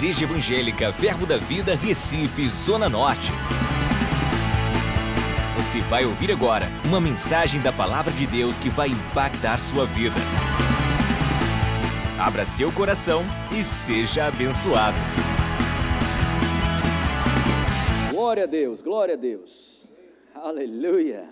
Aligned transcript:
Igreja 0.00 0.24
Evangélica 0.24 0.90
Verbo 0.92 1.26
da 1.26 1.36
Vida, 1.36 1.74
Recife, 1.74 2.48
Zona 2.48 2.88
Norte. 2.88 3.32
Você 5.58 5.82
vai 5.82 6.06
ouvir 6.06 6.32
agora 6.32 6.68
uma 6.86 6.98
mensagem 6.98 7.60
da 7.60 7.70
Palavra 7.70 8.10
de 8.10 8.26
Deus 8.26 8.58
que 8.58 8.70
vai 8.70 8.88
impactar 8.88 9.58
sua 9.58 9.84
vida. 9.84 10.16
Abra 12.18 12.46
seu 12.46 12.72
coração 12.72 13.22
e 13.54 13.62
seja 13.62 14.24
abençoado. 14.24 14.96
Glória 18.10 18.44
a 18.44 18.46
Deus, 18.46 18.80
glória 18.80 19.12
a 19.12 19.18
Deus. 19.18 19.86
Aleluia. 20.34 21.28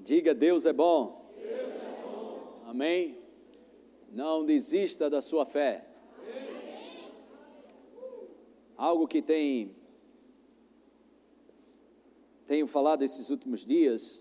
Diga, 0.00 0.34
Deus 0.34 0.66
é 0.66 0.72
bom. 0.72 1.32
Deus 1.36 1.52
é 1.52 2.02
bom. 2.02 2.64
Amém. 2.66 3.18
Não 4.10 4.44
desista 4.44 5.08
da 5.08 5.22
sua 5.22 5.46
fé. 5.46 5.91
Algo 8.82 9.06
que 9.06 9.22
tem 9.22 9.76
tenho 12.48 12.66
falado 12.66 13.04
esses 13.04 13.30
últimos 13.30 13.64
dias 13.64 14.20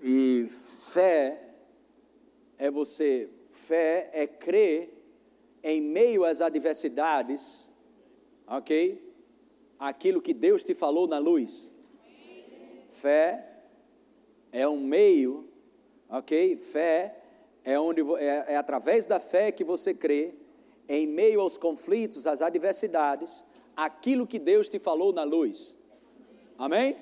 e 0.00 0.46
fé 0.48 1.56
é 2.56 2.70
você, 2.70 3.28
fé 3.50 4.10
é 4.12 4.28
crer 4.28 4.94
em 5.60 5.80
meio 5.80 6.24
às 6.24 6.40
adversidades, 6.40 7.68
ok? 8.46 9.12
Aquilo 9.76 10.22
que 10.22 10.32
Deus 10.32 10.62
te 10.62 10.72
falou 10.72 11.08
na 11.08 11.18
luz. 11.18 11.72
Fé 12.90 13.44
é 14.52 14.68
um 14.68 14.78
meio, 14.78 15.48
ok? 16.08 16.56
Fé 16.58 17.20
é, 17.64 17.76
onde, 17.76 18.02
é, 18.18 18.52
é 18.52 18.56
através 18.56 19.08
da 19.08 19.18
fé 19.18 19.50
que 19.50 19.64
você 19.64 19.92
crê, 19.92 20.32
em 20.88 21.08
meio 21.08 21.40
aos 21.40 21.58
conflitos, 21.58 22.24
às 22.24 22.40
adversidades, 22.40 23.44
aquilo 23.78 24.26
que 24.26 24.40
Deus 24.40 24.68
te 24.68 24.80
falou 24.80 25.12
na 25.12 25.22
luz. 25.22 25.76
Amém? 26.58 26.96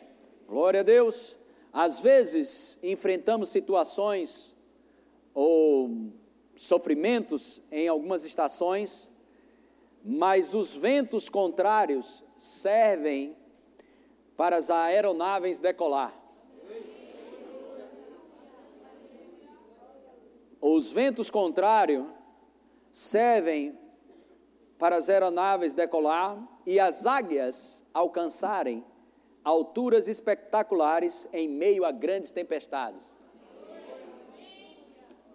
Glória 0.46 0.80
a 0.80 0.82
Deus. 0.82 1.38
Às 1.72 2.00
vezes 2.00 2.78
enfrentamos 2.82 3.48
situações 3.48 4.54
ou 5.32 6.12
sofrimentos 6.54 7.62
em 7.72 7.88
algumas 7.88 8.26
estações, 8.26 9.10
mas 10.04 10.52
os 10.52 10.74
ventos 10.74 11.30
contrários 11.30 12.22
servem 12.36 13.34
para 14.36 14.56
as 14.56 14.68
aeronaves 14.68 15.58
decolar. 15.58 16.14
Os 20.60 20.90
ventos 20.90 21.30
contrários 21.30 22.06
servem 22.92 23.78
para 24.76 24.96
as 24.96 25.08
aeronaves 25.08 25.72
decolar 25.72 26.55
e 26.66 26.80
as 26.80 27.06
águias 27.06 27.84
alcançarem 27.94 28.84
alturas 29.44 30.08
espetaculares 30.08 31.28
em 31.32 31.48
meio 31.48 31.84
a 31.84 31.92
grandes 31.92 32.32
tempestades. 32.32 33.00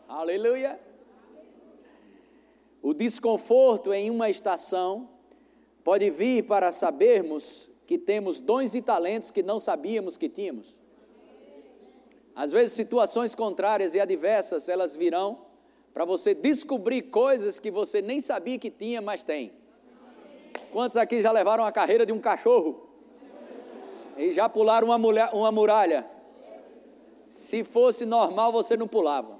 Aleluia! 0.07 0.77
O 2.81 2.93
desconforto 2.93 3.93
em 3.93 4.09
uma 4.09 4.29
estação 4.29 5.07
pode 5.83 6.09
vir 6.09 6.43
para 6.43 6.71
sabermos 6.71 7.69
que 7.87 7.97
temos 7.97 8.41
dons 8.41 8.75
e 8.75 8.81
talentos 8.81 9.31
que 9.31 9.41
não 9.41 9.59
sabíamos 9.59 10.17
que 10.17 10.27
tínhamos. 10.27 10.79
Às 12.35 12.51
vezes, 12.51 12.73
situações 12.73 13.35
contrárias 13.35 13.93
e 13.93 13.99
adversas, 13.99 14.67
elas 14.67 14.95
virão 14.95 15.45
para 15.93 16.05
você 16.05 16.33
descobrir 16.33 17.03
coisas 17.03 17.59
que 17.59 17.69
você 17.69 18.01
nem 18.01 18.19
sabia 18.19 18.57
que 18.57 18.71
tinha, 18.71 19.01
mas 19.01 19.23
tem. 19.23 19.60
Quantos 20.71 20.97
aqui 20.97 21.21
já 21.21 21.31
levaram 21.31 21.65
a 21.65 21.71
carreira 21.71 22.05
de 22.05 22.13
um 22.13 22.19
cachorro? 22.19 22.87
E 24.17 24.33
já 24.33 24.47
pularam 24.47 24.87
uma, 24.87 24.97
mulher, 24.97 25.29
uma 25.33 25.51
muralha? 25.51 26.05
Se 27.27 27.63
fosse 27.63 28.05
normal, 28.05 28.51
você 28.51 28.77
não 28.77 28.87
pulava. 28.87 29.39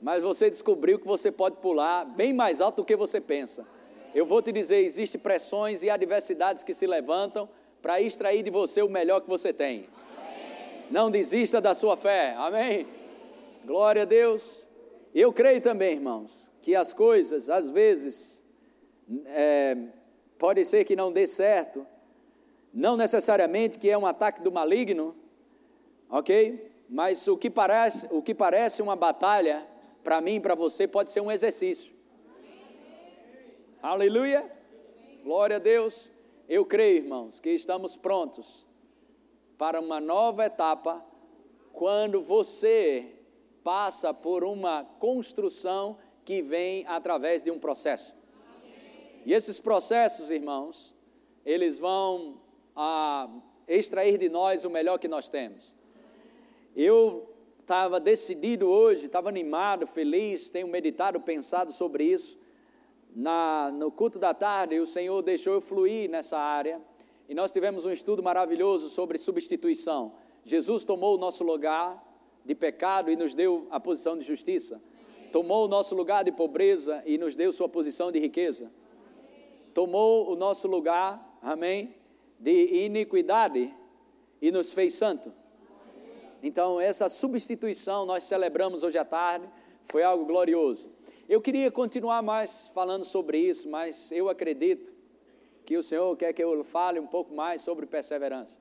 Mas 0.00 0.22
você 0.22 0.48
descobriu 0.48 0.98
que 0.98 1.06
você 1.06 1.32
pode 1.32 1.56
pular 1.56 2.04
bem 2.04 2.32
mais 2.32 2.60
alto 2.60 2.76
do 2.76 2.84
que 2.84 2.96
você 2.96 3.20
pensa. 3.20 3.66
Eu 4.14 4.24
vou 4.24 4.40
te 4.40 4.52
dizer: 4.52 4.78
existem 4.78 5.20
pressões 5.20 5.82
e 5.82 5.90
adversidades 5.90 6.62
que 6.62 6.72
se 6.72 6.86
levantam 6.86 7.48
para 7.82 8.00
extrair 8.00 8.42
de 8.42 8.50
você 8.50 8.82
o 8.82 8.88
melhor 8.88 9.20
que 9.20 9.28
você 9.28 9.52
tem. 9.52 9.88
Não 10.90 11.10
desista 11.10 11.60
da 11.60 11.74
sua 11.74 11.96
fé. 11.96 12.34
Amém? 12.36 12.86
Glória 13.64 14.02
a 14.02 14.04
Deus. 14.04 14.68
Eu 15.14 15.32
creio 15.32 15.60
também, 15.60 15.94
irmãos, 15.94 16.52
que 16.62 16.74
as 16.74 16.92
coisas, 16.92 17.50
às 17.50 17.70
vezes, 17.70 18.44
é, 19.26 19.76
pode 20.38 20.64
ser 20.64 20.84
que 20.84 20.94
não 20.94 21.12
dê 21.12 21.26
certo, 21.26 21.86
não 22.72 22.96
necessariamente 22.96 23.78
que 23.78 23.90
é 23.90 23.98
um 23.98 24.06
ataque 24.06 24.40
do 24.40 24.52
maligno, 24.52 25.16
ok? 26.08 26.70
Mas 26.88 27.26
o 27.26 27.36
que 27.36 27.50
parece, 27.50 28.06
o 28.10 28.22
que 28.22 28.34
parece 28.34 28.80
uma 28.80 28.96
batalha, 28.96 29.66
para 30.02 30.20
mim 30.20 30.36
e 30.36 30.40
para 30.40 30.54
você, 30.54 30.86
pode 30.86 31.10
ser 31.10 31.20
um 31.20 31.30
exercício. 31.30 31.92
Aleluia! 33.82 34.50
Glória 35.22 35.56
a 35.56 35.58
Deus. 35.58 36.10
Eu 36.48 36.64
creio, 36.64 37.04
irmãos, 37.04 37.38
que 37.40 37.50
estamos 37.50 37.96
prontos 37.96 38.66
para 39.58 39.80
uma 39.80 40.00
nova 40.00 40.46
etapa 40.46 41.04
quando 41.72 42.22
você 42.22 43.06
passa 43.62 44.14
por 44.14 44.44
uma 44.44 44.84
construção 44.98 45.98
que 46.24 46.40
vem 46.40 46.86
através 46.86 47.42
de 47.42 47.50
um 47.50 47.58
processo. 47.58 48.17
E 49.28 49.34
esses 49.34 49.60
processos, 49.60 50.30
irmãos, 50.30 50.94
eles 51.44 51.78
vão 51.78 52.40
a, 52.74 53.28
extrair 53.68 54.16
de 54.16 54.30
nós 54.30 54.64
o 54.64 54.70
melhor 54.70 54.96
que 54.96 55.06
nós 55.06 55.28
temos. 55.28 55.74
Eu 56.74 57.28
estava 57.60 58.00
decidido 58.00 58.66
hoje, 58.66 59.04
estava 59.04 59.28
animado, 59.28 59.86
feliz, 59.86 60.48
tenho 60.48 60.66
meditado, 60.66 61.20
pensado 61.20 61.70
sobre 61.74 62.04
isso. 62.04 62.38
Na, 63.14 63.70
no 63.70 63.90
culto 63.90 64.18
da 64.18 64.32
tarde, 64.32 64.80
o 64.80 64.86
Senhor 64.86 65.20
deixou 65.20 65.52
eu 65.52 65.60
fluir 65.60 66.08
nessa 66.08 66.38
área 66.38 66.80
e 67.28 67.34
nós 67.34 67.52
tivemos 67.52 67.84
um 67.84 67.92
estudo 67.92 68.22
maravilhoso 68.22 68.88
sobre 68.88 69.18
substituição. 69.18 70.14
Jesus 70.42 70.86
tomou 70.86 71.16
o 71.16 71.18
nosso 71.18 71.44
lugar 71.44 72.02
de 72.46 72.54
pecado 72.54 73.10
e 73.10 73.16
nos 73.16 73.34
deu 73.34 73.66
a 73.70 73.78
posição 73.78 74.16
de 74.16 74.24
justiça. 74.24 74.80
Tomou 75.30 75.66
o 75.66 75.68
nosso 75.68 75.94
lugar 75.94 76.24
de 76.24 76.32
pobreza 76.32 77.02
e 77.04 77.18
nos 77.18 77.36
deu 77.36 77.52
sua 77.52 77.68
posição 77.68 78.10
de 78.10 78.18
riqueza. 78.18 78.72
Tomou 79.74 80.30
o 80.30 80.36
nosso 80.36 80.66
lugar, 80.66 81.38
amém, 81.42 81.94
de 82.38 82.84
iniquidade 82.84 83.74
e 84.40 84.50
nos 84.50 84.72
fez 84.72 84.94
santo. 84.94 85.32
Então, 86.42 86.80
essa 86.80 87.08
substituição 87.08 88.06
nós 88.06 88.24
celebramos 88.24 88.82
hoje 88.82 88.98
à 88.98 89.04
tarde, 89.04 89.48
foi 89.84 90.02
algo 90.02 90.24
glorioso. 90.24 90.90
Eu 91.28 91.42
queria 91.42 91.70
continuar 91.70 92.22
mais 92.22 92.68
falando 92.68 93.04
sobre 93.04 93.38
isso, 93.38 93.68
mas 93.68 94.10
eu 94.12 94.28
acredito 94.28 94.92
que 95.66 95.76
o 95.76 95.82
Senhor 95.82 96.16
quer 96.16 96.32
que 96.32 96.42
eu 96.42 96.64
fale 96.64 96.98
um 96.98 97.06
pouco 97.06 97.34
mais 97.34 97.62
sobre 97.62 97.84
perseverança. 97.86 98.56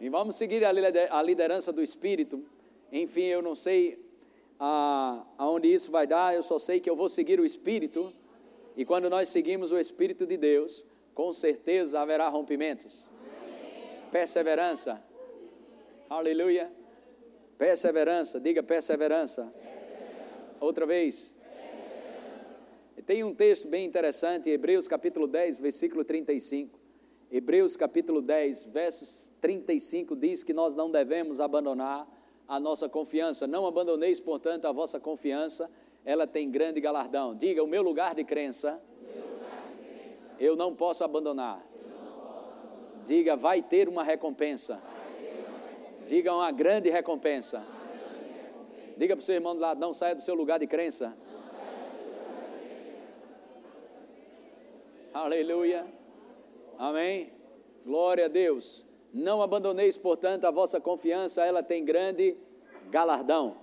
E 0.00 0.08
vamos 0.08 0.34
seguir 0.34 0.64
a 0.64 1.22
liderança 1.22 1.72
do 1.72 1.82
Espírito. 1.82 2.44
Enfim, 2.90 3.24
eu 3.24 3.42
não 3.42 3.54
sei 3.54 3.98
a, 4.60 5.24
aonde 5.38 5.72
isso 5.72 5.90
vai 5.90 6.06
dar, 6.06 6.34
eu 6.34 6.42
só 6.42 6.58
sei 6.58 6.78
que 6.78 6.90
eu 6.90 6.94
vou 6.94 7.08
seguir 7.08 7.40
o 7.40 7.46
Espírito. 7.46 8.12
E 8.76 8.84
quando 8.84 9.08
nós 9.08 9.30
seguimos 9.30 9.72
o 9.72 9.78
Espírito 9.78 10.26
de 10.26 10.36
Deus, 10.36 10.84
com 11.14 11.32
certeza 11.32 11.98
haverá 11.98 12.28
rompimentos. 12.28 13.08
Perseverança. 14.12 15.02
Aleluia. 16.08 16.70
Perseverança. 17.56 18.38
Diga 18.38 18.62
perseverança. 18.62 19.42
perseverança. 19.42 20.56
Outra 20.60 20.84
vez. 20.84 21.32
Tem 23.06 23.24
um 23.24 23.34
texto 23.34 23.66
bem 23.66 23.84
interessante, 23.84 24.48
Hebreus 24.48 24.86
capítulo 24.86 25.26
10, 25.26 25.58
versículo 25.58 26.04
35. 26.04 26.78
Hebreus 27.28 27.76
capítulo 27.76 28.20
10, 28.20 28.66
versos 28.66 29.32
35 29.40 30.14
diz 30.14 30.44
que 30.44 30.52
nós 30.52 30.76
não 30.76 30.90
devemos 30.90 31.40
abandonar 31.40 32.06
a 32.50 32.58
nossa 32.58 32.88
confiança. 32.88 33.46
Não 33.46 33.64
abandoneis, 33.64 34.18
portanto, 34.18 34.64
a 34.64 34.72
vossa 34.72 34.98
confiança, 34.98 35.70
ela 36.04 36.26
tem 36.26 36.50
grande 36.50 36.80
galardão. 36.80 37.32
Diga, 37.32 37.62
o 37.62 37.66
meu 37.66 37.80
lugar 37.80 38.12
de 38.12 38.24
crença, 38.24 38.72
lugar 38.72 39.68
de 39.68 39.84
crença 39.84 40.34
eu, 40.40 40.56
não 40.56 40.74
posso 40.74 41.04
abandonar. 41.04 41.58
não 41.58 42.12
posso 42.12 42.40
abandonar. 42.40 43.04
Diga, 43.06 43.36
vai 43.36 43.62
ter 43.62 43.88
uma 43.88 44.02
recompensa. 44.02 44.82
Ter 45.16 45.28
uma 45.46 45.58
recompensa. 45.58 46.06
Diga, 46.08 46.34
uma 46.34 46.50
grande 46.50 46.90
recompensa. 46.90 47.58
Uma 47.58 47.66
grande 47.66 48.34
recompensa. 48.42 48.98
Diga 48.98 49.14
para 49.14 49.22
o 49.22 49.24
seu 49.24 49.36
irmão 49.36 49.54
do 49.54 49.60
lado, 49.60 49.78
não 49.78 49.94
saia 49.94 50.16
do 50.16 50.20
seu 50.20 50.34
lugar 50.34 50.58
de 50.58 50.66
crença. 50.66 51.16
Aleluia. 55.14 55.86
Amém. 56.76 57.32
Glória 57.86 58.24
a 58.24 58.28
Deus. 58.28 58.89
Não 59.12 59.42
abandoneis, 59.42 59.98
portanto, 59.98 60.44
a 60.44 60.50
vossa 60.50 60.80
confiança, 60.80 61.44
ela 61.44 61.62
tem 61.62 61.84
grande 61.84 62.36
galardão. 62.90 63.56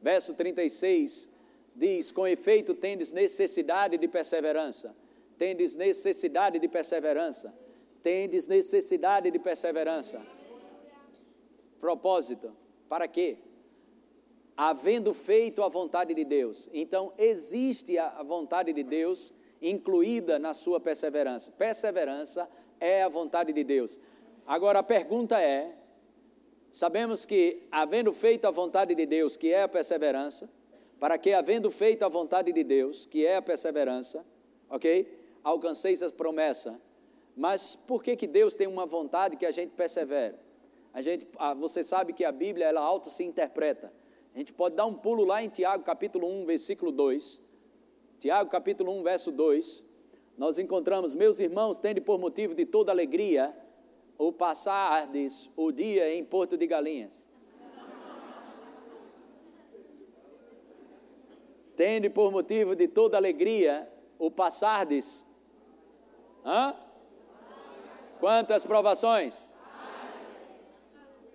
Verso 0.00 0.34
36 0.34 1.28
diz: 1.74 2.12
com 2.12 2.26
efeito, 2.26 2.74
tendes 2.74 3.12
necessidade 3.12 3.98
de 3.98 4.08
perseverança. 4.08 4.94
Tendes 5.36 5.76
necessidade 5.76 6.58
de 6.58 6.68
perseverança. 6.68 7.52
Tendes 8.02 8.46
necessidade 8.46 9.30
de 9.30 9.38
perseverança. 9.38 10.20
Propósito: 11.80 12.52
para 12.88 13.08
quê? 13.08 13.38
Havendo 14.56 15.12
feito 15.14 15.62
a 15.62 15.68
vontade 15.68 16.14
de 16.14 16.24
Deus. 16.24 16.68
Então, 16.72 17.12
existe 17.18 17.98
a 17.98 18.22
vontade 18.22 18.72
de 18.72 18.82
Deus 18.82 19.32
incluída 19.60 20.38
na 20.38 20.52
sua 20.54 20.78
perseverança. 20.78 21.50
Perseverança 21.52 22.48
é 22.78 23.02
a 23.02 23.08
vontade 23.08 23.52
de 23.52 23.64
Deus. 23.64 23.98
Agora 24.46 24.80
a 24.80 24.82
pergunta 24.82 25.40
é: 25.40 25.74
sabemos 26.70 27.24
que, 27.24 27.62
havendo 27.70 28.12
feito 28.12 28.46
a 28.46 28.50
vontade 28.50 28.94
de 28.94 29.06
Deus, 29.06 29.36
que 29.36 29.52
é 29.52 29.62
a 29.62 29.68
perseverança, 29.68 30.48
para 30.98 31.18
que, 31.18 31.32
havendo 31.32 31.70
feito 31.70 32.04
a 32.04 32.08
vontade 32.08 32.52
de 32.52 32.62
Deus, 32.62 33.06
que 33.06 33.26
é 33.26 33.36
a 33.36 33.42
perseverança, 33.42 34.24
ok? 34.68 35.06
Alcanceis 35.42 36.02
a 36.02 36.10
promessa. 36.10 36.80
Mas 37.36 37.74
por 37.74 38.02
que, 38.02 38.14
que 38.14 38.26
Deus 38.26 38.54
tem 38.54 38.66
uma 38.66 38.84
vontade 38.84 39.36
que 39.36 39.46
a 39.46 39.50
gente 39.50 39.70
persevera? 39.70 40.38
A 40.92 41.00
gente, 41.00 41.26
você 41.58 41.82
sabe 41.82 42.12
que 42.12 42.24
a 42.24 42.30
Bíblia, 42.30 42.66
ela 42.66 42.82
auto 42.82 43.08
se 43.08 43.24
interpreta. 43.24 43.92
A 44.34 44.38
gente 44.38 44.52
pode 44.52 44.76
dar 44.76 44.84
um 44.84 44.94
pulo 44.94 45.24
lá 45.24 45.42
em 45.42 45.48
Tiago, 45.48 45.82
capítulo 45.82 46.28
1, 46.28 46.44
versículo 46.44 46.92
2. 46.92 47.40
Tiago, 48.20 48.50
capítulo 48.50 48.92
1, 48.92 49.02
verso 49.02 49.32
2 49.32 49.92
nós 50.36 50.58
encontramos, 50.58 51.14
meus 51.14 51.38
irmãos, 51.40 51.78
tende 51.78 52.00
por 52.00 52.18
motivo 52.18 52.54
de 52.54 52.64
toda 52.64 52.90
alegria 52.90 53.54
o 54.26 54.32
passardes 54.32 55.50
o 55.56 55.72
dia 55.72 56.14
em 56.14 56.24
Porto 56.24 56.56
de 56.56 56.64
Galinhas. 56.66 57.20
Tende 61.74 62.08
por 62.08 62.30
motivo 62.30 62.76
de 62.76 62.86
toda 62.86 63.16
alegria 63.16 63.90
o 64.18 64.30
passardes. 64.30 65.26
Hã? 66.44 66.74
Quantas 68.20 68.64
provações? 68.64 69.44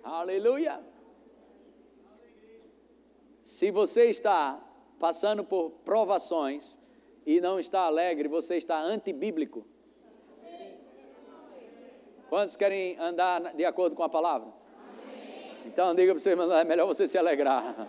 Aleluia. 0.01 0.79
Se 3.43 3.69
você 3.71 4.05
está 4.05 4.63
passando 4.97 5.43
por 5.43 5.71
provações, 5.83 6.79
e 7.25 7.41
não 7.41 7.59
está 7.59 7.81
alegre, 7.81 8.29
você 8.29 8.55
está 8.55 8.79
antibíblico. 8.79 9.67
Quantos 12.29 12.55
querem 12.55 12.97
andar 12.99 13.53
de 13.53 13.63
acordo 13.63 13.95
com 13.95 14.03
a 14.03 14.09
palavra? 14.09 14.49
Então 15.65 15.95
diga 15.95 16.13
para 16.13 16.21
você, 16.21 16.31
é 16.31 16.63
melhor 16.63 16.85
você 16.85 17.07
se 17.07 17.17
alegrar. 17.17 17.75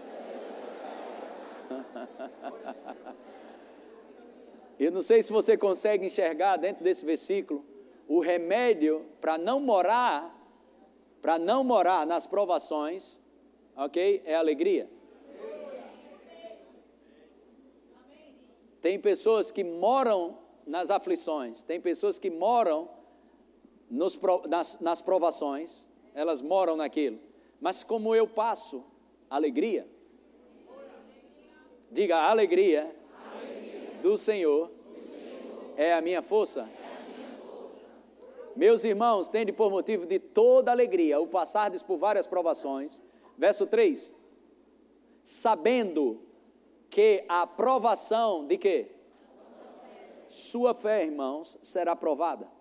Eu 4.79 4.93
não 4.93 5.03
sei 5.03 5.23
se 5.23 5.33
você 5.33 5.57
consegue 5.57 6.07
enxergar 6.07 6.57
dentro 6.57 6.85
desse 6.85 7.05
versículo 7.05 7.65
o 8.07 8.21
remédio 8.21 9.05
para 9.21 9.37
não 9.37 9.59
morar, 9.61 10.33
para 11.21 11.37
não 11.39 11.65
morar 11.65 12.07
nas 12.07 12.27
provações, 12.27 13.21
ok? 13.77 14.23
É 14.25 14.37
alegria. 14.37 14.89
Tem 18.81 19.01
pessoas 19.01 19.51
que 19.51 19.65
moram 19.65 20.39
nas 20.65 20.91
aflições, 20.91 21.65
tem 21.65 21.81
pessoas 21.81 22.19
que 22.19 22.31
moram 22.31 22.98
nos, 23.91 24.19
nas, 24.49 24.79
nas 24.81 25.01
provações, 25.01 25.87
elas 26.15 26.41
moram 26.41 26.77
naquilo. 26.77 27.19
Mas 27.61 27.83
como 27.83 28.15
eu 28.15 28.27
passo 28.27 28.85
alegria, 29.29 29.89
diga 31.91 32.17
a 32.17 32.31
alegria. 32.31 32.95
Do, 34.03 34.17
Senhor, 34.17 34.69
do 34.69 35.11
Senhor 35.11 35.73
é 35.77 35.93
a 35.93 36.01
minha 36.01 36.23
força. 36.23 36.69
Meus 38.55 38.85
irmãos, 38.85 39.29
tende 39.29 39.53
por 39.53 39.71
motivo 39.71 40.07
de 40.07 40.19
toda 40.19 40.71
alegria 40.71 41.21
o 41.21 41.27
passardes 41.27 41.83
por 41.83 41.97
várias 41.97 42.27
provações. 42.27 43.01
Verso 43.37 43.67
3: 43.67 44.15
Sabendo 45.23 46.21
que 46.91 47.25
a 47.29 47.43
aprovação 47.43 48.47
de 48.47 48.59
quê? 48.59 48.91
Sua 50.29 50.75
fé, 50.75 51.05
irmãos, 51.05 51.57
será 51.63 51.95
provada. 51.97 52.58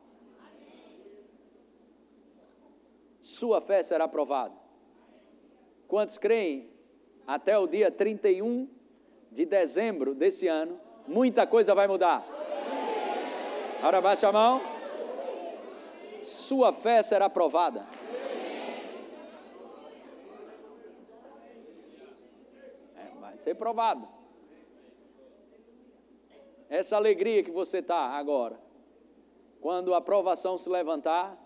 Sua 3.28 3.60
fé 3.60 3.84
será 3.84 4.08
provada. 4.08 4.56
Quantos 5.86 6.18
creem? 6.18 6.72
Até 7.28 7.58
o 7.58 7.68
dia 7.68 7.92
31 7.92 8.70
de 9.30 9.46
dezembro 9.46 10.16
desse 10.16 10.48
ano, 10.48 10.80
muita 11.06 11.46
coisa 11.46 11.76
vai 11.76 11.90
mudar. 11.90 12.26
Agora 13.80 14.00
baixe 14.00 14.26
a 14.26 14.32
mão. 14.32 14.62
Sua 16.24 16.72
fé 16.72 17.04
será 17.04 17.30
provada. 17.30 17.86
É, 22.96 23.20
vai 23.20 23.38
ser 23.38 23.56
provado. 23.56 24.08
Essa 26.70 26.96
alegria 26.96 27.44
que 27.44 27.52
você 27.52 27.80
está 27.80 28.12
agora, 28.12 28.58
quando 29.60 29.94
a 29.94 30.00
provação 30.00 30.58
se 30.58 30.70
levantar, 30.70 31.38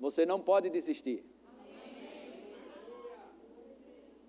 você 0.00 0.24
não 0.24 0.40
pode 0.40 0.70
desistir. 0.70 1.24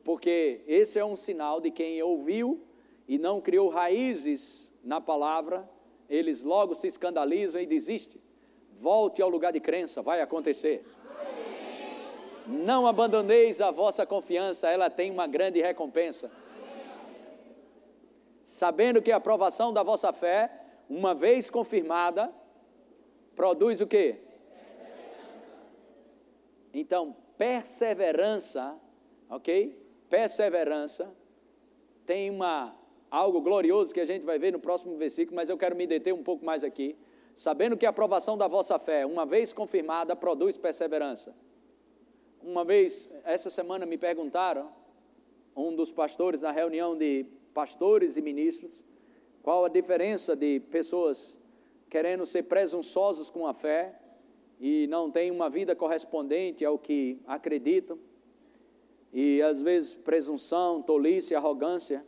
Porque 0.03 0.61
esse 0.67 0.97
é 0.97 1.05
um 1.05 1.15
sinal 1.15 1.61
de 1.61 1.69
quem 1.71 2.01
ouviu 2.01 2.63
e 3.07 3.17
não 3.17 3.41
criou 3.41 3.69
raízes 3.69 4.71
na 4.83 4.99
palavra, 4.99 5.69
eles 6.09 6.43
logo 6.43 6.73
se 6.73 6.87
escandalizam 6.87 7.61
e 7.61 7.65
desistem. 7.65 8.21
Volte 8.71 9.21
ao 9.21 9.29
lugar 9.29 9.51
de 9.51 9.59
crença, 9.59 10.01
vai 10.01 10.21
acontecer. 10.21 10.85
Não 12.47 12.87
abandoneis 12.87 13.61
a 13.61 13.69
vossa 13.69 14.05
confiança, 14.05 14.69
ela 14.69 14.89
tem 14.89 15.11
uma 15.11 15.27
grande 15.27 15.61
recompensa 15.61 16.31
sabendo 18.49 18.99
que 18.99 19.11
a 19.11 19.17
aprovação 19.17 19.71
da 19.71 19.83
vossa 19.83 20.11
fé, 20.11 20.51
uma 20.89 21.13
vez 21.13 21.51
confirmada, 21.51 22.33
produz 23.35 23.79
o 23.79 23.85
quê? 23.85 24.21
Então, 26.73 27.15
perseverança, 27.37 28.79
ok? 29.29 29.77
Perseverança 30.09 31.13
tem 32.05 32.29
uma 32.29 32.75
algo 33.09 33.41
glorioso 33.41 33.93
que 33.93 33.99
a 33.99 34.05
gente 34.05 34.23
vai 34.23 34.37
ver 34.37 34.51
no 34.51 34.59
próximo 34.59 34.95
versículo, 34.95 35.35
mas 35.35 35.49
eu 35.49 35.57
quero 35.57 35.75
me 35.75 35.87
deter 35.87 36.13
um 36.13 36.23
pouco 36.23 36.45
mais 36.45 36.63
aqui. 36.63 36.95
Sabendo 37.33 37.77
que 37.77 37.85
a 37.85 37.89
aprovação 37.89 38.37
da 38.37 38.47
vossa 38.47 38.77
fé, 38.77 39.05
uma 39.05 39.25
vez 39.25 39.53
confirmada, 39.53 40.15
produz 40.15 40.57
perseverança. 40.57 41.35
Uma 42.41 42.63
vez, 42.63 43.09
essa 43.23 43.49
semana 43.49 43.85
me 43.85 43.97
perguntaram, 43.97 44.71
um 45.55 45.75
dos 45.75 45.91
pastores 45.91 46.41
na 46.41 46.51
reunião 46.51 46.97
de 46.97 47.25
pastores 47.53 48.17
e 48.17 48.21
ministros, 48.21 48.83
qual 49.41 49.65
a 49.65 49.69
diferença 49.69 50.35
de 50.35 50.59
pessoas 50.59 51.39
querendo 51.89 52.25
ser 52.25 52.43
presunçosos 52.43 53.29
com 53.29 53.47
a 53.47 53.53
fé 53.53 53.98
e 54.59 54.87
não 54.87 55.09
têm 55.09 55.31
uma 55.31 55.49
vida 55.49 55.75
correspondente 55.75 56.65
ao 56.65 56.77
que 56.77 57.19
acreditam, 57.25 57.97
e 59.11 59.41
às 59.41 59.61
vezes 59.61 59.95
presunção, 59.95 60.81
tolice, 60.81 61.33
arrogância. 61.33 62.05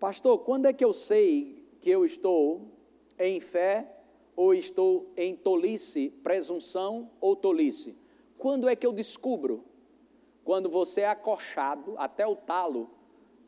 Pastor, 0.00 0.38
quando 0.38 0.66
é 0.66 0.72
que 0.72 0.84
eu 0.84 0.92
sei 0.92 1.64
que 1.80 1.90
eu 1.90 2.04
estou 2.04 2.72
em 3.18 3.40
fé 3.40 3.92
ou 4.34 4.52
estou 4.52 5.12
em 5.16 5.36
tolice, 5.36 6.10
presunção 6.22 7.10
ou 7.20 7.36
tolice? 7.36 7.94
Quando 8.36 8.68
é 8.68 8.74
que 8.74 8.86
eu 8.86 8.92
descubro? 8.92 9.64
Quando 10.44 10.68
você 10.68 11.02
é 11.02 11.08
acochado 11.08 11.94
até 11.98 12.26
o 12.26 12.34
talo 12.34 12.90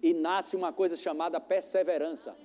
e 0.02 0.14
nasce 0.14 0.57
uma 0.57 0.73
coisa 0.73 0.97
chamada 0.97 1.40
perseverança. 1.40 2.37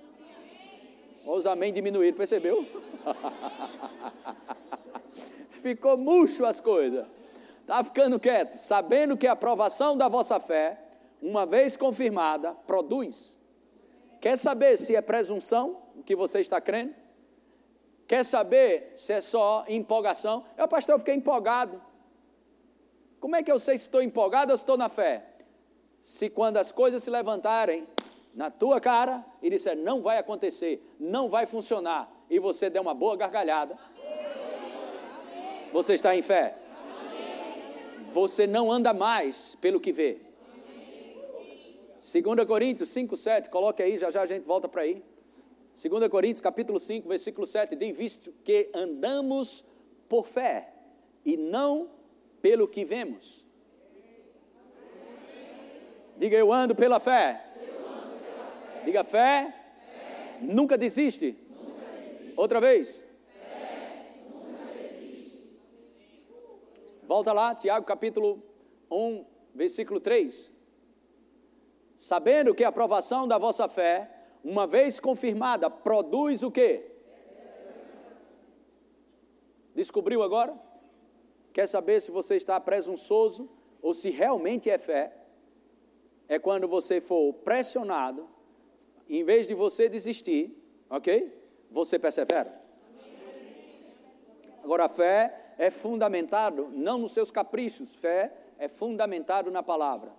Os 1.24 1.46
amém 1.46 1.72
diminuíram, 1.72 2.16
percebeu? 2.16 2.66
Ficou 5.64 5.96
murcho 5.96 6.44
as 6.44 6.60
coisas. 6.60 7.06
Está 7.62 7.82
ficando 7.82 8.20
quieto, 8.20 8.52
sabendo 8.52 9.16
que 9.16 9.26
a 9.26 9.32
aprovação 9.32 9.96
da 9.96 10.08
vossa 10.08 10.38
fé, 10.38 10.78
uma 11.22 11.46
vez 11.46 11.74
confirmada, 11.74 12.52
produz. 12.66 13.38
Quer 14.20 14.36
saber 14.36 14.76
se 14.76 14.94
é 14.94 15.00
presunção 15.00 15.82
o 15.96 16.02
que 16.02 16.14
você 16.14 16.40
está 16.40 16.60
crendo? 16.60 16.94
Quer 18.06 18.24
saber 18.24 18.92
se 18.96 19.14
é 19.14 19.22
só 19.22 19.64
empolgação? 19.66 20.44
Eu, 20.58 20.68
pastor, 20.68 20.96
eu 20.96 20.98
fiquei 20.98 21.14
empolgado. 21.14 21.80
Como 23.18 23.34
é 23.34 23.42
que 23.42 23.50
eu 23.50 23.58
sei 23.58 23.78
se 23.78 23.84
estou 23.84 24.02
empolgado 24.02 24.52
ou 24.52 24.58
se 24.58 24.64
estou 24.64 24.76
na 24.76 24.90
fé? 24.90 25.34
se 26.04 26.28
quando 26.28 26.58
as 26.58 26.70
coisas 26.70 27.02
se 27.02 27.08
levantarem 27.08 27.88
na 28.34 28.50
tua 28.50 28.78
cara 28.78 29.24
e 29.40 29.48
disser 29.48 29.74
não 29.74 30.02
vai 30.02 30.18
acontecer, 30.18 30.94
não 31.00 31.30
vai 31.30 31.46
funcionar, 31.46 32.12
e 32.28 32.38
você 32.38 32.68
der 32.68 32.80
uma 32.80 32.92
boa 32.92 33.16
gargalhada, 33.16 33.74
você 35.74 35.94
está 35.94 36.14
em 36.14 36.22
fé. 36.22 36.56
Você 38.12 38.46
não 38.46 38.70
anda 38.70 38.94
mais 38.94 39.56
pelo 39.60 39.80
que 39.80 39.92
vê. 39.92 40.20
2 41.98 42.46
Coríntios 42.46 42.88
5, 42.90 43.16
7, 43.16 43.50
coloque 43.50 43.82
aí, 43.82 43.98
já 43.98 44.08
já 44.08 44.22
a 44.22 44.26
gente 44.26 44.44
volta 44.44 44.68
para 44.68 44.82
aí. 44.82 45.02
2 45.82 46.08
Coríntios 46.08 46.40
capítulo 46.40 46.78
5, 46.78 47.08
versículo 47.08 47.44
7, 47.44 47.74
diz, 47.74 47.96
visto 47.96 48.32
que 48.44 48.70
andamos 48.72 49.64
por 50.08 50.28
fé 50.28 50.72
e 51.24 51.36
não 51.36 51.90
pelo 52.40 52.68
que 52.68 52.84
vemos. 52.84 53.44
Diga, 56.16 56.36
eu 56.36 56.52
ando 56.52 56.76
pela 56.76 57.00
fé. 57.00 57.42
Ando 57.56 57.64
pela 57.64 58.46
fé. 58.46 58.84
Diga, 58.84 59.02
fé, 59.02 59.54
fé. 59.90 60.38
Nunca, 60.40 60.78
desiste. 60.78 61.36
nunca 61.50 61.82
desiste. 61.96 62.34
Outra 62.36 62.60
vez. 62.60 63.03
Volta 67.06 67.34
lá, 67.34 67.54
Tiago 67.54 67.84
capítulo 67.84 68.42
1, 68.90 69.26
versículo 69.54 70.00
3. 70.00 70.50
Sabendo 71.94 72.54
que 72.54 72.64
a 72.64 72.68
aprovação 72.68 73.28
da 73.28 73.36
vossa 73.36 73.68
fé, 73.68 74.10
uma 74.42 74.66
vez 74.66 74.98
confirmada, 74.98 75.68
produz 75.68 76.42
o 76.42 76.50
quê? 76.50 76.90
Descobriu 79.74 80.22
agora? 80.22 80.58
Quer 81.52 81.66
saber 81.66 82.00
se 82.00 82.10
você 82.10 82.36
está 82.36 82.58
presunçoso 82.58 83.50
ou 83.82 83.92
se 83.92 84.08
realmente 84.08 84.70
é 84.70 84.78
fé? 84.78 85.14
É 86.26 86.38
quando 86.38 86.66
você 86.66 87.02
for 87.02 87.34
pressionado, 87.34 88.26
em 89.06 89.22
vez 89.24 89.46
de 89.46 89.52
você 89.52 89.90
desistir, 89.90 90.56
ok? 90.88 91.38
Você 91.70 91.98
persevera. 91.98 92.62
Agora, 94.62 94.86
a 94.86 94.88
fé 94.88 95.43
é 95.58 95.70
fundamentado 95.70 96.68
não 96.72 96.98
nos 96.98 97.12
seus 97.12 97.30
caprichos, 97.30 97.94
fé 97.94 98.32
é 98.58 98.68
fundamentado 98.68 99.50
na 99.50 99.62
palavra. 99.62 100.12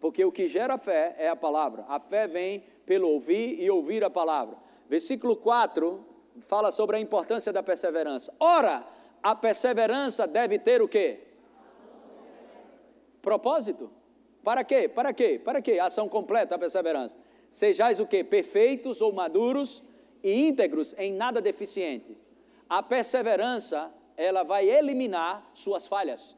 Porque 0.00 0.24
o 0.24 0.32
que 0.32 0.48
gera 0.48 0.76
fé 0.76 1.14
é 1.18 1.28
a 1.28 1.36
palavra. 1.36 1.84
A 1.88 2.00
fé 2.00 2.26
vem 2.26 2.64
pelo 2.84 3.08
ouvir 3.08 3.62
e 3.62 3.70
ouvir 3.70 4.02
a 4.02 4.10
palavra. 4.10 4.56
Versículo 4.88 5.36
4 5.36 6.04
fala 6.48 6.72
sobre 6.72 6.96
a 6.96 7.00
importância 7.00 7.52
da 7.52 7.62
perseverança. 7.62 8.32
Ora, 8.40 8.84
a 9.22 9.34
perseverança 9.34 10.26
deve 10.26 10.58
ter 10.58 10.82
o 10.82 10.88
quê? 10.88 11.20
Propósito. 13.20 13.90
Para 14.42 14.64
quê? 14.64 14.88
Para 14.88 15.12
quê? 15.12 15.40
Para 15.42 15.62
quê? 15.62 15.78
Ação 15.78 16.08
completa, 16.08 16.56
a 16.56 16.58
perseverança. 16.58 17.16
Sejais 17.48 18.00
o 18.00 18.06
quê? 18.06 18.24
Perfeitos 18.24 19.00
ou 19.00 19.12
maduros 19.12 19.82
e 20.22 20.48
íntegros, 20.48 20.94
em 20.98 21.12
nada 21.12 21.40
deficiente. 21.40 22.18
A 22.68 22.82
perseverança, 22.82 23.92
ela 24.16 24.42
vai 24.42 24.68
eliminar 24.68 25.50
suas 25.54 25.86
falhas. 25.86 26.34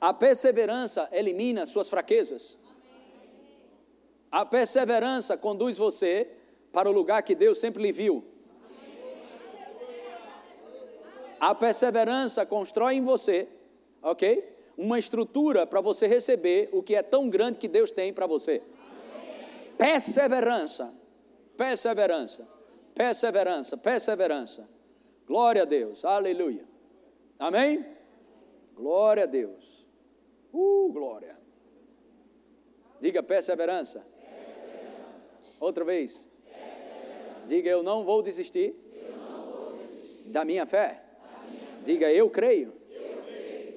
A 0.00 0.12
perseverança 0.12 1.08
elimina 1.12 1.64
suas 1.64 1.88
fraquezas. 1.88 2.56
A 4.30 4.44
perseverança 4.44 5.36
conduz 5.36 5.78
você 5.78 6.28
para 6.72 6.90
o 6.90 6.92
lugar 6.92 7.22
que 7.22 7.34
Deus 7.34 7.58
sempre 7.58 7.82
lhe 7.82 7.92
viu. 7.92 8.24
A 11.40 11.54
perseverança 11.54 12.44
constrói 12.44 12.94
em 12.96 13.02
você, 13.02 13.48
ok? 14.02 14.44
Uma 14.76 14.98
estrutura 14.98 15.66
para 15.66 15.80
você 15.80 16.06
receber 16.06 16.68
o 16.72 16.82
que 16.82 16.94
é 16.94 17.02
tão 17.02 17.30
grande 17.30 17.58
que 17.58 17.68
Deus 17.68 17.90
tem 17.90 18.12
para 18.12 18.26
você. 18.26 18.60
Perseverança, 19.78 20.92
perseverança, 21.56 22.48
perseverança, 22.94 23.76
perseverança. 23.76 24.73
Glória 25.26 25.62
a 25.62 25.64
Deus, 25.64 26.04
aleluia. 26.04 26.64
Amém? 27.38 27.84
Glória 28.74 29.24
a 29.24 29.26
Deus. 29.26 29.86
Uh, 30.52 30.90
glória. 30.92 31.38
Diga 33.00 33.22
perseverança. 33.22 34.00
perseverança. 34.00 35.56
Outra 35.58 35.84
vez. 35.84 36.24
Diga 37.46 37.68
eu 37.68 37.82
não 37.82 38.04
vou 38.04 38.22
desistir, 38.22 38.74
não 39.16 39.46
vou 39.46 39.76
desistir. 39.76 40.30
Da, 40.30 40.44
minha 40.44 40.64
fé. 40.64 41.02
da 41.18 41.50
minha 41.50 41.60
fé. 41.60 41.82
Diga 41.84 42.12
eu 42.12 42.30
creio. 42.30 42.72
eu 42.90 43.22
creio. 43.22 43.74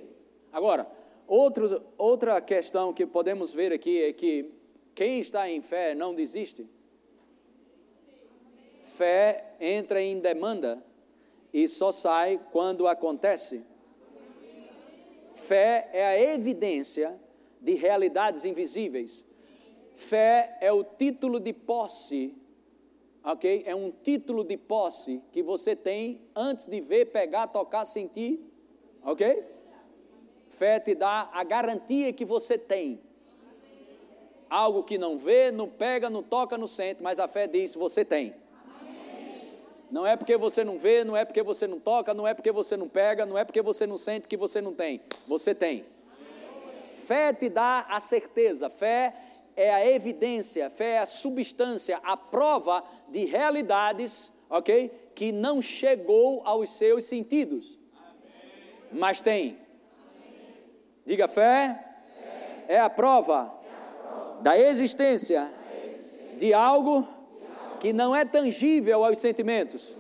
Agora, 0.51 0.88
outro, 1.27 1.84
outra 1.98 2.39
questão 2.42 2.94
que 2.94 3.06
podemos 3.06 3.54
ver 3.54 3.74
aqui 3.74 4.04
é 4.04 4.13
que 4.13 4.51
quem 4.96 5.20
está 5.20 5.50
em 5.50 5.62
fé 5.62 5.94
não 5.94 6.13
desiste. 6.13 6.66
Fé 8.84 9.54
entra 9.60 10.01
em 10.01 10.20
demanda 10.20 10.82
e 11.54 11.68
só 11.68 11.92
sai 11.92 12.39
quando 12.51 12.88
acontece. 12.88 13.63
Fé 15.36 15.89
é 15.94 16.06
a 16.06 16.34
evidência 16.34 17.20
de 17.62 17.74
realidades 17.74 18.46
invisíveis. 18.46 19.25
Fé 19.96 20.58
é 20.62 20.72
o 20.72 20.84
título 20.84 21.39
de 21.39 21.54
posse 21.54 22.36
ok? 23.32 23.63
É 23.66 23.75
um 23.75 23.92
título 23.92 24.44
de 24.44 24.56
posse 24.56 25.22
que 25.32 25.44
você 25.44 25.75
tem 25.75 26.22
antes 26.36 26.66
de 26.66 26.80
ver, 26.80 27.08
pegar, 27.08 27.48
tocar, 27.48 27.86
sentir, 27.86 28.39
ok? 29.04 29.44
Fé 30.50 30.80
te 30.80 30.96
dá 30.96 31.30
a 31.34 31.44
garantia 31.44 32.13
que 32.13 32.24
você 32.24 32.58
tem. 32.58 33.01
Algo 34.50 34.84
que 34.84 34.98
não 34.98 35.18
vê, 35.18 35.51
não 35.51 35.68
pega, 35.68 36.10
não 36.10 36.24
toca, 36.24 36.58
não 36.58 36.68
sente, 36.68 37.04
mas 37.04 37.20
a 37.20 37.27
fé 37.27 37.48
diz: 37.48 37.75
você 37.75 38.06
tem. 38.06 38.34
Não 39.89 40.06
é 40.06 40.17
porque 40.17 40.36
você 40.36 40.63
não 40.63 40.77
vê, 40.77 41.03
não 41.03 41.15
é 41.15 41.24
porque 41.24 41.41
você 41.41 41.65
não 41.65 41.79
toca, 41.79 42.13
não 42.13 42.27
é 42.27 42.34
porque 42.34 42.51
você 42.51 42.75
não 42.75 42.89
pega, 42.89 43.25
não 43.25 43.38
é 43.38 43.46
porque 43.46 43.62
você 43.62 43.88
não 43.88 43.98
sente 43.98 44.27
que 44.27 44.36
você 44.36 44.60
não 44.60 44.74
tem. 44.74 45.01
Você 45.27 45.56
tem. 45.56 45.86
Fé 46.91 47.32
te 47.32 47.48
dá 47.48 47.86
a 47.89 48.00
certeza, 48.00 48.70
fé 48.70 49.13
é 49.56 49.74
a 49.74 49.86
evidência, 49.86 50.70
fé 50.70 50.94
é 50.94 51.00
a 51.00 51.06
substância, 51.06 52.00
a 52.03 52.17
prova 52.17 52.84
de 53.08 53.25
realidades, 53.25 54.32
ok? 54.50 54.91
Que 55.15 55.32
não 55.32 55.62
chegou 55.62 56.41
aos 56.46 56.70
seus 56.70 57.06
sentidos, 57.06 57.79
mas 58.91 59.22
tem. 59.22 59.58
Diga 61.06 61.27
fé, 61.27 61.86
é 62.67 62.79
a 62.79 62.89
prova 62.89 63.53
da 64.41 64.60
existência 64.60 65.50
de 66.36 66.53
algo 66.53 67.08
que 67.79 67.93
não 67.93 68.15
é 68.15 68.25
tangível 68.25 69.03
aos 69.03 69.17
sentimentos. 69.17 69.96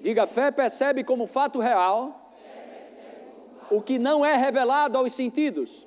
Diga 0.00 0.26
fé 0.26 0.50
percebe 0.50 1.02
como 1.02 1.26
fato 1.26 1.60
real 1.60 2.20
o 3.70 3.80
que 3.80 3.98
não 3.98 4.24
é 4.24 4.36
revelado 4.36 4.98
aos 4.98 5.12
sentidos. 5.12 5.86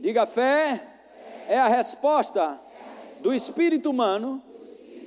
Diga 0.00 0.26
fé 0.26 0.82
é 1.48 1.58
a 1.58 1.68
resposta 1.68 2.60
do 3.20 3.32
espírito 3.32 3.90
humano 3.90 4.42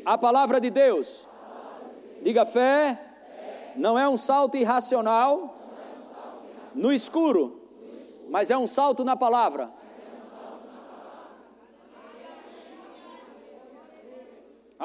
à 0.04 0.18
palavra 0.18 0.60
de 0.60 0.70
Deus. 0.70 1.28
Diga 2.22 2.46
fé 2.46 3.00
não 3.76 3.98
é 3.98 4.10
um 4.10 4.18
salto 4.18 4.58
irracional 4.58 5.56
no 6.76 6.92
escuro, 6.92 7.62
mas 8.30 8.52
é 8.52 8.58
um 8.58 8.68
salto 8.68 9.04
na 9.04 9.16
palavra. 9.16 9.79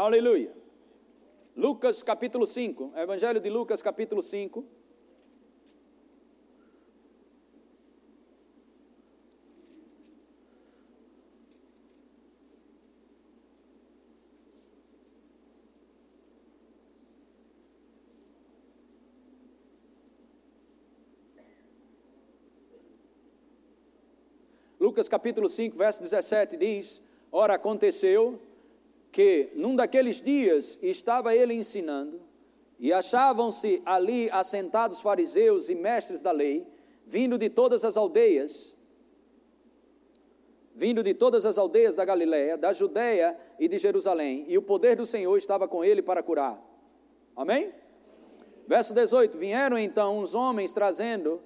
Aleluia. 0.07 0.53
Lucas 1.57 2.03
capítulo 2.03 2.47
5, 2.47 2.93
Evangelho 2.95 3.41
de 3.41 3.49
Lucas 3.49 3.81
capítulo 3.81 4.21
5. 4.21 4.63
Lucas 24.79 25.09
capítulo 25.09 25.49
5, 25.49 25.79
verso 25.79 26.03
17 26.03 26.59
diz: 26.59 27.01
Ora, 27.33 27.55
aconteceu 27.55 28.54
que 29.15 29.53
num 29.55 29.77
daqueles 29.77 30.21
dias 30.21 30.77
estava 30.83 31.37
ele 31.37 31.55
ensinando, 31.55 32.21
e 32.81 32.93
achavam-se 32.93 33.81
ali 33.87 34.29
assentados 34.33 35.01
fariseus 35.01 35.69
e 35.69 35.75
mestres 35.77 36.21
da 36.21 36.33
lei, 36.33 36.67
vindo 37.07 37.39
de 37.39 37.49
todas 37.49 37.85
as 37.85 37.97
aldeias, 37.97 38.77
vindo 40.75 41.01
de 41.01 41.15
todas 41.15 41.47
as 41.47 41.57
aldeias 41.57 41.95
da 41.95 42.05
Galiléia, 42.05 42.59
da 42.59 42.73
Judéia 42.73 43.39
e 43.61 43.69
de 43.69 43.79
Jerusalém, 43.79 44.47
e 44.49 44.59
o 44.59 44.63
poder 44.63 44.97
do 44.97 45.07
Senhor 45.07 45.39
estava 45.39 45.69
com 45.69 45.85
ele 45.85 46.03
para 46.03 46.21
curar. 46.21 46.61
Amém? 47.37 47.73
Verso 48.67 48.93
18: 48.93 49.39
Vieram 49.39 49.79
então 49.79 50.19
uns 50.19 50.35
homens 50.35 50.73
trazendo 50.73 51.41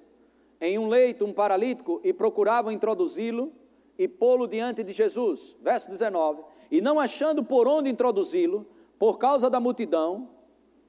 em 0.59 0.79
um 0.79 0.87
leito 0.89 1.23
um 1.23 1.31
paralítico 1.31 2.01
e 2.03 2.13
procuravam 2.13 2.71
introduzi-lo 2.71 3.53
e 3.95 4.07
pô-lo 4.07 4.47
diante 4.47 4.83
de 4.83 4.91
Jesus. 4.91 5.55
Verso 5.61 5.91
19 5.91 6.41
e 6.71 6.81
não 6.81 6.99
achando 6.99 7.43
por 7.43 7.67
onde 7.67 7.89
introduzi-lo, 7.89 8.67
por 8.97 9.17
causa 9.17 9.49
da 9.49 9.59
multidão, 9.59 10.29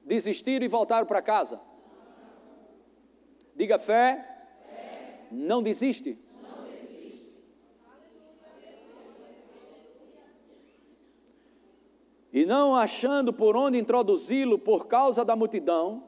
desistiram 0.05 0.65
e 0.65 0.69
voltaram 0.69 1.07
para 1.07 1.21
casa. 1.21 1.59
Diga 3.55 3.79
fé, 3.79 4.47
fé. 4.65 5.27
Não, 5.31 5.61
desiste. 5.63 6.19
não 6.41 6.63
desiste. 6.65 7.33
E 12.31 12.45
não 12.45 12.75
achando 12.75 13.33
por 13.33 13.55
onde 13.55 13.77
introduzi-lo 13.77 14.59
por 14.59 14.87
causa 14.87 15.25
da 15.25 15.35
multidão, 15.35 16.03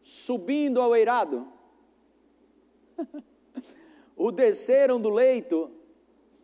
subindo 0.00 0.80
ao 0.80 0.94
eirado, 0.94 1.46
o 4.16 4.30
desceram 4.30 5.00
do 5.00 5.10
leito 5.10 5.70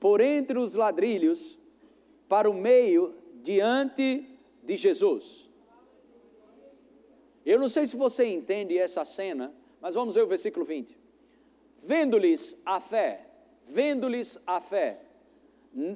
por 0.00 0.20
entre 0.20 0.58
os 0.58 0.74
ladrilhos 0.74 1.58
para 2.34 2.50
o 2.50 2.52
meio 2.52 3.14
diante 3.44 4.28
de 4.60 4.76
Jesus. 4.76 5.48
Eu 7.46 7.60
não 7.60 7.68
sei 7.68 7.86
se 7.86 7.96
você 7.96 8.24
entende 8.24 8.76
essa 8.76 9.04
cena, 9.04 9.54
mas 9.80 9.94
vamos 9.94 10.16
ver 10.16 10.24
o 10.24 10.26
versículo 10.26 10.64
20. 10.64 10.98
Vendo-lhes 11.86 12.56
a 12.66 12.80
fé, 12.80 13.24
vendo-lhes 13.62 14.36
a 14.44 14.60
fé. 14.60 15.02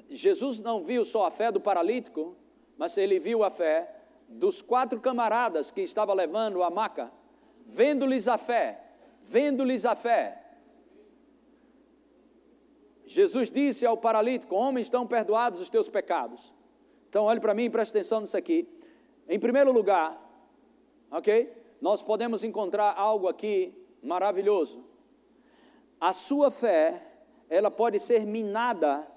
Jesus 0.09 0.61
não 0.61 0.85
viu 0.85 1.05
só 1.05 1.27
a 1.27 1.31
fé 1.33 1.51
do 1.51 1.61
paralítico, 1.61 2.37
mas 2.77 2.97
ele 2.97 3.19
viu 3.19 3.43
a 3.43 3.51
fé 3.51 3.93
dos 4.29 4.63
quatro 4.63 5.01
camaradas 5.01 5.73
que 5.73 5.81
estava 5.81 6.15
levando 6.15 6.63
a 6.63 6.71
maca, 6.71 7.11
vendo-lhes 7.67 8.29
a 8.29 8.39
fé, 8.39 8.81
vendo-lhes 9.21 9.85
a 9.85 9.97
fé. 9.97 10.41
Jesus 13.09 13.51
disse 13.51 13.87
ao 13.87 13.97
paralítico: 13.97 14.55
Homem, 14.55 14.83
estão 14.83 15.07
perdoados 15.07 15.61
os 15.61 15.71
teus 15.71 15.89
pecados. 15.89 16.53
Então, 17.09 17.25
olhe 17.25 17.41
para 17.41 17.55
mim 17.55 17.65
e 17.65 17.71
preste 17.71 17.91
atenção 17.93 18.21
nisso 18.21 18.37
aqui. 18.37 18.69
Em 19.27 19.41
primeiro 19.41 19.73
lugar, 19.73 20.21
ok? 21.11 21.51
Nós 21.81 22.03
podemos 22.03 22.45
encontrar 22.45 22.93
algo 22.95 23.27
aqui 23.27 23.73
maravilhoso. 24.03 24.85
A 25.99 26.13
sua 26.13 26.51
fé, 26.51 27.03
ela 27.49 27.71
pode 27.71 27.99
ser 27.99 28.27
minada, 28.27 29.11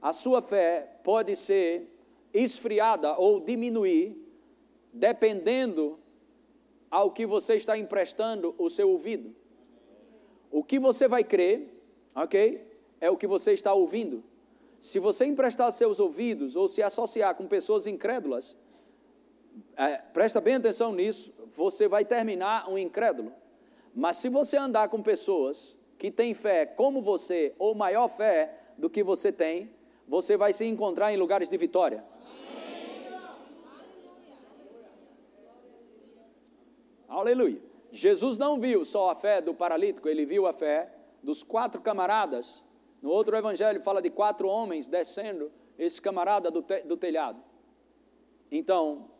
a 0.00 0.12
sua 0.12 0.40
fé 0.40 1.00
pode 1.02 1.34
ser 1.34 1.92
esfriada 2.32 3.18
ou 3.18 3.40
diminuir, 3.40 4.16
dependendo 4.92 5.98
ao 6.88 7.10
que 7.10 7.26
você 7.26 7.56
está 7.56 7.76
emprestando 7.76 8.54
o 8.56 8.70
seu 8.70 8.90
ouvido. 8.90 9.34
O 10.52 10.62
que 10.62 10.78
você 10.78 11.08
vai 11.08 11.24
crer, 11.24 11.82
ok? 12.14 12.73
É 13.00 13.10
o 13.10 13.16
que 13.16 13.26
você 13.26 13.52
está 13.52 13.72
ouvindo. 13.72 14.22
Se 14.80 14.98
você 14.98 15.24
emprestar 15.24 15.70
seus 15.72 15.98
ouvidos 15.98 16.56
ou 16.56 16.68
se 16.68 16.82
associar 16.82 17.34
com 17.34 17.46
pessoas 17.46 17.86
incrédulas, 17.86 18.56
é, 19.76 19.96
presta 19.96 20.40
bem 20.40 20.56
atenção 20.56 20.92
nisso, 20.92 21.32
você 21.46 21.88
vai 21.88 22.04
terminar 22.04 22.68
um 22.68 22.76
incrédulo. 22.76 23.32
Mas 23.94 24.16
se 24.16 24.28
você 24.28 24.56
andar 24.56 24.88
com 24.88 25.02
pessoas 25.02 25.78
que 25.98 26.10
têm 26.10 26.34
fé 26.34 26.66
como 26.66 27.00
você, 27.00 27.54
ou 27.58 27.74
maior 27.74 28.08
fé 28.08 28.58
do 28.76 28.90
que 28.90 29.02
você 29.02 29.30
tem, 29.32 29.70
você 30.06 30.36
vai 30.36 30.52
se 30.52 30.64
encontrar 30.64 31.12
em 31.12 31.16
lugares 31.16 31.48
de 31.48 31.56
vitória. 31.56 32.04
Aleluia. 37.08 37.62
Jesus 37.92 38.38
não 38.38 38.58
viu 38.58 38.84
só 38.84 39.10
a 39.10 39.14
fé 39.14 39.40
do 39.40 39.54
paralítico, 39.54 40.08
ele 40.08 40.26
viu 40.26 40.48
a 40.48 40.52
fé 40.52 40.92
dos 41.22 41.44
quatro 41.44 41.80
camaradas. 41.80 42.63
No 43.04 43.10
outro 43.10 43.36
evangelho 43.36 43.82
fala 43.82 44.00
de 44.00 44.08
quatro 44.08 44.48
homens 44.48 44.88
descendo 44.88 45.52
esse 45.78 46.00
camarada 46.00 46.50
do, 46.50 46.62
te, 46.62 46.80
do 46.84 46.96
telhado. 46.96 47.38
Então, 48.50 49.10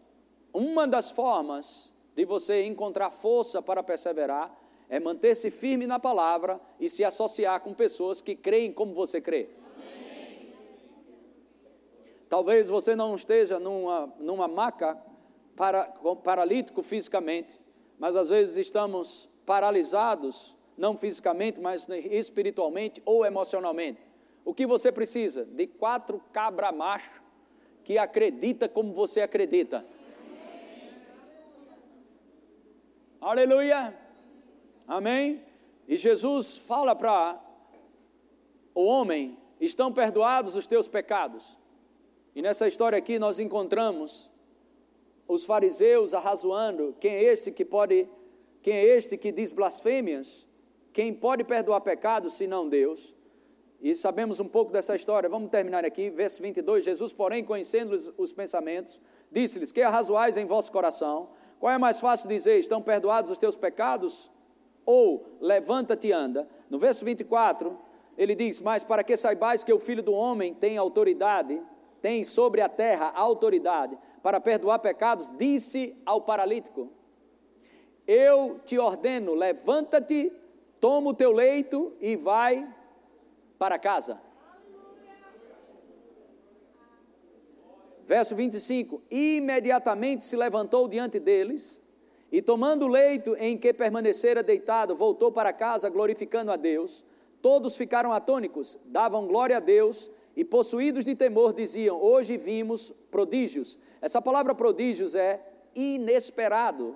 uma 0.54 0.88
das 0.88 1.10
formas 1.10 1.92
de 2.14 2.24
você 2.24 2.64
encontrar 2.64 3.10
força 3.10 3.60
para 3.60 3.82
perseverar 3.82 4.58
é 4.88 4.98
manter-se 4.98 5.50
firme 5.50 5.86
na 5.86 5.98
palavra 5.98 6.58
e 6.80 6.88
se 6.88 7.04
associar 7.04 7.60
com 7.60 7.74
pessoas 7.74 8.22
que 8.22 8.34
creem 8.34 8.72
como 8.72 8.94
você 8.94 9.20
crê. 9.20 9.50
Talvez 12.26 12.70
você 12.70 12.97
não 12.97 13.14
esteja 13.14 13.60
numa, 13.60 14.10
numa 14.18 14.49
maca 14.49 14.97
para, 15.54 15.84
paralítico 16.23 16.82
fisicamente, 16.82 17.60
mas 17.99 18.16
às 18.16 18.30
vezes 18.30 18.56
estamos 18.56 19.28
paralisados, 19.44 20.56
não 20.76 20.97
fisicamente, 20.97 21.60
mas 21.60 21.89
espiritualmente 21.89 23.02
ou 23.04 23.25
emocionalmente. 23.25 24.00
O 24.45 24.52
que 24.52 24.67
você 24.67 24.93
precisa? 24.93 25.45
De 25.45 25.67
quatro 25.67 26.21
cabra 26.32 26.71
macho 26.73 27.23
que 27.82 27.99
acredita 27.99 28.69
como 28.69 28.93
você 28.93 29.21
acredita. 29.21 29.84
Aleluia! 33.21 33.97
Amém? 34.87 35.43
E 35.89 35.97
Jesus 35.97 36.56
fala 36.56 36.95
para 36.95 37.41
o 38.75 38.84
homem: 38.84 39.39
estão 39.60 39.93
perdoados 39.93 40.56
os 40.56 40.67
teus 40.67 40.89
pecados. 40.89 41.45
E 42.34 42.43
nessa 42.43 42.67
história 42.67 42.99
aqui 42.99 43.19
nós 43.19 43.39
encontramos 43.39 44.30
os 45.26 45.45
fariseus 45.45 46.13
arrazoando: 46.13 46.95
quem 47.00 47.13
é 47.13 47.23
este 47.23 47.50
que 47.50 47.65
pode, 47.65 48.08
quem 48.63 48.75
é 48.75 48.84
este 48.84 49.17
que 49.17 49.32
diz 49.32 49.52
blasfêmias? 49.52 50.47
Quem 50.95 51.13
pode 51.13 51.43
perdoar 51.43 51.80
pecados 51.80 52.35
senão 52.35 52.69
Deus? 52.69 53.13
E 53.83 53.97
sabemos 53.97 54.39
um 54.39 54.47
pouco 54.47 54.71
dessa 54.71 54.95
história. 54.95 55.28
Vamos 55.28 55.50
terminar 55.50 55.85
aqui, 55.85 56.09
verso 56.09 56.41
22. 56.41 56.85
Jesus, 56.85 57.13
porém, 57.13 57.43
conhecendo 57.45 57.97
os, 57.97 58.13
os 58.17 58.33
pensamentos, 58.33 59.00
disse-lhes: 59.30 59.73
Que 59.73 59.83
arrazoais 59.83 60.37
em 60.37 60.47
vosso 60.47 60.71
coração? 60.71 61.30
Qual 61.59 61.73
é 61.73 61.76
mais 61.78 61.99
fácil 61.99 62.28
dizer: 62.28 62.61
Estão 62.61 62.80
perdoados 62.80 63.28
os 63.28 63.37
teus 63.37 63.57
pecados? 63.57 64.30
Ou 64.87 65.37
levanta-te 65.41 66.07
e 66.07 66.13
anda. 66.13 66.49
No 66.71 66.78
verso 66.78 67.04
24, 67.04 67.76
ele 68.17 68.37
diz: 68.37 68.61
Mas 68.61 68.85
para 68.85 69.02
que 69.02 69.17
saibais 69.17 69.65
que 69.65 69.73
o 69.73 69.80
filho 69.80 70.02
do 70.02 70.13
homem 70.15 70.54
tem 70.54 70.78
autoridade, 70.78 71.61
tem 72.00 72.23
sobre 72.23 72.61
a 72.61 72.69
terra 72.69 73.11
autoridade 73.17 73.99
para 74.23 74.39
perdoar 74.41 74.78
pecados, 74.78 75.28
disse 75.37 76.00
ao 76.07 76.21
paralítico: 76.21 76.89
Eu 78.07 78.61
te 78.65 78.78
ordeno, 78.78 79.35
levanta-te, 79.35 80.33
toma 80.84 81.12
o 81.12 81.14
teu 81.14 81.32
leito 81.32 81.94
e 81.99 82.14
vai 82.14 82.68
para 83.58 83.78
casa. 83.78 84.20
Verso 88.06 88.36
25: 88.36 89.00
Imediatamente 89.10 90.26
se 90.26 90.36
levantou 90.36 90.86
diante 90.86 91.18
deles 91.18 91.80
e, 92.30 92.42
tomando 92.42 92.84
o 92.84 92.88
leito 92.88 93.34
em 93.36 93.56
que 93.56 93.73
permanecera 93.73 94.42
deitado, 94.42 94.94
voltou 94.94 95.32
para 95.32 95.54
casa, 95.54 95.88
glorificando 95.88 96.52
a 96.52 96.56
Deus. 96.56 97.02
Todos 97.40 97.78
ficaram 97.78 98.12
atônicos, 98.12 98.78
davam 98.84 99.26
glória 99.26 99.56
a 99.56 99.60
Deus 99.60 100.10
e, 100.36 100.44
possuídos 100.44 101.06
de 101.06 101.14
temor, 101.14 101.54
diziam: 101.54 101.99
Hoje 101.99 102.36
vimos 102.36 102.90
prodígios. 103.10 103.78
Essa 104.02 104.20
palavra 104.20 104.54
prodígios 104.54 105.14
é 105.14 105.40
inesperado 105.75 106.94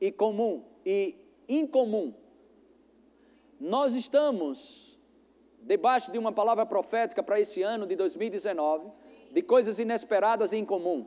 e 0.00 0.10
comum 0.10 0.64
e 0.86 1.16
incomum. 1.46 2.14
Nós 3.60 3.94
estamos 3.94 4.98
debaixo 5.60 6.10
de 6.10 6.16
uma 6.16 6.32
palavra 6.32 6.64
profética 6.64 7.22
para 7.22 7.38
esse 7.38 7.62
ano 7.62 7.86
de 7.86 7.94
2019, 7.94 8.90
de 9.30 9.42
coisas 9.42 9.78
inesperadas 9.78 10.52
e 10.52 10.56
incomum. 10.56 11.06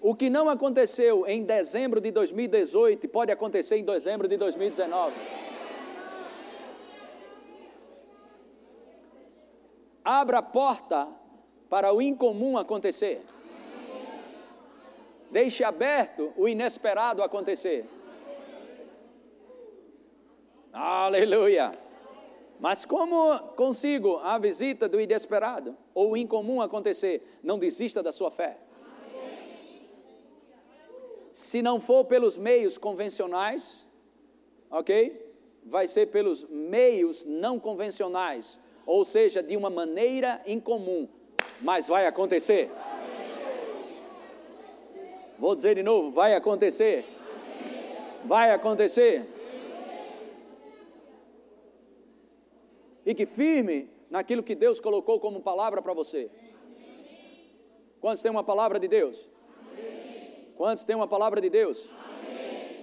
O 0.00 0.16
que 0.16 0.28
não 0.28 0.50
aconteceu 0.50 1.24
em 1.28 1.44
dezembro 1.44 2.00
de 2.00 2.10
2018 2.10 3.08
pode 3.08 3.30
acontecer 3.30 3.76
em 3.76 3.84
dezembro 3.84 4.26
de 4.26 4.36
2019. 4.36 5.14
Abra 10.04 10.38
a 10.38 10.42
porta 10.42 11.06
para 11.70 11.92
o 11.92 12.02
incomum 12.02 12.58
acontecer. 12.58 13.22
Deixe 15.30 15.62
aberto 15.62 16.32
o 16.36 16.48
inesperado 16.48 17.22
acontecer. 17.22 17.95
Aleluia. 20.78 21.70
Mas 22.60 22.84
como 22.84 23.38
consigo 23.56 24.18
a 24.18 24.36
visita 24.38 24.86
do 24.86 25.00
inesperado 25.00 25.74
ou 25.94 26.10
o 26.10 26.16
incomum 26.18 26.60
acontecer? 26.60 27.38
Não 27.42 27.58
desista 27.58 28.02
da 28.02 28.12
sua 28.12 28.30
fé. 28.30 28.58
Se 31.32 31.62
não 31.62 31.80
for 31.80 32.04
pelos 32.04 32.36
meios 32.36 32.76
convencionais, 32.76 33.86
ok? 34.70 35.34
Vai 35.64 35.88
ser 35.88 36.06
pelos 36.06 36.44
meios 36.44 37.24
não 37.24 37.58
convencionais, 37.58 38.60
ou 38.84 39.02
seja, 39.02 39.42
de 39.42 39.56
uma 39.56 39.70
maneira 39.70 40.42
incomum, 40.46 41.08
mas 41.62 41.88
vai 41.88 42.06
acontecer. 42.06 42.70
Vou 45.38 45.54
dizer 45.54 45.74
de 45.74 45.82
novo: 45.82 46.10
vai 46.10 46.34
acontecer. 46.34 47.06
Vai 48.26 48.50
acontecer. 48.50 49.35
Fique 53.06 53.24
firme 53.24 53.88
naquilo 54.10 54.42
que 54.42 54.56
Deus 54.56 54.80
colocou 54.80 55.20
como 55.20 55.40
palavra 55.40 55.80
para 55.80 55.94
você. 55.94 56.28
Quantos 58.00 58.20
tem 58.20 58.32
uma 58.32 58.42
palavra 58.42 58.80
de 58.80 58.88
Deus? 58.88 59.28
Quantos 60.56 60.82
tem 60.82 60.96
uma 60.96 61.06
palavra 61.06 61.40
de 61.40 61.48
Deus? 61.48 61.88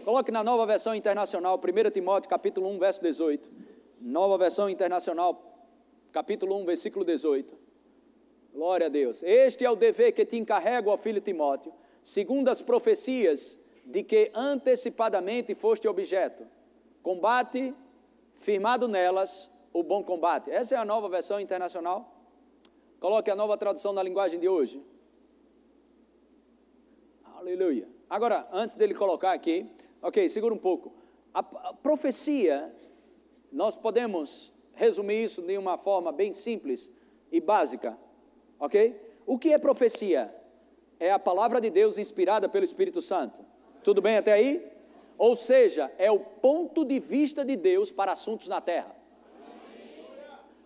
Coloque 0.05 0.31
na 0.31 0.41
nova 0.41 0.65
versão 0.65 0.95
internacional, 0.95 1.59
1 1.59 1.91
Timóteo 1.91 2.29
capítulo 2.29 2.69
1, 2.69 2.79
verso 2.79 3.01
18. 3.01 3.51
Nova 3.99 4.37
versão 4.37 4.69
internacional, 4.69 5.67
capítulo 6.13 6.55
1, 6.55 6.65
versículo 6.67 7.03
18. 7.03 7.53
Glória 8.53 8.85
a 8.85 8.89
Deus. 8.89 9.21
Este 9.23 9.65
é 9.65 9.69
o 9.69 9.75
dever 9.75 10.13
que 10.13 10.25
te 10.25 10.37
encarrego, 10.37 10.89
ó 10.89 10.95
filho 10.95 11.19
Timóteo, 11.19 11.73
segundo 12.01 12.47
as 12.47 12.61
profecias 12.61 13.59
de 13.85 14.03
que 14.03 14.31
antecipadamente 14.33 15.53
foste 15.53 15.85
objeto. 15.85 16.47
Combate, 17.01 17.75
firmado 18.35 18.87
nelas, 18.87 19.51
o 19.73 19.81
bom 19.83 20.03
combate. 20.03 20.51
Essa 20.51 20.75
é 20.75 20.77
a 20.77 20.85
nova 20.85 21.09
versão 21.09 21.39
internacional. 21.39 22.13
Coloque 22.99 23.29
a 23.29 23.35
nova 23.35 23.57
tradução 23.57 23.91
na 23.91 24.03
linguagem 24.03 24.39
de 24.39 24.47
hoje. 24.47 24.81
Aleluia. 27.35 27.89
Agora, 28.09 28.47
antes 28.51 28.75
dele 28.75 28.93
colocar 28.93 29.33
aqui, 29.33 29.69
ok, 30.01 30.29
segura 30.29 30.53
um 30.53 30.57
pouco. 30.57 30.93
A, 31.33 31.39
a 31.39 31.73
profecia, 31.73 32.73
nós 33.51 33.75
podemos 33.75 34.53
resumir 34.73 35.23
isso 35.23 35.41
de 35.41 35.57
uma 35.57 35.77
forma 35.77 36.11
bem 36.11 36.33
simples 36.33 36.89
e 37.31 37.41
básica, 37.41 37.97
ok? 38.59 38.95
O 39.25 39.37
que 39.39 39.51
é 39.51 39.57
profecia? 39.57 40.33
É 40.99 41.11
a 41.11 41.19
palavra 41.19 41.59
de 41.59 41.69
Deus 41.69 41.97
inspirada 41.97 42.47
pelo 42.47 42.63
Espírito 42.63 43.01
Santo. 43.01 43.43
Tudo 43.83 44.01
bem 44.01 44.17
até 44.17 44.31
aí? 44.31 44.65
Ou 45.17 45.35
seja, 45.35 45.91
é 45.97 46.11
o 46.11 46.19
ponto 46.19 46.85
de 46.85 46.99
vista 46.99 47.43
de 47.43 47.55
Deus 47.55 47.91
para 47.91 48.11
assuntos 48.11 48.47
na 48.47 48.61
terra. 48.61 49.02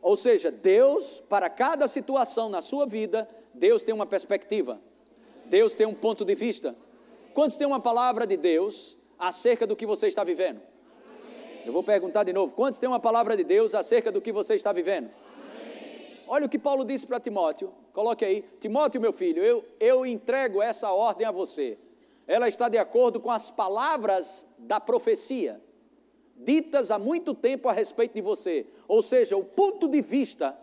Ou 0.08 0.16
seja, 0.16 0.50
Deus, 0.50 1.20
para 1.20 1.50
cada 1.50 1.86
situação 1.86 2.48
na 2.48 2.62
sua 2.62 2.86
vida, 2.86 3.28
Deus 3.54 3.84
tem 3.84 3.94
uma 3.94 4.06
perspectiva, 4.06 4.80
Deus 5.48 5.76
tem 5.76 5.86
um 5.86 5.94
ponto 5.94 6.24
de 6.24 6.34
vista. 6.34 6.74
Quantos 7.34 7.58
têm 7.58 7.68
uma 7.68 7.82
palavra 7.82 8.26
de 8.26 8.38
Deus 8.38 8.98
acerca 9.20 9.68
do 9.68 9.76
que 9.76 9.86
você 9.86 10.08
está 10.08 10.24
vivendo? 10.24 10.62
Eu 11.66 11.74
vou 11.74 11.84
perguntar 11.84 12.24
de 12.24 12.32
novo: 12.32 12.56
quantos 12.56 12.80
têm 12.80 12.88
uma 12.88 13.02
palavra 13.02 13.36
de 13.36 13.44
Deus 13.44 13.76
acerca 13.76 14.10
do 14.10 14.22
que 14.22 14.32
você 14.32 14.56
está 14.56 14.72
vivendo? 14.72 15.10
Olha 16.26 16.46
o 16.46 16.50
que 16.50 16.58
Paulo 16.58 16.86
disse 16.86 17.06
para 17.06 17.20
Timóteo, 17.20 17.74
coloque 17.92 18.24
aí: 18.24 18.46
Timóteo, 18.62 19.02
meu 19.02 19.12
filho, 19.12 19.44
eu, 19.44 19.66
eu 19.78 20.06
entrego 20.06 20.62
essa 20.62 20.90
ordem 20.90 21.28
a 21.28 21.32
você. 21.32 21.78
Ela 22.26 22.48
está 22.48 22.70
de 22.70 22.78
acordo 22.78 23.20
com 23.20 23.30
as 23.30 23.52
palavras 23.52 24.48
da 24.58 24.80
profecia, 24.80 25.62
ditas 26.38 26.92
há 26.92 27.00
muito 27.00 27.34
tempo 27.34 27.68
a 27.68 27.74
respeito 27.74 28.14
de 28.14 28.22
você. 28.22 28.66
Ou 28.88 29.02
seja, 29.02 29.36
o 29.36 29.44
ponto 29.44 29.88
de 29.88 30.02
vista, 30.02 30.58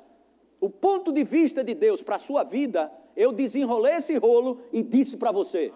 o 0.61 0.71
ponto 0.71 1.13
de 1.13 1.25
vista 1.25 1.63
de 1.63 1.75
Deus 1.75 2.03
para 2.03 2.17
a 2.17 2.19
sua 2.19 2.45
vida, 2.45 2.93
eu 3.17 3.33
desenrolei 3.33 3.95
esse 3.95 4.17
rolo 4.17 4.61
e 4.73 4.83
disse 4.83 5.17
para 5.17 5.33
você. 5.33 5.73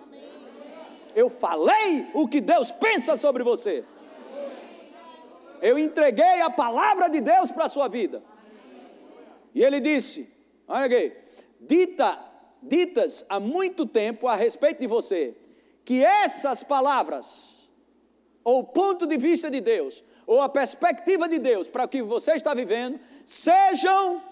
Eu 1.14 1.28
falei 1.28 2.06
o 2.14 2.28
que 2.28 2.40
Deus 2.40 2.70
pensa 2.72 3.16
sobre 3.16 3.42
você. 3.42 3.84
Eu 5.60 5.78
entreguei 5.78 6.40
a 6.40 6.50
palavra 6.50 7.08
de 7.08 7.20
Deus 7.20 7.50
para 7.50 7.64
a 7.64 7.68
sua 7.68 7.88
vida. 7.88 8.22
E 9.54 9.62
ele 9.62 9.80
disse: 9.80 10.32
Olha 10.68 10.84
aqui, 10.84 11.12
dita, 11.60 12.18
ditas 12.62 13.24
há 13.28 13.40
muito 13.40 13.86
tempo 13.86 14.28
a 14.28 14.36
respeito 14.36 14.80
de 14.80 14.86
você, 14.86 15.36
que 15.84 16.04
essas 16.04 16.62
palavras, 16.62 17.57
ou 18.48 18.60
o 18.60 18.64
ponto 18.64 19.06
de 19.06 19.18
vista 19.18 19.50
de 19.50 19.60
Deus, 19.60 20.02
ou 20.26 20.40
a 20.40 20.48
perspectiva 20.48 21.28
de 21.28 21.38
Deus 21.38 21.68
para 21.68 21.84
o 21.84 21.88
que 21.88 22.00
você 22.00 22.32
está 22.32 22.54
vivendo, 22.54 22.98
sejam 23.26 24.22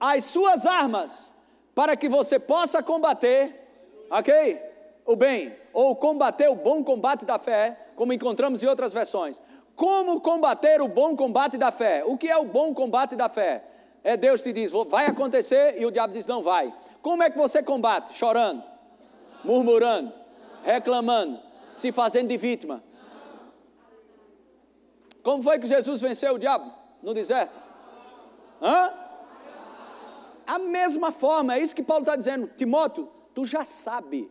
as 0.00 0.24
suas 0.24 0.66
armas 0.66 1.32
para 1.72 1.94
que 1.94 2.08
você 2.08 2.40
possa 2.40 2.82
combater, 2.82 3.54
ok? 4.10 4.60
O 5.06 5.14
bem, 5.14 5.54
ou 5.72 5.94
combater 5.94 6.48
o 6.48 6.56
bom 6.56 6.82
combate 6.82 7.24
da 7.24 7.38
fé, 7.38 7.78
como 7.94 8.12
encontramos 8.12 8.64
em 8.64 8.66
outras 8.66 8.92
versões. 8.92 9.40
Como 9.76 10.20
combater 10.20 10.82
o 10.82 10.88
bom 10.88 11.14
combate 11.14 11.56
da 11.56 11.70
fé? 11.70 12.02
O 12.04 12.18
que 12.18 12.28
é 12.28 12.36
o 12.36 12.46
bom 12.46 12.74
combate 12.74 13.14
da 13.14 13.28
fé? 13.28 13.62
É 14.02 14.16
Deus 14.16 14.42
te 14.42 14.52
diz, 14.52 14.72
vai 14.88 15.06
acontecer, 15.06 15.80
e 15.80 15.86
o 15.86 15.92
diabo 15.92 16.12
diz, 16.12 16.26
não 16.26 16.42
vai. 16.42 16.74
Como 17.00 17.22
é 17.22 17.30
que 17.30 17.38
você 17.38 17.62
combate? 17.62 18.18
Chorando, 18.18 18.64
murmurando, 19.44 20.12
reclamando, 20.64 21.38
se 21.72 21.92
fazendo 21.92 22.26
de 22.26 22.36
vítima. 22.36 22.89
Como 25.30 25.44
foi 25.44 25.60
que 25.60 25.68
Jesus 25.68 26.00
venceu 26.00 26.34
o 26.34 26.38
diabo 26.40 26.72
no 27.00 27.14
deserto? 27.14 27.54
Hã? 28.60 28.92
A 30.44 30.58
mesma 30.58 31.12
forma, 31.12 31.54
é 31.54 31.60
isso 31.60 31.72
que 31.72 31.84
Paulo 31.84 32.02
está 32.02 32.16
dizendo. 32.16 32.50
Timóteo, 32.56 33.08
tu 33.32 33.44
já 33.44 33.64
sabe, 33.64 34.28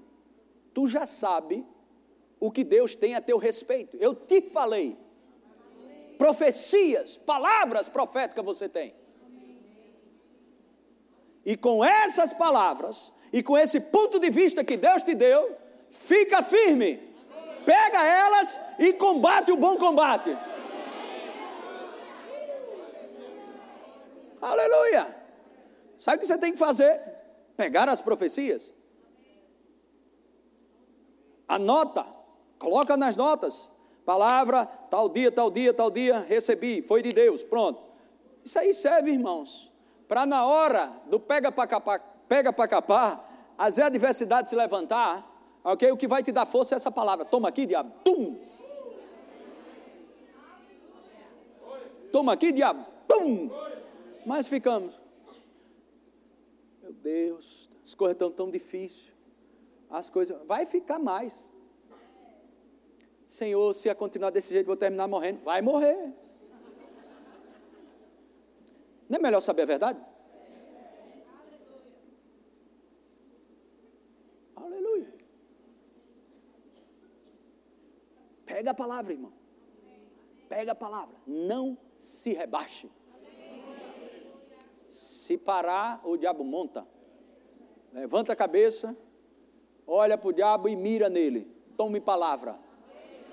tu 0.73 0.87
já 0.87 1.05
sabe 1.05 1.65
o 2.37 2.51
que 2.51 2.65
Deus 2.65 2.95
tem 2.95 3.15
a 3.15 3.21
teu 3.21 3.37
respeito. 3.37 3.95
Eu 3.95 4.13
te 4.13 4.41
falei 4.41 4.97
profecias, 6.17 7.15
palavras 7.15 7.87
proféticas 7.87 8.43
você 8.43 8.67
tem. 8.67 8.93
E 11.45 11.55
com 11.55 11.81
essas 11.81 12.33
palavras, 12.33 13.13
e 13.31 13.41
com 13.41 13.57
esse 13.57 13.79
ponto 13.79 14.19
de 14.19 14.29
vista 14.29 14.65
que 14.65 14.75
Deus 14.75 15.01
te 15.01 15.15
deu, 15.15 15.55
fica 15.87 16.43
firme, 16.43 16.99
pega 17.65 18.05
elas 18.05 18.59
e 18.77 18.91
combate 18.91 19.49
o 19.49 19.55
bom 19.55 19.77
combate. 19.77 20.37
Aleluia! 24.41 25.15
Sabe 25.97 26.17
o 26.17 26.19
que 26.19 26.25
você 26.25 26.37
tem 26.37 26.51
que 26.51 26.57
fazer? 26.57 27.01
Pegar 27.57 27.89
as 27.89 27.99
profecias, 27.99 28.71
anota, 31.47 32.05
coloca 32.57 32.95
nas 32.95 33.17
notas, 33.17 33.69
Palavra, 34.09 34.65
tal 34.89 35.07
dia, 35.07 35.31
tal 35.31 35.51
dia, 35.51 35.71
tal 35.71 35.91
dia, 35.91 36.17
recebi, 36.27 36.81
foi 36.81 37.03
de 37.03 37.13
Deus, 37.13 37.43
pronto. 37.43 37.79
Isso 38.43 38.57
aí 38.57 38.73
serve, 38.73 39.11
irmãos, 39.11 39.71
para 40.07 40.25
na 40.25 40.47
hora 40.47 40.91
do 41.05 41.19
pega 41.19 41.51
para 41.51 41.67
capar, 41.67 41.99
pega 42.27 42.51
para 42.51 42.67
capar, 42.67 43.53
as 43.55 43.77
adversidades 43.77 44.49
se 44.49 44.55
levantar, 44.55 45.31
ok? 45.63 45.91
O 45.91 45.95
que 45.95 46.07
vai 46.07 46.23
te 46.23 46.31
dar 46.31 46.47
força 46.47 46.73
é 46.73 46.77
essa 46.77 46.89
palavra. 46.89 47.23
Toma 47.23 47.49
aqui, 47.49 47.67
diabo, 47.67 47.91
tum. 48.03 48.35
Toma 52.11 52.33
aqui, 52.33 52.51
diabo, 52.51 52.87
tum. 53.07 53.51
Mas 54.25 54.47
ficamos. 54.47 54.93
Meu 56.81 56.93
Deus, 56.93 57.69
as 57.83 57.93
coisas 57.93 58.15
estão 58.15 58.31
tão 58.31 58.49
difíceis. 58.49 59.11
As 59.89 60.09
coisas. 60.09 60.39
Vai 60.45 60.65
ficar 60.65 60.99
mais. 60.99 61.53
Senhor, 63.27 63.73
se 63.73 63.89
a 63.89 63.95
continuar 63.95 64.31
desse 64.31 64.53
jeito, 64.53 64.67
vou 64.67 64.77
terminar 64.77 65.07
morrendo. 65.07 65.41
Vai 65.43 65.61
morrer. 65.61 66.13
Não 69.07 69.17
é 69.17 69.21
melhor 69.21 69.41
saber 69.41 69.63
a 69.63 69.65
verdade? 69.65 69.99
Aleluia. 74.55 75.13
Pega 78.45 78.71
a 78.71 78.73
palavra, 78.73 79.13
irmão. 79.13 79.33
Pega 80.47 80.71
a 80.71 80.75
palavra. 80.75 81.15
Não 81.25 81.77
se 81.97 82.33
rebaixe. 82.33 82.89
Se 85.29 85.37
parar, 85.37 86.01
o 86.03 86.17
diabo 86.17 86.43
monta. 86.43 86.87
Levanta 87.93 88.33
a 88.33 88.35
cabeça, 88.35 88.97
olha 89.85 90.17
para 90.17 90.27
o 90.27 90.33
diabo 90.33 90.67
e 90.67 90.75
mira 90.75 91.07
nele. 91.07 91.47
Tome 91.77 92.01
palavra 92.01 92.57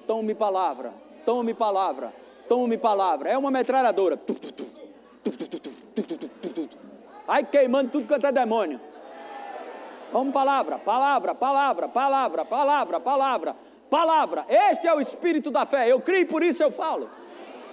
tome 0.07 0.35
palavra, 0.35 0.95
tome 1.25 1.53
palavra, 1.53 2.13
tome 2.47 2.79
palavra. 2.79 3.31
É 3.31 3.37
uma 3.37 3.51
metralhadora. 3.51 4.21
Vai 7.27 7.45
queimando 7.45 7.91
tudo 7.91 8.07
quanto 8.07 8.27
é 8.27 8.33
demônio. 8.33 8.79
Tome 10.11 10.33
palavra, 10.33 10.79
palavra, 10.79 11.35
palavra, 11.35 11.89
palavra, 11.89 12.45
palavra, 12.45 13.01
palavra, 13.01 13.57
palavra. 13.91 14.47
Este 14.49 14.87
é 14.87 14.95
o 14.95 15.01
espírito 15.01 15.51
da 15.51 15.67
fé. 15.67 15.91
Eu 15.91 16.01
creio, 16.01 16.27
por 16.29 16.43
isso 16.43 16.63
eu 16.63 16.71
falo. 16.71 17.11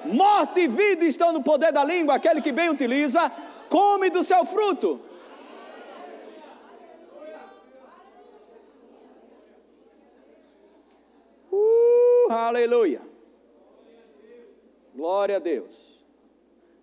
Morte 0.06 0.62
e 0.62 0.68
vida 0.68 1.06
estão 1.06 1.32
no 1.32 1.44
poder 1.44 1.72
da 1.72 1.84
língua. 1.84 2.16
Aquele 2.16 2.42
que 2.42 2.52
bem 2.52 2.70
utiliza, 2.70 3.32
come 3.74 4.12
do 4.12 4.24
seu 4.24 4.46
fruto. 4.46 5.02
aleluia. 12.30 13.02
Glória 14.94 15.38
a 15.38 15.40
Deus. 15.40 16.06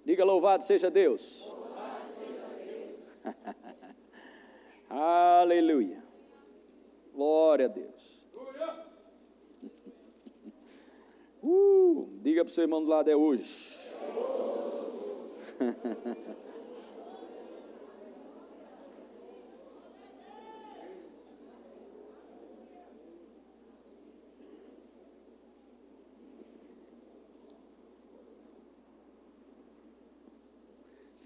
Diga 0.04 0.24
louvado 0.24 0.64
seja 0.64 0.90
Deus. 0.90 1.46
Louvado 1.46 2.06
seja 2.18 2.46
Deus. 2.56 2.98
aleluia. 4.90 6.02
Glória 7.14 7.66
a 7.66 7.68
Deus. 7.68 8.26
Uh, 11.42 12.08
diga 12.20 12.44
para 12.44 12.50
o 12.50 12.54
seu 12.54 12.64
irmão 12.64 12.82
do 12.82 12.88
lado, 12.88 13.08
é 13.08 13.16
hoje. 13.16 13.78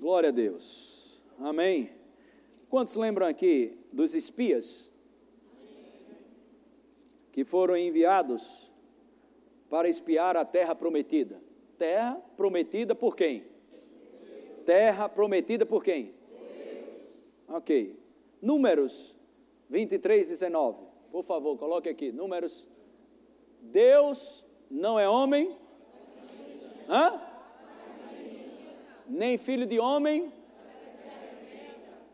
Glória 0.05 0.29
a 0.29 0.33
Deus. 0.33 1.19
Amém. 1.39 1.91
Quantos 2.69 2.95
lembram 2.95 3.27
aqui 3.27 3.79
dos 3.91 4.15
espias 4.15 4.91
que 7.33 7.43
foram 7.43 7.75
enviados 7.75 8.71
para 9.71 9.89
espiar 9.89 10.37
a 10.37 10.45
terra 10.45 10.75
prometida? 10.75 11.41
Terra 11.79 12.21
prometida 12.37 12.95
por 12.95 13.17
quem? 13.17 13.47
Terra 14.67 15.09
prometida 15.09 15.65
por 15.65 15.83
quem? 15.83 16.13
Ok. 17.49 17.99
Números 18.43 19.17
23, 19.71 20.29
19. 20.29 20.83
Por 21.11 21.25
favor, 21.25 21.57
coloque 21.57 21.89
aqui. 21.89 22.13
Números. 22.13 22.69
Deus 23.59 24.45
não 24.71 25.01
é 25.01 25.09
homem. 25.09 25.57
Hã? 26.91 27.34
Nem 29.15 29.39
filho 29.39 29.65
de 29.65 29.79
homem. 29.79 30.33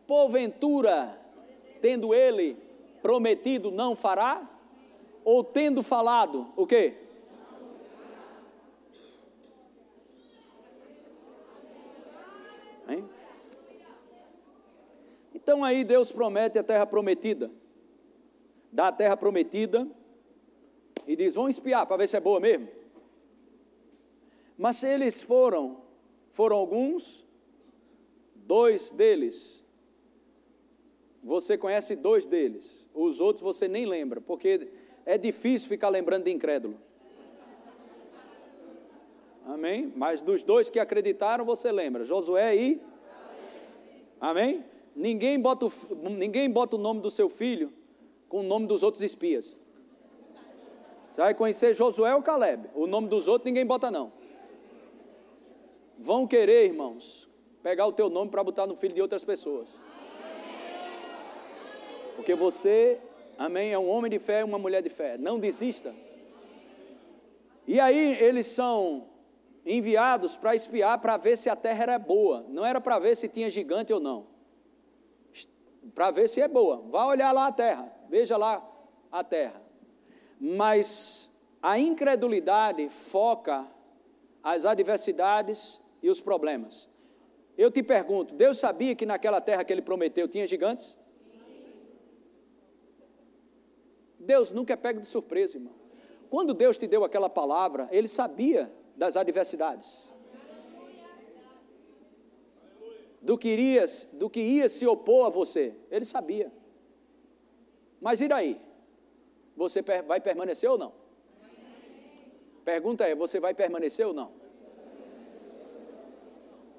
Porventura, 0.05 1.19
tendo 1.81 2.13
ele 2.13 2.55
prometido, 3.01 3.71
não 3.71 3.95
fará? 3.95 4.47
Ou 5.23 5.43
tendo 5.43 5.81
falado, 5.81 6.53
o 6.55 6.67
quê? 6.67 6.93
Hein? 12.87 13.09
Então 15.33 15.63
aí 15.63 15.83
Deus 15.83 16.11
promete 16.11 16.59
a 16.59 16.63
terra 16.63 16.85
prometida. 16.85 17.49
Dá 18.71 18.89
a 18.89 18.91
terra 18.91 19.17
prometida 19.17 19.87
e 21.07 21.15
diz: 21.15 21.33
vão 21.33 21.49
espiar 21.49 21.87
para 21.87 21.97
ver 21.97 22.07
se 22.07 22.15
é 22.15 22.19
boa 22.19 22.39
mesmo. 22.39 22.67
Mas 24.55 24.77
se 24.77 24.87
eles 24.87 25.23
foram, 25.23 25.81
foram 26.31 26.55
alguns, 26.55 27.25
dois 28.35 28.91
deles, 28.91 29.63
você 31.23 31.57
conhece 31.57 31.95
dois 31.95 32.25
deles, 32.25 32.89
os 32.93 33.19
outros 33.19 33.43
você 33.43 33.67
nem 33.67 33.85
lembra, 33.85 34.19
porque 34.19 34.69
é 35.05 35.17
difícil 35.17 35.69
ficar 35.69 35.89
lembrando 35.89 36.23
de 36.23 36.31
incrédulo. 36.31 36.77
Amém? 39.45 39.91
Mas 39.95 40.21
dos 40.21 40.43
dois 40.43 40.69
que 40.69 40.79
acreditaram, 40.79 41.43
você 41.43 41.71
lembra: 41.71 42.03
Josué 42.03 42.55
e. 42.55 42.81
Amém? 44.19 44.63
Ninguém 44.95 45.39
bota, 45.39 45.65
o, 45.65 45.71
ninguém 46.09 46.49
bota 46.49 46.75
o 46.75 46.79
nome 46.79 47.01
do 47.01 47.09
seu 47.09 47.27
filho 47.27 47.71
com 48.29 48.39
o 48.39 48.43
nome 48.43 48.67
dos 48.67 48.83
outros 48.83 49.03
espias. 49.03 49.57
Você 51.11 51.21
vai 51.21 51.33
conhecer 51.33 51.73
Josué 51.73 52.15
ou 52.15 52.21
Caleb. 52.21 52.69
O 52.73 52.87
nome 52.87 53.07
dos 53.07 53.27
outros 53.27 53.45
ninguém 53.45 53.65
bota 53.65 53.91
não. 53.91 54.20
Vão 56.01 56.27
querer, 56.27 56.65
irmãos, 56.65 57.29
pegar 57.63 57.85
o 57.85 57.93
teu 57.93 58.09
nome 58.09 58.29
para 58.29 58.43
botar 58.43 58.67
no 58.67 58.75
filho 58.75 58.93
de 58.93 59.01
outras 59.01 59.23
pessoas. 59.23 59.69
Porque 62.15 62.35
você, 62.35 62.99
amém, 63.37 63.71
é 63.71 63.79
um 63.79 63.89
homem 63.89 64.11
de 64.11 64.19
fé 64.19 64.41
e 64.41 64.43
uma 64.43 64.59
mulher 64.59 64.81
de 64.81 64.89
fé. 64.89 65.17
Não 65.17 65.39
desista. 65.39 65.93
E 67.67 67.79
aí 67.79 68.17
eles 68.19 68.47
são 68.47 69.07
enviados 69.65 70.35
para 70.35 70.55
espiar 70.55 70.99
para 70.99 71.15
ver 71.17 71.37
se 71.37 71.49
a 71.49 71.55
terra 71.55 71.83
era 71.83 71.99
boa. 71.99 72.45
Não 72.49 72.65
era 72.65 72.81
para 72.81 72.99
ver 72.99 73.15
se 73.15 73.29
tinha 73.29 73.49
gigante 73.49 73.93
ou 73.93 73.99
não 73.99 74.31
para 75.93 76.11
ver 76.11 76.27
se 76.29 76.41
é 76.41 76.47
boa. 76.47 76.83
Vá 76.89 77.05
olhar 77.05 77.31
lá 77.31 77.47
a 77.47 77.51
terra, 77.51 77.91
veja 78.09 78.37
lá 78.37 78.61
a 79.11 79.23
terra. 79.23 79.61
Mas 80.39 81.31
a 81.61 81.77
incredulidade 81.79 82.89
foca 82.89 83.67
as 84.43 84.65
adversidades 84.65 85.79
e 86.01 86.09
os 86.09 86.21
problemas. 86.21 86.89
Eu 87.57 87.69
te 87.69 87.83
pergunto, 87.83 88.33
Deus 88.33 88.57
sabia 88.57 88.95
que 88.95 89.05
naquela 89.05 89.41
terra 89.41 89.63
que 89.63 89.71
ele 89.71 89.81
prometeu 89.81 90.27
tinha 90.27 90.47
gigantes? 90.47 90.97
Deus 94.19 94.51
nunca 94.51 94.73
é 94.73 94.75
pego 94.75 95.01
de 95.01 95.07
surpresa, 95.07 95.57
irmão. 95.57 95.73
Quando 96.29 96.53
Deus 96.53 96.77
te 96.77 96.87
deu 96.87 97.03
aquela 97.03 97.29
palavra, 97.29 97.89
ele 97.91 98.07
sabia 98.07 98.71
das 98.95 99.15
adversidades. 99.15 100.11
do 103.21 103.37
que, 103.37 103.49
iria, 103.49 103.85
do 104.13 104.29
que 104.29 104.39
ia 104.39 104.67
se 104.67 104.85
opor 104.87 105.27
a 105.27 105.29
você. 105.29 105.75
Ele 105.91 106.03
sabia. 106.03 106.51
Mas 107.99 108.19
e 108.19 108.27
daí? 108.27 108.59
Você 109.55 109.81
vai 109.81 110.19
permanecer 110.19 110.69
ou 110.69 110.77
não? 110.77 110.93
Pergunta 112.65 113.07
é: 113.07 113.13
você 113.13 113.39
vai 113.39 113.53
permanecer 113.53 114.07
ou 114.07 114.13
não? 114.13 114.40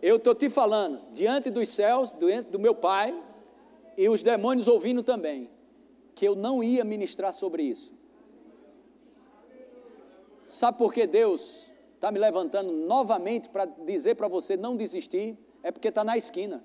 Eu 0.02 0.16
estou 0.16 0.34
te 0.34 0.50
falando, 0.50 1.00
diante 1.14 1.48
dos 1.48 1.68
céus, 1.68 2.12
diante 2.18 2.50
do 2.50 2.58
meu 2.58 2.74
Pai, 2.74 3.16
e 3.96 4.08
os 4.08 4.22
demônios 4.22 4.66
ouvindo 4.66 5.02
também, 5.02 5.48
que 6.14 6.26
eu 6.26 6.34
não 6.34 6.62
ia 6.62 6.84
ministrar 6.84 7.32
sobre 7.32 7.62
isso. 7.62 7.94
Sabe 10.48 10.76
por 10.76 10.92
que 10.92 11.06
Deus 11.06 11.70
está 11.94 12.10
me 12.10 12.18
levantando 12.18 12.72
novamente 12.72 13.48
para 13.48 13.64
dizer 13.64 14.16
para 14.16 14.26
você 14.28 14.56
não 14.56 14.76
desistir? 14.76 15.38
é 15.62 15.70
porque 15.70 15.88
está 15.88 16.02
na 16.02 16.16
esquina. 16.16 16.62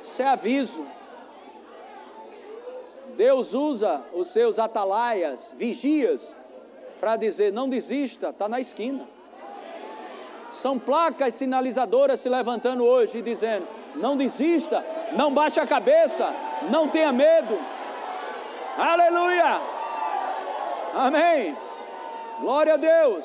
Isso 0.00 0.22
é 0.22 0.26
aviso. 0.26 0.84
Deus 3.16 3.52
usa 3.54 4.02
os 4.12 4.28
seus 4.28 4.58
atalaias, 4.58 5.52
vigias, 5.56 6.34
para 7.00 7.16
dizer: 7.16 7.52
não 7.52 7.68
desista, 7.68 8.30
está 8.30 8.48
na 8.48 8.60
esquina. 8.60 9.04
São 10.52 10.78
placas 10.78 11.34
sinalizadoras 11.34 12.20
se 12.20 12.28
levantando 12.28 12.84
hoje 12.84 13.18
e 13.18 13.22
dizendo: 13.22 13.66
não 13.96 14.16
desista, 14.16 14.84
não 15.12 15.32
baixe 15.32 15.60
a 15.60 15.66
cabeça, 15.66 16.32
não 16.70 16.88
tenha 16.88 17.12
medo. 17.12 17.58
Aleluia! 18.78 19.60
Amém. 20.94 21.56
Glória 22.40 22.74
a 22.74 22.76
Deus. 22.76 23.24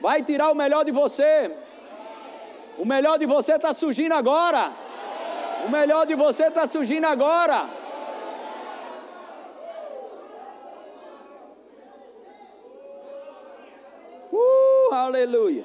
Vai 0.00 0.22
tirar 0.22 0.50
o 0.50 0.54
melhor 0.54 0.84
de 0.84 0.90
você. 0.90 1.54
O 2.78 2.84
melhor 2.84 3.18
de 3.18 3.26
você 3.26 3.54
está 3.54 3.72
surgindo 3.72 4.14
agora. 4.14 4.72
O 5.66 5.70
melhor 5.70 6.06
de 6.06 6.14
você 6.14 6.46
está 6.46 6.66
surgindo 6.66 7.06
agora. 7.06 7.66
Uh, 14.32 14.94
aleluia. 15.12 15.64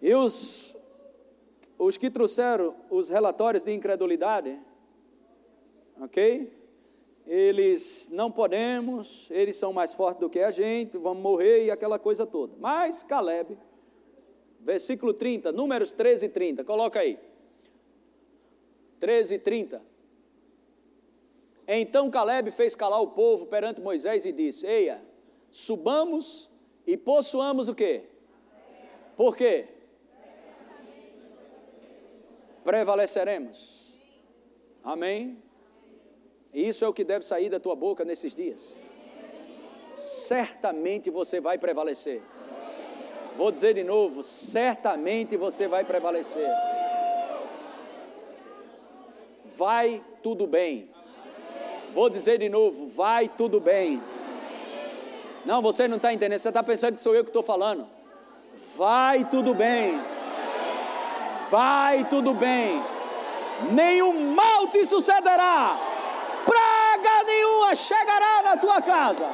E 0.00 0.14
os, 0.14 0.76
os 1.78 1.96
que 1.96 2.10
trouxeram 2.10 2.74
os 2.88 3.08
relatórios 3.08 3.62
de 3.62 3.72
incredulidade, 3.72 4.58
ok? 6.00 6.58
eles 7.28 8.08
não 8.10 8.30
podemos, 8.30 9.30
eles 9.30 9.54
são 9.54 9.70
mais 9.70 9.92
fortes 9.92 10.18
do 10.18 10.30
que 10.30 10.40
a 10.40 10.50
gente, 10.50 10.96
vamos 10.96 11.22
morrer 11.22 11.66
e 11.66 11.70
aquela 11.70 11.98
coisa 11.98 12.26
toda. 12.26 12.54
Mas 12.58 13.02
Caleb, 13.02 13.58
versículo 14.60 15.12
30, 15.12 15.52
Números 15.52 15.92
13 15.92 16.24
e 16.24 16.28
30, 16.30 16.64
coloca 16.64 17.00
aí. 17.00 17.18
13 18.98 19.34
e 19.34 19.38
30. 19.38 19.82
Então 21.70 22.10
Caleb 22.10 22.50
fez 22.50 22.74
calar 22.74 23.02
o 23.02 23.08
povo 23.08 23.44
perante 23.44 23.78
Moisés 23.78 24.24
e 24.24 24.32
disse: 24.32 24.66
Eia, 24.66 25.02
subamos 25.50 26.48
e 26.86 26.96
possuamos 26.96 27.68
o 27.68 27.74
quê? 27.74 28.04
Por 29.14 29.36
quê? 29.36 29.66
Prevaleceremos. 32.64 33.92
Amém? 34.82 35.42
Isso 36.54 36.86
é 36.86 36.88
o 36.88 36.92
que 36.94 37.04
deve 37.04 37.26
sair 37.26 37.50
da 37.50 37.60
tua 37.60 37.76
boca 37.76 38.02
nesses 38.02 38.34
dias. 38.34 38.74
Certamente 39.94 41.10
você 41.10 41.38
vai 41.38 41.58
prevalecer. 41.58 42.22
Vou 43.36 43.52
dizer 43.52 43.74
de 43.74 43.84
novo: 43.84 44.22
certamente 44.22 45.36
você 45.36 45.68
vai 45.68 45.84
prevalecer. 45.84 46.48
Vai 49.44 50.02
tudo 50.22 50.46
bem. 50.46 50.96
Vou 51.94 52.08
dizer 52.08 52.38
de 52.38 52.48
novo: 52.48 52.88
vai 52.88 53.28
tudo 53.28 53.60
bem. 53.60 54.02
Não, 55.44 55.62
você 55.62 55.88
não 55.88 55.96
está 55.96 56.12
entendendo, 56.12 56.38
você 56.38 56.48
está 56.48 56.62
pensando 56.62 56.96
que 56.96 57.00
sou 57.00 57.14
eu 57.14 57.24
que 57.24 57.30
estou 57.30 57.42
falando. 57.42 57.86
Vai 58.76 59.24
tudo 59.24 59.54
bem. 59.54 60.00
Vai 61.50 62.04
tudo 62.04 62.34
bem. 62.34 62.82
Nenhum 63.72 64.34
mal 64.34 64.68
te 64.68 64.84
sucederá 64.84 65.76
praga 66.48 67.24
nenhuma 67.24 67.74
chegará 67.74 68.42
na 68.42 68.56
tua 68.56 68.80
casa. 68.80 69.26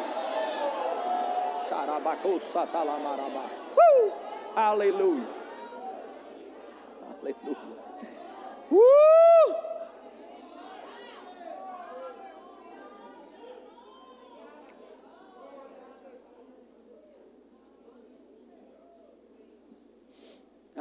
Uh! 3.76 4.12
Aleluia. 4.56 5.24
Aleluia. 7.20 7.56
Uh! 8.70 9.73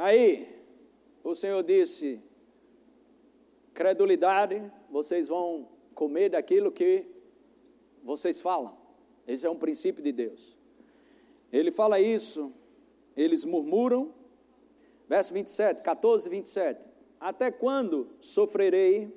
Aí, 0.04 0.46
o 1.22 1.34
Senhor 1.34 1.62
disse: 1.62 2.20
credulidade, 3.72 4.70
vocês 4.90 5.28
vão 5.28 5.66
comer 5.94 6.28
daquilo 6.28 6.70
que 6.70 7.06
vocês 8.02 8.38
falam. 8.38 8.76
Esse 9.26 9.46
é 9.46 9.50
um 9.50 9.58
princípio 9.58 10.04
de 10.04 10.12
Deus. 10.12 10.58
Ele 11.50 11.72
fala 11.72 11.98
isso, 11.98 12.52
eles 13.16 13.46
murmuram, 13.46 14.12
verso 15.08 15.32
27, 15.32 15.80
14, 15.80 16.28
27. 16.28 16.86
Até 17.18 17.50
quando 17.50 18.10
sofrerei 18.20 19.10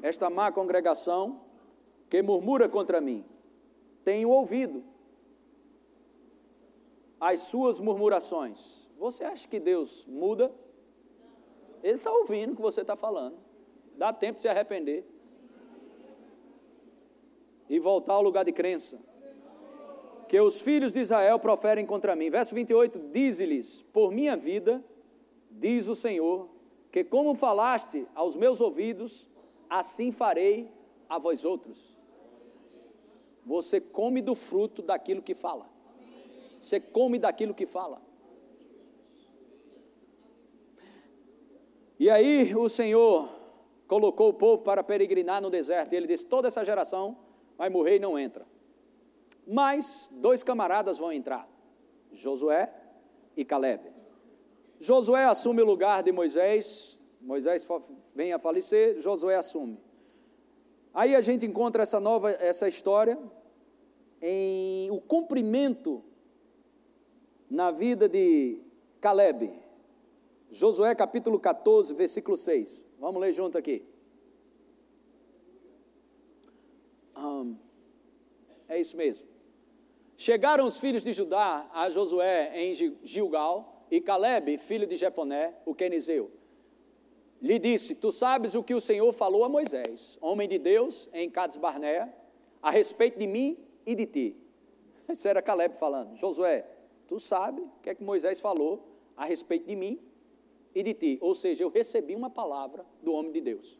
esta 0.00 0.30
má 0.30 0.50
congregação 0.50 1.42
que 2.08 2.22
murmura 2.22 2.70
contra 2.70 3.02
mim? 3.02 3.22
Tenho 4.02 4.30
ouvido 4.30 4.82
as 7.20 7.40
suas 7.40 7.78
murmurações. 7.78 8.81
Você 9.02 9.24
acha 9.24 9.48
que 9.48 9.58
Deus 9.58 10.06
muda? 10.06 10.54
Ele 11.82 11.96
está 11.96 12.12
ouvindo 12.12 12.52
o 12.52 12.54
que 12.54 12.62
você 12.62 12.82
está 12.82 12.94
falando. 12.94 13.36
Dá 13.98 14.12
tempo 14.12 14.36
de 14.36 14.42
se 14.42 14.48
arrepender 14.48 15.04
e 17.68 17.80
voltar 17.80 18.12
ao 18.12 18.22
lugar 18.22 18.44
de 18.44 18.52
crença. 18.52 19.00
Que 20.28 20.40
os 20.40 20.60
filhos 20.60 20.92
de 20.92 21.00
Israel 21.00 21.36
proferem 21.40 21.84
contra 21.84 22.14
mim. 22.14 22.30
Verso 22.30 22.54
28: 22.54 23.00
Dize-lhes: 23.10 23.82
Por 23.92 24.12
minha 24.12 24.36
vida, 24.36 24.84
diz 25.50 25.88
o 25.88 25.96
Senhor, 25.96 26.48
que 26.92 27.02
como 27.02 27.34
falaste 27.34 28.06
aos 28.14 28.36
meus 28.36 28.60
ouvidos, 28.60 29.28
assim 29.68 30.12
farei 30.12 30.70
a 31.08 31.18
vós 31.18 31.44
outros. 31.44 31.98
Você 33.44 33.80
come 33.80 34.22
do 34.22 34.36
fruto 34.36 34.80
daquilo 34.80 35.20
que 35.20 35.34
fala. 35.34 35.68
Você 36.60 36.78
come 36.78 37.18
daquilo 37.18 37.52
que 37.52 37.66
fala. 37.66 38.11
E 41.98 42.10
aí 42.10 42.54
o 42.54 42.68
Senhor 42.68 43.28
colocou 43.86 44.30
o 44.30 44.34
povo 44.34 44.62
para 44.62 44.82
peregrinar 44.82 45.40
no 45.40 45.50
deserto. 45.50 45.92
E 45.92 45.96
ele 45.96 46.06
disse: 46.06 46.26
toda 46.26 46.48
essa 46.48 46.64
geração 46.64 47.16
vai 47.56 47.68
morrer 47.68 47.96
e 47.96 48.00
não 48.00 48.18
entra. 48.18 48.46
Mas 49.46 50.10
dois 50.12 50.42
camaradas 50.42 50.98
vão 50.98 51.12
entrar: 51.12 51.48
Josué 52.12 52.72
e 53.36 53.44
Caleb. 53.44 53.92
Josué 54.80 55.24
assume 55.24 55.62
o 55.62 55.66
lugar 55.66 56.02
de 56.02 56.10
Moisés. 56.10 56.98
Moisés 57.20 57.66
vem 58.14 58.32
a 58.32 58.38
falecer, 58.38 58.98
Josué 58.98 59.36
assume. 59.36 59.78
Aí 60.92 61.14
a 61.14 61.20
gente 61.20 61.46
encontra 61.46 61.84
essa 61.84 62.00
nova 62.00 62.32
essa 62.32 62.66
história 62.66 63.16
em 64.20 64.90
o 64.90 65.00
cumprimento 65.00 66.02
na 67.48 67.70
vida 67.70 68.08
de 68.08 68.60
Caleb. 69.00 69.61
Josué 70.52 70.94
capítulo 70.94 71.40
14, 71.40 71.94
versículo 71.94 72.36
6. 72.36 72.82
Vamos 72.98 73.20
ler 73.22 73.32
junto 73.32 73.56
aqui. 73.56 73.82
Um, 77.16 77.56
é 78.68 78.78
isso 78.78 78.94
mesmo. 78.94 79.26
Chegaram 80.18 80.66
os 80.66 80.78
filhos 80.78 81.02
de 81.02 81.14
Judá 81.14 81.68
a 81.72 81.88
Josué 81.88 82.52
em 82.54 82.74
Gilgal, 83.02 83.86
e 83.90 84.00
Caleb, 84.00 84.56
filho 84.58 84.86
de 84.86 84.96
Jefoné, 84.96 85.54
o 85.66 85.74
quenizeu, 85.74 86.30
lhe 87.40 87.58
disse: 87.58 87.94
Tu 87.94 88.12
sabes 88.12 88.54
o 88.54 88.62
que 88.62 88.74
o 88.74 88.80
Senhor 88.80 89.10
falou 89.12 89.44
a 89.44 89.48
Moisés, 89.48 90.18
homem 90.20 90.48
de 90.48 90.58
Deus, 90.58 91.08
em 91.14 91.30
Cades 91.30 91.56
Barnea, 91.56 92.12
a 92.62 92.70
respeito 92.70 93.18
de 93.18 93.26
mim 93.26 93.58
e 93.86 93.94
de 93.94 94.06
ti. 94.06 94.36
Isso 95.08 95.26
era 95.26 95.40
Caleb 95.40 95.76
falando. 95.76 96.14
Josué, 96.14 96.66
tu 97.08 97.18
sabe 97.18 97.62
o 97.62 97.70
que 97.82 97.90
é 97.90 97.94
que 97.94 98.04
Moisés 98.04 98.38
falou 98.38 98.82
a 99.16 99.24
respeito 99.24 99.66
de 99.66 99.76
mim 99.76 100.11
e 100.74 100.82
de 100.82 100.94
ti. 100.94 101.18
Ou 101.20 101.34
seja, 101.34 101.64
eu 101.64 101.68
recebi 101.68 102.14
uma 102.14 102.30
palavra 102.30 102.84
do 103.02 103.12
homem 103.12 103.32
de 103.32 103.40
Deus. 103.40 103.78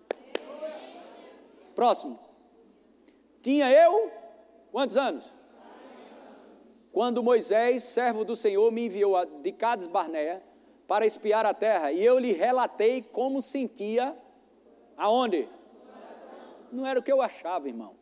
Próximo. 1.74 2.18
Tinha 3.42 3.70
eu 3.70 4.11
quantos 4.70 4.96
anos? 4.96 5.24
Quando 6.92 7.22
Moisés, 7.22 7.85
servo 7.85 8.24
do 8.24 8.37
Senhor, 8.37 8.70
me 8.70 8.87
enviou 8.87 9.24
de 9.24 9.52
Cades 9.52 9.87
Barnea 9.87 10.42
para 10.87 11.07
espiar 11.07 11.46
a 11.46 11.55
terra, 11.55 11.90
e 11.90 12.05
eu 12.05 12.18
lhe 12.18 12.33
relatei 12.33 13.00
como 13.00 13.40
sentia 13.40 14.14
aonde? 14.96 15.48
Não 16.70 16.87
era 16.87 17.00
o 17.00 17.02
que 17.02 17.11
eu 17.11 17.22
achava, 17.22 17.66
irmão. 17.66 17.94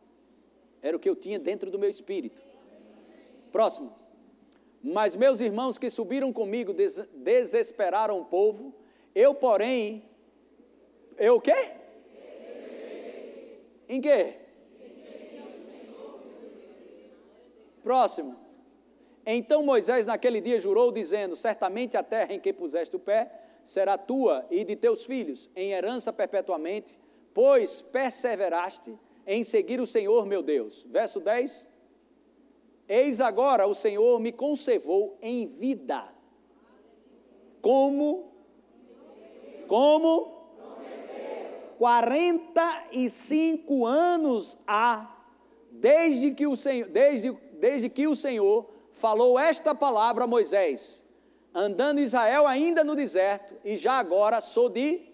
Era 0.81 0.97
o 0.97 0.99
que 0.99 1.09
eu 1.09 1.15
tinha 1.15 1.39
dentro 1.39 1.71
do 1.71 1.79
meu 1.79 1.89
espírito. 1.89 2.41
Próximo. 3.51 3.93
Mas 4.83 5.15
meus 5.15 5.39
irmãos 5.39 5.77
que 5.77 5.89
subiram 5.89 6.33
comigo 6.33 6.73
des 6.73 6.97
desesperaram 7.13 8.19
o 8.19 8.25
povo. 8.25 8.73
Eu, 9.13 9.35
porém, 9.35 10.03
eu 11.17 11.35
o 11.35 11.41
quê? 11.41 11.71
Em 13.87 13.99
quê? 13.99 14.35
Próximo. 17.83 18.35
Então 19.25 19.63
Moisés 19.63 20.05
naquele 20.05 20.39
dia 20.39 20.59
jurou, 20.59 20.91
dizendo: 20.91 21.35
Certamente 21.35 21.97
a 21.97 22.03
terra 22.03 22.33
em 22.33 22.39
que 22.39 22.53
puseste 22.53 22.95
o 22.95 22.99
pé 22.99 23.31
será 23.63 23.97
tua 23.97 24.45
e 24.49 24.63
de 24.63 24.75
teus 24.75 25.05
filhos, 25.05 25.49
em 25.55 25.71
herança 25.71 26.11
perpetuamente, 26.11 26.97
pois 27.33 27.81
perseveraste 27.81 28.97
em 29.27 29.43
seguir 29.43 29.79
o 29.79 29.85
Senhor 29.85 30.25
meu 30.25 30.41
Deus. 30.41 30.85
Verso 30.89 31.19
10. 31.19 31.67
Eis 32.87 33.21
agora 33.21 33.67
o 33.67 33.73
Senhor 33.73 34.19
me 34.19 34.31
conservou 34.31 35.17
em 35.21 35.45
vida. 35.45 36.09
Como? 37.61 38.30
Como? 39.71 40.51
45 41.77 43.85
anos 43.85 44.57
há, 44.67 45.15
desde 45.71 46.31
que 46.31 46.45
o 46.45 46.57
Senhor, 46.57 46.89
desde, 46.89 47.31
desde 47.53 47.89
que 47.89 48.05
o 48.05 48.13
Senhor 48.13 48.69
falou 48.91 49.39
esta 49.39 49.73
palavra 49.73 50.25
a 50.25 50.27
Moisés, 50.27 51.05
andando 51.55 52.01
Israel 52.01 52.45
ainda 52.47 52.83
no 52.83 52.97
deserto, 52.97 53.55
e 53.63 53.77
já 53.77 53.93
agora 53.93 54.41
sou 54.41 54.67
de. 54.67 55.09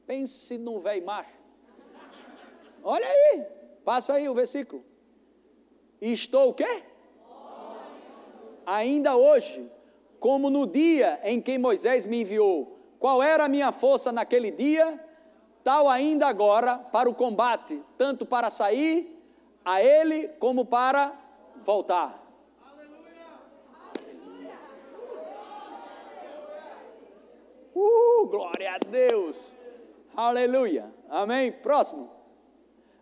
Pense 0.06 0.58
num 0.58 0.80
velho 0.80 1.06
macho. 1.06 1.32
Olha 2.84 3.08
aí, 3.08 3.46
passa 3.86 4.16
aí 4.16 4.28
o 4.28 4.34
versículo. 4.34 4.84
Estou 6.02 6.50
o 6.50 6.54
quê? 6.54 6.89
Ainda 8.72 9.18
hoje, 9.18 9.68
como 10.20 10.48
no 10.48 10.68
dia 10.68 11.20
em 11.24 11.42
que 11.42 11.58
Moisés 11.58 12.06
me 12.06 12.22
enviou, 12.22 12.78
qual 13.00 13.24
era 13.24 13.46
a 13.46 13.50
minha 13.50 13.72
força 13.72 14.12
naquele 14.12 14.52
dia, 14.52 15.04
tal 15.64 15.90
ainda 15.90 16.28
agora 16.28 16.78
para 16.78 17.10
o 17.10 17.16
combate, 17.16 17.82
tanto 17.98 18.28
para 18.28 18.52
sair 18.52 19.20
a 19.66 19.82
ele 19.82 20.28
como 20.38 20.66
para 20.66 21.20
voltar. 21.56 22.24
Uh, 27.74 28.28
glória 28.28 28.76
a 28.76 28.78
Deus! 28.78 29.58
Aleluia. 30.16 30.94
Amém. 31.10 31.52
Próximo. 31.52 32.08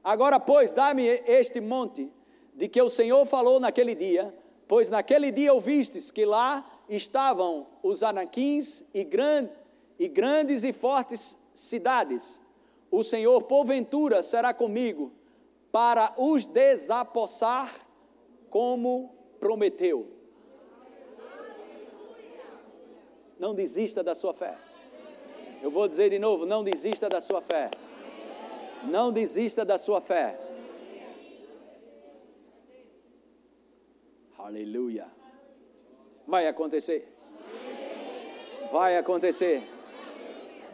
Agora, 0.02 0.40
pois, 0.40 0.72
dá-me 0.72 1.04
este 1.28 1.60
monte 1.60 2.10
de 2.54 2.70
que 2.70 2.82
o 2.82 2.90
Senhor 2.90 3.26
falou 3.26 3.60
naquele 3.60 3.94
dia, 3.94 4.34
pois 4.68 4.90
naquele 4.90 5.32
dia 5.32 5.54
ouvistes 5.54 6.12
que 6.12 6.26
lá 6.26 6.66
estavam 6.90 7.68
os 7.82 8.04
anaquins 8.04 8.84
e, 8.94 9.04
grand, 9.04 9.50
e 9.98 10.08
grandes 10.08 10.64
e 10.64 10.74
fortes 10.74 11.38
cidades. 11.54 12.40
O 12.92 13.04
Senhor, 13.04 13.42
porventura, 13.44 14.22
será 14.22 14.54
comigo 14.54 15.12
para 15.72 16.14
os 16.18 16.46
desapossar 16.46 17.74
como 18.50 19.14
prometeu. 19.40 20.08
Não 23.40 23.54
desista 23.54 24.04
da 24.04 24.16
sua 24.16 24.34
fé. 24.34 24.58
Eu 25.62 25.70
vou 25.70 25.88
dizer 25.88 26.10
de 26.10 26.20
novo: 26.20 26.46
não 26.46 26.64
desista 26.64 27.08
da 27.08 27.22
sua 27.22 27.42
fé. 27.42 27.70
Não 28.84 29.12
desista 29.12 29.64
da 29.64 29.78
sua 29.78 30.02
fé. 30.02 30.47
Aleluia. 34.48 35.12
Vai 36.26 36.48
acontecer. 36.48 37.14
Vai 38.72 38.96
acontecer. 38.96 39.62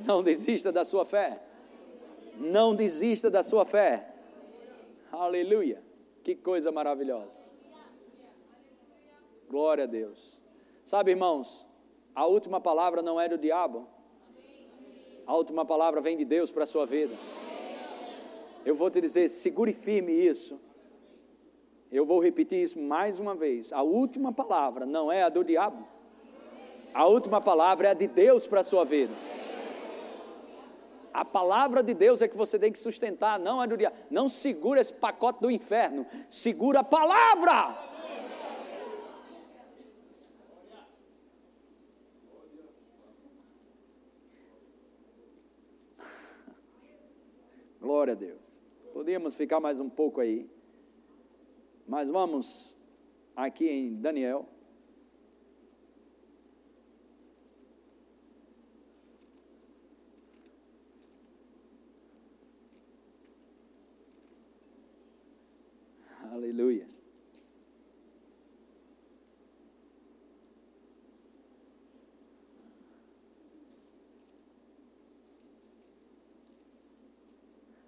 Não 0.05 0.21
desista 0.21 0.71
da 0.71 0.85
sua 0.85 1.03
fé. 1.03 1.41
Não 2.37 2.75
desista 2.75 3.31
da 3.31 3.41
sua 3.41 3.65
fé. 3.65 4.13
Aleluia. 5.11 5.81
Que 6.23 6.35
coisa 6.35 6.71
maravilhosa. 6.71 7.35
Glória 9.49 9.85
a 9.85 9.87
Deus. 9.87 10.39
Sabe, 10.85 11.09
irmãos, 11.09 11.67
a 12.13 12.27
última 12.27 12.61
palavra 12.61 13.01
não 13.01 13.19
é 13.19 13.27
do 13.27 13.39
diabo, 13.39 13.87
a 15.25 15.35
última 15.35 15.65
palavra 15.65 15.99
vem 15.99 16.15
de 16.15 16.25
Deus 16.25 16.51
para 16.51 16.61
a 16.61 16.67
sua 16.67 16.85
vida. 16.85 17.15
Eu 18.63 18.75
vou 18.75 18.91
te 18.91 19.01
dizer, 19.01 19.29
segure 19.29 19.73
firme 19.73 20.11
isso. 20.11 20.59
Eu 21.93 22.05
vou 22.07 22.19
repetir 22.19 22.63
isso 22.63 22.79
mais 22.79 23.19
uma 23.19 23.35
vez. 23.35 23.71
A 23.71 23.83
última 23.83 24.33
palavra 24.33 24.83
não 24.83 25.11
é 25.11 25.21
a 25.21 25.29
do 25.29 25.43
diabo. 25.43 25.87
A 26.91 27.05
última 27.05 27.39
palavra 27.39 27.89
é 27.89 27.91
a 27.91 27.93
de 27.93 28.07
Deus 28.07 28.47
para 28.47 28.61
a 28.61 28.63
sua 28.63 28.83
vida. 28.83 29.13
A 31.13 31.23
palavra 31.23 31.83
de 31.83 31.93
Deus 31.93 32.23
é 32.23 32.27
que 32.27 32.35
você 32.35 32.57
tem 32.57 32.71
que 32.71 32.79
sustentar, 32.79 33.39
não 33.39 33.61
a 33.61 33.67
do 33.67 33.77
diabo. 33.77 33.95
Não 34.09 34.27
segura 34.27 34.81
esse 34.81 34.91
pacote 34.91 35.39
do 35.39 35.51
inferno. 35.51 36.07
Segura 36.31 36.79
a 36.79 36.83
palavra. 36.83 37.77
Glória 47.79 48.13
a 48.13 48.15
Deus. 48.15 48.63
Podíamos 48.91 49.35
ficar 49.35 49.59
mais 49.59 49.79
um 49.79 49.91
pouco 49.91 50.19
aí. 50.21 50.49
Mas 51.87 52.09
vamos 52.09 52.75
aqui 53.35 53.67
em 53.67 53.95
Daniel. 53.95 54.47
Aleluia. 66.31 66.87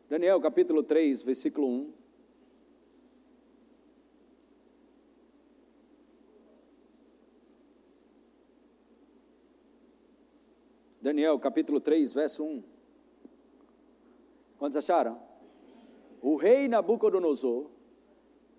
Daniel 0.07 0.39
capítulo 0.39 0.83
3, 0.83 1.23
versículo 1.23 1.67
1. 1.67 2.04
Daniel 11.05 11.37
capítulo 11.37 11.79
3, 11.79 12.15
verso 12.15 12.43
1. 12.43 12.63
Quantos 14.57 14.75
acharam? 14.75 15.21
O 16.19 16.35
rei 16.35 16.67
Nabucodonosor 16.67 17.67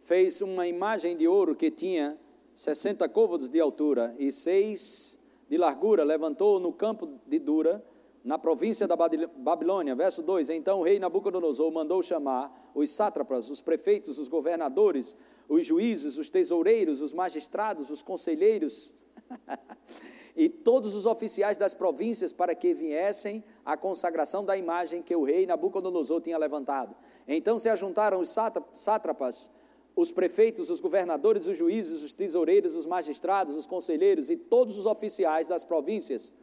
fez 0.03 0.41
uma 0.41 0.65
imagem 0.65 1.17
de 1.17 1.27
ouro 1.27 1.57
que 1.57 1.73
tinha 1.73 2.17
60 2.55 3.09
côvados 3.09 3.51
de 3.51 3.59
altura 3.59 4.15
e 4.17 4.31
seis 4.31 5.19
de 5.51 5.59
largura, 5.59 6.05
levantou 6.05 6.61
no 6.61 6.73
campo 6.73 7.19
de 7.27 7.41
Dura, 7.41 7.85
na 8.23 8.39
província 8.39 8.87
da 8.87 8.95
Babilônia. 8.95 9.97
Verso 9.97 10.23
2: 10.23 10.49
Então 10.51 10.79
o 10.79 10.83
rei 10.85 11.01
Nabucodonosor 11.01 11.73
mandou 11.73 12.01
chamar 12.01 12.71
os 12.77 12.89
sátrapas, 12.91 13.51
os 13.51 13.61
prefeitos, 13.61 14.19
os 14.19 14.29
governadores, 14.29 15.17
os 15.49 15.67
juízes, 15.67 16.17
os 16.17 16.31
tesoureiros, 16.31 17.03
os 17.03 17.13
magistrados, 17.13 17.91
os 17.91 18.03
conselheiros 18.03 18.93
e 20.37 20.49
todos 20.49 20.95
os 20.95 21.07
oficiais 21.07 21.57
das 21.57 21.73
províncias 21.73 22.33
para 22.33 22.55
que 22.55 22.75
viessem 22.75 23.43
à 23.65 23.77
consagração 23.77 24.45
da 24.45 24.57
imagem 24.57 25.03
que 25.03 25.17
o 25.17 25.23
rei 25.23 25.47
Nabucodonosor 25.47 26.21
tinha 26.21 26.37
levantado. 26.37 26.95
Então 27.27 27.59
se 27.59 27.69
ajuntaram 27.69 28.21
os 28.21 28.37
sátrapas 28.75 29.51
os 29.97 30.13
prefeitos, 30.13 30.69
os 30.69 30.79
governadores, 30.79 31.47
os 31.47 31.57
juízes, 31.57 32.03
os 32.03 32.13
tesoureiros, 32.13 32.75
os 32.75 32.85
magistrados, 32.85 33.57
os 33.57 33.65
conselheiros 33.65 34.29
e 34.29 34.37
todos 34.37 34.77
os 34.79 34.85
oficiais 34.85 35.49
das 35.49 35.65
províncias 35.65 36.35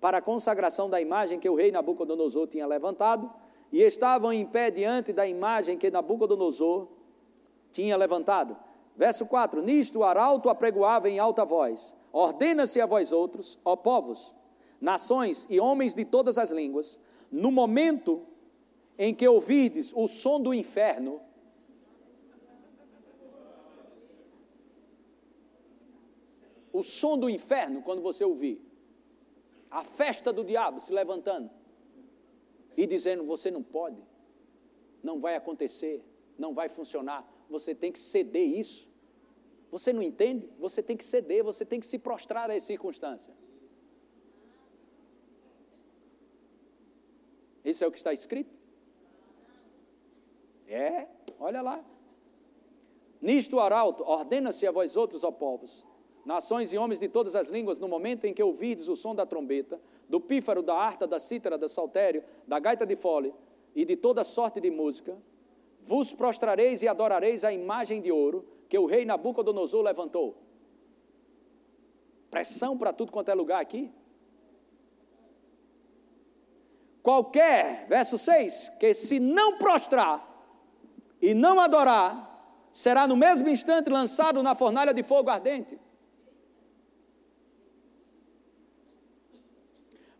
para 0.00 0.18
a 0.18 0.22
consagração 0.22 0.88
da 0.88 1.00
imagem 1.00 1.38
que 1.38 1.48
o 1.48 1.54
rei 1.54 1.70
Nabucodonosor 1.70 2.46
tinha 2.46 2.66
levantado, 2.66 3.30
e 3.72 3.82
estavam 3.82 4.32
em 4.32 4.46
pé 4.46 4.70
diante 4.70 5.12
da 5.12 5.26
imagem 5.26 5.76
que 5.76 5.90
Nabucodonosor 5.90 6.86
tinha 7.72 7.96
levantado. 7.96 8.56
Verso 8.96 9.26
4: 9.26 9.62
Nisto 9.62 10.00
o 10.00 10.04
arauto 10.04 10.48
apregoava 10.48 11.08
em 11.08 11.18
alta 11.18 11.44
voz: 11.44 11.96
Ordena-se 12.14 12.80
a 12.80 12.86
vós 12.86 13.10
outros, 13.10 13.58
ó 13.64 13.74
povos, 13.74 14.36
nações 14.80 15.48
e 15.50 15.58
homens 15.58 15.94
de 15.94 16.04
todas 16.04 16.38
as 16.38 16.52
línguas, 16.52 17.00
no 17.28 17.50
momento 17.50 18.24
em 18.96 19.12
que 19.12 19.26
ouvirdes 19.26 19.92
o 19.92 20.06
som 20.06 20.40
do 20.40 20.54
inferno, 20.54 21.20
o 26.72 26.84
som 26.84 27.18
do 27.18 27.28
inferno 27.28 27.82
quando 27.82 28.00
você 28.00 28.24
ouvir. 28.24 28.64
A 29.68 29.82
festa 29.82 30.32
do 30.32 30.44
diabo 30.44 30.80
se 30.80 30.92
levantando 30.92 31.50
e 32.76 32.86
dizendo: 32.86 33.24
você 33.24 33.50
não 33.50 33.60
pode, 33.60 34.00
não 35.02 35.18
vai 35.18 35.34
acontecer, 35.34 36.00
não 36.38 36.54
vai 36.54 36.68
funcionar. 36.68 37.28
Você 37.50 37.74
tem 37.74 37.90
que 37.90 37.98
ceder 37.98 38.46
isso. 38.46 38.93
Você 39.74 39.92
não 39.92 40.04
entende? 40.04 40.48
Você 40.60 40.80
tem 40.80 40.96
que 40.96 41.04
ceder, 41.04 41.42
você 41.42 41.64
tem 41.64 41.80
que 41.80 41.86
se 41.86 41.98
prostrar 41.98 42.48
a 42.48 42.54
essa 42.54 42.66
circunstância. 42.66 43.34
Isso 47.64 47.82
é 47.82 47.86
o 47.88 47.90
que 47.90 47.98
está 47.98 48.12
escrito? 48.12 48.54
É, 50.68 51.08
olha 51.40 51.60
lá. 51.60 51.84
Nisto, 53.20 53.58
arauto, 53.58 54.04
ordena-se 54.04 54.64
a 54.64 54.70
vós 54.70 54.96
outros, 54.96 55.24
ó 55.24 55.32
povos, 55.32 55.84
nações 56.24 56.72
e 56.72 56.78
homens 56.78 57.00
de 57.00 57.08
todas 57.08 57.34
as 57.34 57.50
línguas, 57.50 57.80
no 57.80 57.88
momento 57.88 58.26
em 58.26 58.32
que 58.32 58.44
ouvirdes 58.44 58.86
o 58.86 58.94
som 58.94 59.12
da 59.12 59.26
trombeta, 59.26 59.80
do 60.08 60.20
pífaro, 60.20 60.62
da 60.62 60.76
harta, 60.76 61.04
da 61.04 61.18
cítara, 61.18 61.58
da 61.58 61.68
saltério, 61.68 62.22
da 62.46 62.60
gaita 62.60 62.86
de 62.86 62.94
fole 62.94 63.34
e 63.74 63.84
de 63.84 63.96
toda 63.96 64.22
sorte 64.22 64.60
de 64.60 64.70
música, 64.70 65.20
vos 65.80 66.12
prostrareis 66.12 66.80
e 66.80 66.86
adorareis 66.86 67.42
a 67.42 67.52
imagem 67.52 68.00
de 68.00 68.12
ouro 68.12 68.53
que 68.68 68.78
o 68.78 68.86
rei 68.86 69.04
Nabucodonosor 69.04 69.82
levantou. 69.82 70.36
Pressão 72.30 72.76
para 72.76 72.92
tudo 72.92 73.12
quanto 73.12 73.30
é 73.30 73.34
lugar 73.34 73.60
aqui. 73.60 73.92
Qualquer, 77.02 77.86
verso 77.86 78.16
6, 78.16 78.70
que 78.80 78.94
se 78.94 79.20
não 79.20 79.58
prostrar 79.58 80.26
e 81.20 81.34
não 81.34 81.60
adorar, 81.60 82.34
será 82.72 83.06
no 83.06 83.16
mesmo 83.16 83.48
instante 83.48 83.90
lançado 83.90 84.42
na 84.42 84.54
fornalha 84.54 84.92
de 84.92 85.02
fogo 85.02 85.30
ardente. 85.30 85.78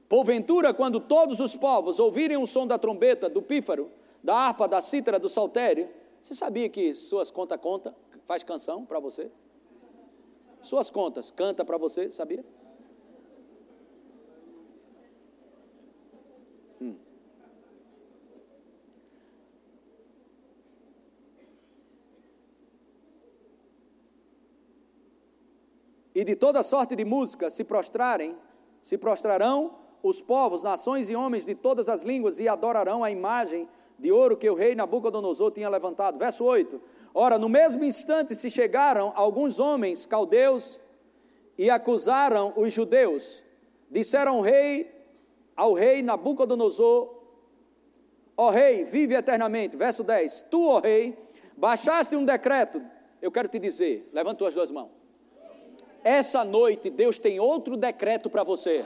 Porventura, 0.09 0.73
quando 0.73 1.01
todos 1.01 1.41
os 1.41 1.57
povos 1.57 1.99
ouvirem 1.99 2.37
o 2.37 2.47
som 2.47 2.67
da 2.67 2.79
trombeta, 2.79 3.29
do 3.29 3.43
pífaro, 3.43 3.91
da 4.23 4.37
harpa, 4.37 4.69
da 4.69 4.81
cítara, 4.81 5.19
do 5.19 5.29
saltério, 5.29 5.89
você 6.23 6.35
sabia 6.35 6.69
que 6.69 6.95
suas 6.95 7.31
contas 7.31 7.61
conta, 7.61 7.95
faz 8.27 8.43
canção 8.43 8.85
para 8.85 8.99
você? 8.99 9.31
Suas 10.63 10.91
contas 10.91 11.31
canta 11.31 11.65
para 11.65 11.77
você, 11.77 12.11
sabia? 12.11 12.45
Hum. 16.81 16.97
E 26.15 26.25
de 26.25 26.35
toda 26.35 26.63
sorte 26.63 26.97
de 26.97 27.05
música 27.05 27.51
se 27.51 27.65
prostrarem, 27.65 28.37
se 28.83 28.97
prostrarão 28.97 29.79
os 30.03 30.21
povos, 30.23 30.63
nações 30.63 31.11
e 31.11 31.17
homens 31.17 31.47
de 31.47 31.55
todas 31.55 31.89
as 31.89 32.03
línguas 32.03 32.39
e 32.39 32.49
adorarão 32.49 33.03
a 33.03 33.11
imagem 33.11 33.69
de 33.99 34.11
ouro 34.11 34.37
que 34.37 34.49
o 34.49 34.55
rei 34.55 34.75
Nabucodonosor 34.75 35.51
tinha 35.51 35.69
levantado. 35.69 36.19
Verso 36.19 36.45
8: 36.45 36.81
Ora, 37.13 37.39
no 37.39 37.49
mesmo 37.49 37.85
instante 37.85 38.35
se 38.35 38.51
chegaram 38.51 39.13
alguns 39.15 39.59
homens 39.59 40.07
caldeus 40.07 40.81
e 41.57 41.71
acusaram 41.71 42.53
os 42.57 42.73
judeus. 42.73 43.43
Disseram 43.91 44.37
ao 44.37 44.43
rei, 44.43 44.93
ao 45.57 45.73
rei 45.73 46.03
Nabucodonosor: 46.03 47.15
Ó 48.37 48.51
rei, 48.51 48.85
vive 48.85 49.15
eternamente. 49.15 49.77
Verso 49.77 50.03
10: 50.03 50.43
Tu, 50.51 50.69
ó 50.69 50.81
rei, 50.81 51.17
baixaste 51.57 52.17
um 52.17 52.25
decreto. 52.25 52.83
Eu 53.23 53.31
quero 53.33 53.49
te 53.49 53.59
dizer, 53.59 54.09
levanta 54.13 54.47
as 54.47 54.55
duas 54.55 54.71
mãos. 54.71 54.93
Essa 56.03 56.45
noite 56.45 56.91
Deus 56.91 57.19
tem 57.19 57.41
outro 57.41 57.77
decreto 57.77 58.29
para 58.29 58.43
você. 58.43 58.85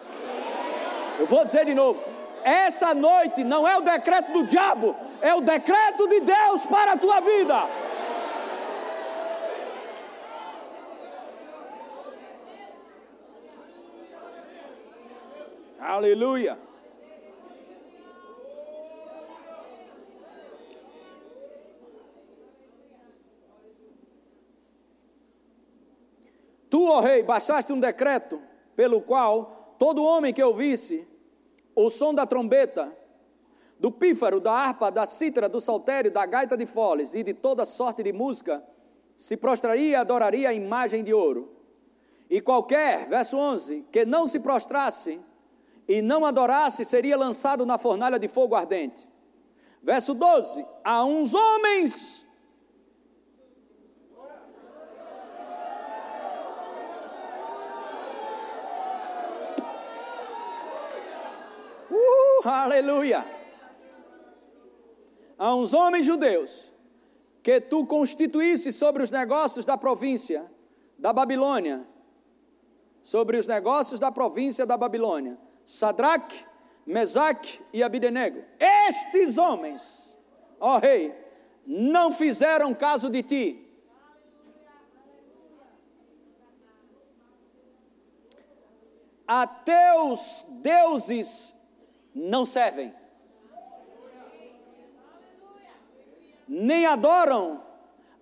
Eu 1.19 1.27
vou 1.27 1.45
dizer 1.45 1.67
de 1.67 1.75
novo: 1.75 2.01
essa 2.49 2.95
noite 2.95 3.45
não 3.45 3.69
é 3.69 3.77
o 3.77 3.83
decreto 3.83 4.33
do 4.33 4.47
diabo, 4.47 4.97
é 5.21 5.35
o 5.35 5.41
decreto 5.41 6.09
de 6.09 6.21
Deus 6.21 6.65
para 6.67 6.93
a 6.93 6.97
tua 6.97 7.21
vida. 7.21 7.65
Aleluia. 15.79 16.59
Tu, 26.71 26.87
ó 26.87 27.01
rei, 27.01 27.23
baixaste 27.23 27.73
um 27.73 27.81
decreto 27.81 28.41
pelo 28.77 29.01
qual 29.01 29.75
todo 29.79 30.05
homem 30.05 30.33
que 30.33 30.43
ouvisse 30.43 31.18
o 31.81 31.89
som 31.91 32.13
da 32.13 32.27
trombeta, 32.27 32.93
do 33.79 33.93
pífaro, 33.93 34.41
da 34.41 34.51
harpa, 34.51 34.91
da 34.91 35.07
cítara, 35.07 35.49
do 35.49 35.61
saltério, 35.61 36.11
da 36.11 36.27
gaita 36.27 36.57
de 36.57 36.67
foles 36.67 37.15
e 37.15 37.23
de 37.23 37.33
toda 37.33 37.65
sorte 37.65 38.03
de 38.03 38.13
música, 38.13 38.61
se 39.17 39.37
prostraria 39.37 39.91
e 39.91 39.95
adoraria 39.95 40.49
a 40.49 40.53
imagem 40.53 41.05
de 41.05 41.15
ouro. 41.15 41.53
E 42.29 42.41
qualquer, 42.41 43.07
verso 43.07 43.37
11, 43.37 43.87
que 43.93 44.05
não 44.05 44.27
se 44.27 44.41
prostrasse 44.41 45.21
e 45.87 46.03
não 46.03 46.27
adorasse, 46.27 46.85
seria 46.85 47.17
lançado 47.17 47.65
na 47.65 47.79
fornalha 47.79 48.19
de 48.19 48.27
fogo 48.27 48.57
ardente. 48.57 49.09
Verso 49.81 50.15
12: 50.15 50.67
a 50.83 51.05
uns 51.05 51.33
homens. 51.33 52.27
Uh, 62.45 62.49
aleluia! 62.49 63.27
A 65.37 65.55
uns 65.55 65.75
homens 65.75 66.07
judeus 66.07 66.73
que 67.43 67.61
tu 67.61 67.85
constituísse 67.87 68.71
sobre 68.71 69.03
os 69.03 69.11
negócios 69.11 69.65
da 69.65 69.77
província 69.77 70.51
da 70.97 71.13
Babilônia, 71.13 71.87
sobre 73.03 73.37
os 73.37 73.47
negócios 73.47 73.99
da 73.99 74.13
província 74.13 74.65
da 74.65 74.77
Babilônia, 74.77 75.39
Sadraque, 75.65 76.45
Mesaque 76.87 77.61
e 77.73 77.83
Abidenego. 77.83 78.45
Estes 78.59 79.37
homens, 79.37 80.17
ó 80.61 80.79
rei, 80.79 81.15
não 81.67 82.13
fizeram 82.13 82.75
caso 82.75 83.11
de 83.11 83.23
ti. 83.23 83.65
A 89.27 89.47
teus 89.47 90.47
deuses 90.63 91.55
não 92.19 92.45
servem, 92.45 92.93
nem 96.47 96.87
adoram 96.87 97.63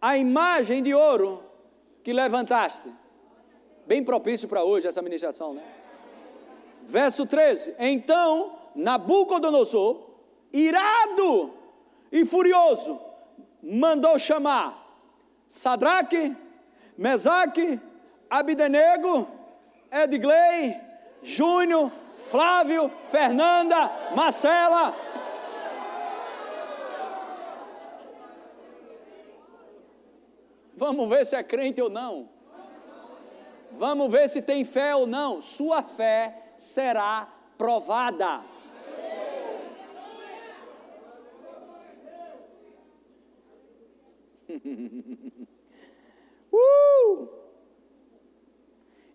a 0.01 0.17
imagem 0.17 0.83
de 0.83 0.93
ouro 0.95 1.43
que 2.03 2.13
levantaste. 2.13 2.93
Bem 3.87 4.05
propício 4.05 4.49
para 4.49 4.65
hoje 4.65 4.87
essa 4.87 5.01
ministração, 5.01 5.55
né? 5.55 5.63
Verso 6.85 7.25
13: 7.25 7.75
Então 7.79 8.59
Nabucodonosor, 8.75 10.11
irado 10.53 11.55
e 12.13 12.25
furioso, 12.25 13.01
mandou 13.63 14.19
chamar 14.19 14.85
Sadraque, 15.49 16.37
Mesaque, 16.99 17.81
Abidenego, 18.29 19.29
Edgley, 19.91 20.81
Júnior, 21.23 21.91
Flávio, 22.17 22.91
Fernanda, 23.11 23.91
Marcela. 24.15 24.95
Vamos 30.75 31.09
ver 31.09 31.25
se 31.25 31.37
é 31.37 31.43
crente 31.43 31.81
ou 31.81 31.89
não. 31.89 32.29
Vamos 33.73 34.11
ver 34.11 34.29
se 34.29 34.43
tem 34.43 34.65
fé 34.65 34.95
ou 34.95 35.07
não. 35.07 35.41
Sua 35.43 35.83
fé 35.83 36.53
será 36.57 37.29
provada. 37.57 38.43
uh! 46.53 47.29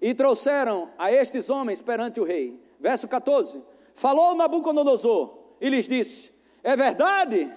E 0.01 0.13
trouxeram 0.13 0.91
a 0.97 1.11
estes 1.11 1.49
homens 1.49 1.81
perante 1.81 2.19
o 2.19 2.23
rei. 2.23 2.70
Verso 2.81 3.07
14: 3.07 3.61
Falou 3.93 4.35
Nabucodonosor 4.35 5.37
e 5.61 5.69
lhes 5.69 5.87
disse: 5.87 6.31
É 6.61 6.75
verdade, 6.75 7.49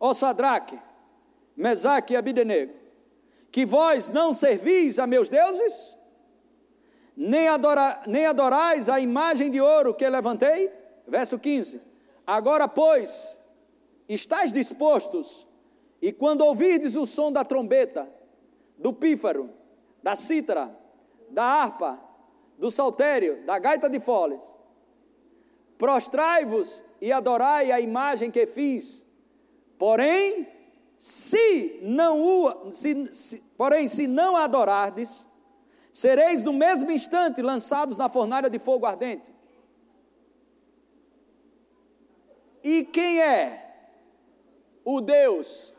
ó 0.00 0.12
Sadraque, 0.12 0.76
Mesaque 1.56 2.14
e 2.14 2.16
Abidenego, 2.16 2.74
que 3.52 3.64
vós 3.64 4.08
não 4.10 4.32
servis 4.32 4.98
a 4.98 5.06
meus 5.06 5.28
deuses? 5.28 5.92
nem, 7.16 7.48
adora, 7.48 8.02
nem 8.06 8.26
adorais 8.26 8.88
a 8.88 8.98
imagem 9.00 9.50
de 9.50 9.60
ouro 9.60 9.94
que 9.94 10.08
levantei? 10.08 10.70
Verso 11.06 11.38
15: 11.38 11.80
Agora, 12.26 12.66
pois, 12.66 13.38
estáis 14.08 14.52
dispostos, 14.52 15.46
e 16.00 16.12
quando 16.12 16.42
ouvirdes 16.42 16.96
o 16.96 17.06
som 17.06 17.30
da 17.30 17.44
trombeta, 17.44 18.08
do 18.78 18.92
pífaro, 18.92 19.50
da 20.02 20.16
cítara, 20.16 20.74
da 21.30 21.44
harpa, 21.44 22.00
do 22.62 22.70
saltério, 22.70 23.44
da 23.44 23.58
gaita 23.58 23.90
de 23.90 23.98
foles, 23.98 24.40
prostrai-vos 25.76 26.84
e 27.00 27.10
adorai 27.10 27.72
a 27.72 27.80
imagem 27.80 28.30
que 28.30 28.46
fiz. 28.46 29.04
Porém, 29.76 30.46
se 30.96 31.80
não 31.82 32.22
o, 32.22 32.70
se, 32.70 33.12
se, 33.12 33.40
porém, 33.58 33.88
se 33.88 34.06
não 34.06 34.36
a 34.36 34.44
adorardes, 34.44 35.26
sereis 35.92 36.44
no 36.44 36.52
mesmo 36.52 36.92
instante 36.92 37.42
lançados 37.42 37.98
na 37.98 38.08
fornalha 38.08 38.48
de 38.48 38.60
fogo 38.60 38.86
ardente. 38.86 39.28
E 42.62 42.84
quem 42.84 43.20
é 43.20 43.90
o 44.84 45.00
Deus 45.00 45.74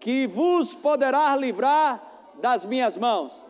que 0.00 0.26
vos 0.26 0.74
poderá 0.74 1.36
livrar 1.36 2.32
das 2.40 2.64
minhas 2.64 2.96
mãos? 2.96 3.44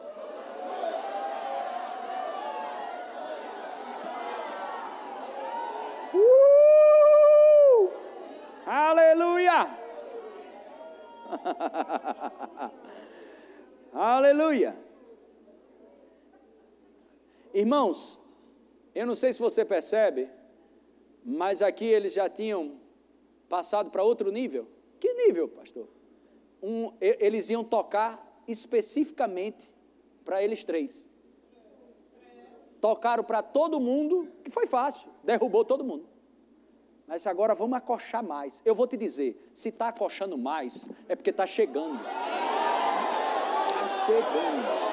Uh! 6.17 7.91
Aleluia! 8.67 9.69
Aleluia! 13.93 14.77
Irmãos, 17.55 18.19
eu 18.95 19.07
não 19.07 19.15
sei 19.15 19.33
se 19.33 19.39
você 19.39 19.65
percebe, 19.65 20.29
mas 21.25 21.63
aqui 21.63 21.85
eles 21.85 22.13
já 22.13 22.29
tinham 22.29 22.79
passado 23.49 23.91
para 23.91 24.03
outro 24.03 24.31
nível. 24.31 24.69
Que 25.01 25.13
nível, 25.15 25.49
pastor? 25.49 25.89
Um, 26.63 26.93
eles 27.01 27.49
iam 27.51 27.65
tocar 27.65 28.43
especificamente 28.47 29.71
para 30.25 30.43
eles 30.43 30.65
três. 30.65 31.07
Tocaram 32.81 33.25
para 33.25 33.43
todo 33.43 33.81
mundo, 33.81 34.29
que 34.45 34.51
foi 34.51 34.67
fácil, 34.67 35.11
derrubou 35.25 35.65
todo 35.65 35.85
mundo. 35.85 36.07
Mas 37.07 37.27
agora 37.27 37.55
vamos 37.55 37.79
acochar 37.79 38.23
mais. 38.23 38.61
Eu 38.65 38.75
vou 38.75 38.87
te 38.87 38.97
dizer, 38.97 39.51
se 39.53 39.69
está 39.69 39.89
acochando 39.89 40.37
mais, 40.37 40.89
é 41.09 41.15
porque 41.15 41.31
está 41.31 41.47
chegando. 41.47 42.01
Está 43.69 44.07
chegando. 44.07 44.87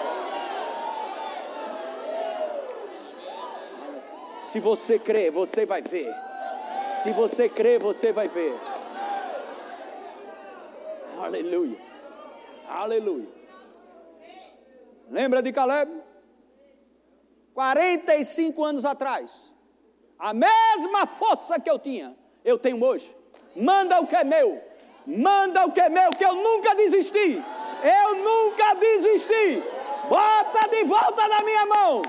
Se 4.38 4.60
você 4.60 5.00
crê, 5.00 5.32
você 5.32 5.66
vai 5.66 5.82
ver. 5.82 6.14
Se 7.02 7.12
você 7.12 7.50
crê, 7.50 7.80
você 7.80 8.12
vai 8.12 8.28
ver. 8.28 8.54
Aleluia. 11.18 11.78
Aleluia. 12.68 13.30
Lembra 15.10 15.42
de 15.42 15.52
Caleb? 15.52 15.92
45 17.54 18.64
anos 18.64 18.86
atrás. 18.86 19.53
A 20.24 20.34
mesma 20.34 21.06
força 21.06 21.60
que 21.60 21.70
eu 21.70 21.78
tinha, 21.78 22.16
eu 22.46 22.58
tenho 22.58 22.82
hoje. 22.82 23.14
Manda 23.54 24.00
o 24.00 24.08
que 24.08 24.16
é 24.16 24.24
meu. 24.24 24.64
Manda 25.06 25.66
o 25.66 25.72
que 25.74 25.82
é 25.82 25.90
meu, 25.90 26.12
que 26.12 26.24
eu 26.24 26.34
nunca 26.34 26.74
desisti. 26.76 27.44
Eu 27.84 28.16
nunca 28.16 28.74
desisti. 28.76 29.62
Bota 30.08 30.70
de 30.70 30.86
volta 30.86 31.28
na 31.28 31.42
minha 31.42 31.66
mão. 31.66 32.02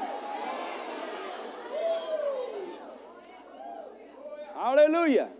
Aleluia. 4.54 5.32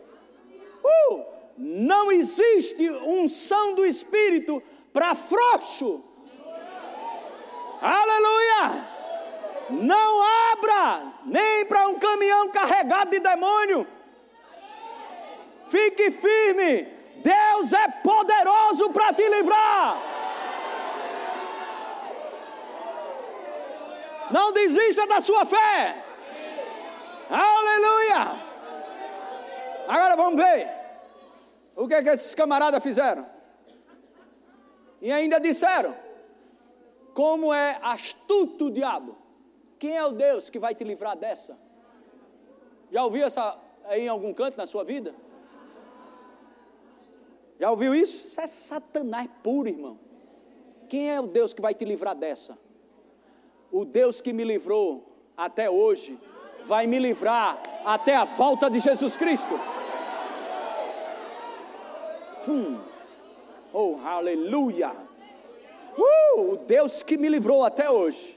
Uh, 0.82 1.24
não 1.56 2.10
existe 2.10 2.90
unção 2.90 3.76
do 3.76 3.86
Espírito 3.86 4.60
para 4.92 5.14
frouxo. 5.14 6.02
Aleluia. 7.80 8.93
Não 9.70 10.22
abra 10.52 11.12
nem 11.24 11.66
para 11.66 11.88
um 11.88 11.98
caminhão 11.98 12.48
carregado 12.50 13.10
de 13.10 13.20
demônio. 13.20 13.86
Fique 15.66 16.10
firme. 16.10 16.94
Deus 17.16 17.72
é 17.72 17.88
poderoso 18.02 18.90
para 18.90 19.12
te 19.14 19.26
livrar. 19.28 19.96
Não 24.30 24.52
desista 24.52 25.06
da 25.06 25.20
sua 25.20 25.46
fé. 25.46 26.02
Aleluia. 27.30 28.44
Agora 29.88 30.16
vamos 30.16 30.42
ver 30.42 30.68
o 31.76 31.88
que, 31.88 31.94
é 31.94 32.02
que 32.02 32.10
esses 32.10 32.34
camaradas 32.34 32.82
fizeram. 32.82 33.26
E 35.00 35.10
ainda 35.10 35.38
disseram: 35.38 35.94
como 37.12 37.52
é 37.52 37.78
astuto 37.82 38.66
o 38.66 38.70
diabo. 38.70 39.23
Quem 39.78 39.96
é 39.96 40.04
o 40.04 40.12
Deus 40.12 40.48
que 40.48 40.58
vai 40.58 40.74
te 40.74 40.84
livrar 40.84 41.16
dessa? 41.16 41.58
Já 42.90 43.04
ouviu 43.04 43.24
essa 43.24 43.58
aí 43.84 44.02
em 44.02 44.08
algum 44.08 44.32
canto 44.32 44.56
na 44.56 44.66
sua 44.66 44.84
vida? 44.84 45.14
Já 47.58 47.70
ouviu 47.70 47.94
isso? 47.94 48.26
Isso 48.26 48.40
é 48.40 48.46
Satanás 48.46 49.28
puro, 49.42 49.68
irmão. 49.68 49.98
Quem 50.88 51.10
é 51.10 51.20
o 51.20 51.26
Deus 51.26 51.52
que 51.52 51.62
vai 51.62 51.74
te 51.74 51.84
livrar 51.84 52.14
dessa? 52.14 52.58
O 53.70 53.84
Deus 53.84 54.20
que 54.20 54.32
me 54.32 54.44
livrou 54.44 55.04
até 55.36 55.68
hoje 55.68 56.18
vai 56.64 56.86
me 56.86 56.98
livrar 56.98 57.60
até 57.84 58.16
a 58.16 58.24
volta 58.24 58.70
de 58.70 58.78
Jesus 58.78 59.16
Cristo. 59.16 59.58
Hum. 62.48 62.78
Oh, 63.72 63.98
aleluia! 64.04 64.92
Uh, 65.96 66.52
o 66.52 66.56
Deus 66.56 67.02
que 67.02 67.16
me 67.16 67.28
livrou 67.28 67.64
até 67.64 67.90
hoje, 67.90 68.34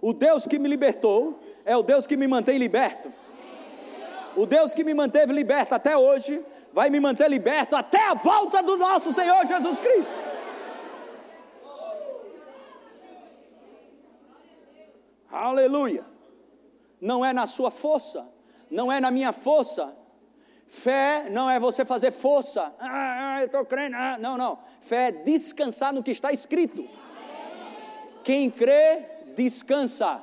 o 0.00 0.12
Deus 0.12 0.46
que 0.46 0.58
me 0.58 0.68
libertou, 0.68 1.40
é 1.64 1.76
o 1.76 1.82
Deus 1.82 2.06
que 2.06 2.16
me 2.16 2.26
mantém 2.26 2.58
liberto. 2.58 3.12
O 4.36 4.46
Deus 4.46 4.72
que 4.72 4.84
me 4.84 4.94
manteve 4.94 5.32
liberto 5.32 5.74
até 5.74 5.96
hoje, 5.96 6.44
vai 6.72 6.90
me 6.90 7.00
manter 7.00 7.28
liberto 7.28 7.74
até 7.74 8.08
a 8.08 8.14
volta 8.14 8.62
do 8.62 8.76
nosso 8.76 9.12
Senhor 9.12 9.44
Jesus 9.44 9.80
Cristo. 9.80 10.12
Aleluia. 15.30 16.06
Não 17.00 17.24
é 17.24 17.32
na 17.32 17.46
sua 17.46 17.70
força, 17.70 18.28
não 18.70 18.90
é 18.90 19.00
na 19.00 19.10
minha 19.10 19.32
força. 19.32 19.96
Fé 20.66 21.28
não 21.30 21.48
é 21.48 21.58
você 21.58 21.84
fazer 21.84 22.10
força. 22.10 22.74
Ah, 22.78 23.34
ah 23.36 23.40
eu 23.40 23.46
estou 23.46 23.64
crendo. 23.64 23.96
Ah, 23.96 24.18
não, 24.18 24.36
não. 24.36 24.58
Fé 24.80 25.08
é 25.08 25.12
descansar 25.12 25.94
no 25.94 26.02
que 26.02 26.10
está 26.10 26.30
escrito. 26.30 26.86
Quem 28.22 28.50
crê, 28.50 29.02
descansa. 29.38 30.20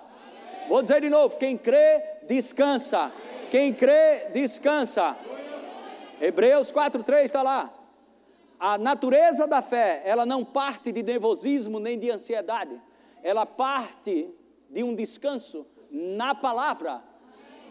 Vou 0.68 0.82
dizer 0.82 1.00
de 1.00 1.10
novo: 1.10 1.38
quem 1.38 1.58
crê, 1.58 2.04
descansa. 2.28 3.12
Quem 3.50 3.74
crê, 3.74 4.30
descansa. 4.34 5.16
Hebreus 6.20 6.72
4,3 6.72 7.24
está 7.24 7.42
lá. 7.42 7.74
A 8.60 8.78
natureza 8.78 9.48
da 9.48 9.62
fé, 9.62 10.02
ela 10.06 10.26
não 10.26 10.44
parte 10.44 10.92
de 10.92 11.02
nervosismo 11.02 11.80
nem 11.80 11.98
de 11.98 12.10
ansiedade, 12.10 12.82
ela 13.24 13.46
parte 13.46 14.30
de 14.70 14.84
um 14.84 14.94
descanso 14.96 15.66
na 15.92 16.34
palavra. 16.36 17.02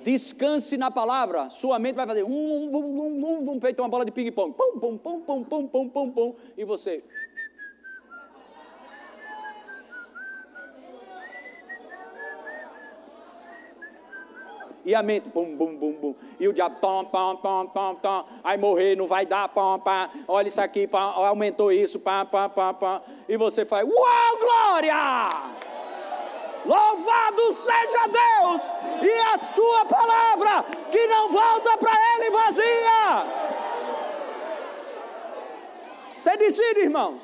Descanse 0.03 0.77
na 0.77 0.91
palavra. 0.91 1.49
Sua 1.49 1.79
mente 1.79 1.97
vai 1.97 2.07
fazer 2.07 2.25
um, 2.25 2.31
um, 2.31 2.77
um, 2.77 3.25
um, 3.25 3.51
um, 3.53 3.61
feito 3.61 3.81
uma 3.81 3.89
bola 3.89 4.05
de 4.05 4.13
ping-pong. 4.13 4.53
Pum, 4.53 4.79
pum, 4.79 4.99
pum, 4.99 5.21
pum, 5.21 5.45
pum, 5.45 5.67
pum, 5.67 5.89
pum, 5.89 6.11
pum. 6.11 6.35
E 6.59 6.65
você. 6.65 7.03
E 14.85 14.95
a 14.95 15.03
mente, 15.03 15.29
bum, 15.29 15.57
bum, 15.57 15.75
bum, 15.77 15.93
bum. 15.93 16.15
E 16.39 16.47
o 16.47 16.53
diabo, 16.53 16.77
pom, 16.77 17.05
pom, 17.07 17.37
pom, 17.37 17.67
pom, 17.67 17.95
pom. 17.95 18.25
Aí 18.43 18.59
morrer, 18.59 18.97
não 18.97 19.07
vai 19.07 19.25
dar, 19.25 19.49
pom, 19.49 19.79
pom. 19.79 20.09
Olha 20.29 20.49
isso 20.49 20.61
aqui, 20.61 20.87
pom, 20.87 20.99
aumentou 20.99 21.73
isso, 21.73 21.99
pom, 21.99 22.27
pom, 22.27 22.49
pom, 22.51 22.75
pom. 22.75 23.01
E 23.29 23.37
você 23.37 23.65
faz, 23.65 23.87
uau, 23.87 24.39
glória! 24.39 24.95
Louvado 26.67 27.53
seja 27.53 28.09
Deus 28.09 28.73
e 29.03 29.21
a 29.35 29.39
sua 29.39 29.85
palavra, 29.85 30.65
que 30.91 31.07
não 31.07 31.31
volta 31.31 31.77
para 31.77 31.93
ele 32.17 32.31
vazia. 32.31 33.27
Você 36.17 36.37
decide, 36.39 36.81
irmãos, 36.81 37.23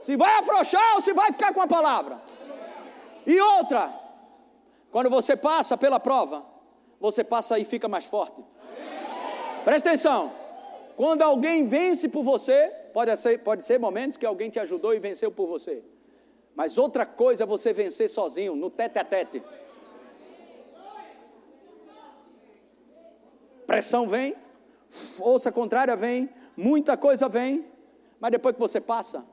se 0.00 0.16
vai 0.16 0.38
afrouxar 0.38 0.94
ou 0.94 1.00
se 1.00 1.12
vai 1.12 1.32
ficar 1.32 1.52
com 1.52 1.60
a 1.60 1.66
palavra. 1.66 2.20
E 3.26 3.38
outra, 3.40 3.92
quando 4.90 5.10
você 5.10 5.36
passa 5.36 5.76
pela 5.76 6.00
prova, 6.00 6.51
você 7.02 7.24
passa 7.24 7.58
e 7.58 7.64
fica 7.64 7.88
mais 7.88 8.04
forte. 8.04 8.40
Presta 9.64 9.88
atenção. 9.88 10.32
Quando 10.94 11.22
alguém 11.22 11.64
vence 11.64 12.08
por 12.08 12.22
você, 12.22 12.68
pode 12.92 13.16
ser, 13.16 13.38
pode 13.38 13.64
ser 13.64 13.80
momentos 13.80 14.16
que 14.16 14.24
alguém 14.24 14.48
te 14.48 14.60
ajudou 14.60 14.94
e 14.94 15.00
venceu 15.00 15.32
por 15.32 15.48
você. 15.48 15.82
Mas 16.54 16.78
outra 16.78 17.04
coisa 17.04 17.42
é 17.42 17.46
você 17.46 17.72
vencer 17.72 18.08
sozinho, 18.08 18.54
no 18.54 18.70
tete 18.70 19.00
a 19.00 19.04
tete. 19.04 19.42
Pressão 23.66 24.06
vem, 24.06 24.36
força 24.88 25.50
contrária 25.50 25.96
vem, 25.96 26.30
muita 26.56 26.96
coisa 26.96 27.28
vem, 27.28 27.66
mas 28.20 28.30
depois 28.30 28.54
que 28.54 28.60
você 28.60 28.80
passa, 28.80 29.24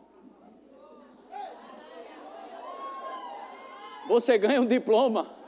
você 4.07 4.39
ganha 4.39 4.59
um 4.59 4.65
diploma 4.65 5.38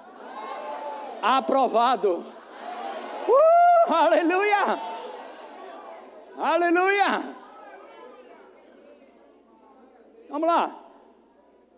aprovado. 1.22 2.26
Uh, 3.28 3.94
aleluia! 3.94 4.80
Aleluia! 6.38 7.36
Vamos 10.30 10.48
lá. 10.48 10.78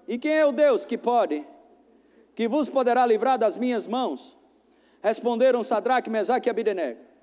E 0.08 0.18
quem 0.18 0.32
é 0.32 0.46
o 0.46 0.52
Deus 0.52 0.86
que 0.86 0.98
pode, 0.98 1.46
que 2.36 2.48
vos 2.48 2.70
poderá 2.70 3.06
livrar 3.06 3.38
das 3.38 3.58
minhas 3.58 3.88
mãos? 3.88 4.38
Responderam 5.02 5.64
Sadraque, 5.64 6.10
Mesaque 6.10 6.48
e 6.48 6.52
Abidenego 6.52 7.14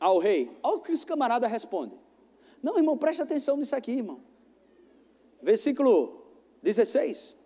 ao 0.00 0.18
rei. 0.18 0.50
Olha 0.62 0.76
o 0.76 0.80
que 0.80 0.92
os 0.92 1.04
camaradas 1.04 1.50
respondem. 1.50 1.98
Não, 2.62 2.78
irmão, 2.78 2.96
preste 2.96 3.20
atenção 3.20 3.56
nisso 3.58 3.76
aqui, 3.76 3.92
irmão. 3.92 4.20
Versículo 5.42 6.26
16. 6.62 7.36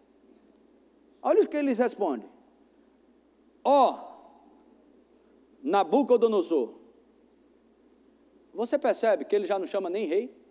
Olha 1.21 1.43
o 1.43 1.49
que 1.49 1.57
eles 1.57 1.79
respondem. 1.79 2.29
Ó, 3.65 3.91
oh, 3.91 4.05
Nabucodonosor. 5.63 6.75
Você 8.53 8.79
percebe 8.79 9.25
que 9.25 9.35
ele 9.35 9.47
já 9.47 9.59
não 9.59 9.67
chama 9.67 9.89
nem 9.89 10.07
rei? 10.07 10.45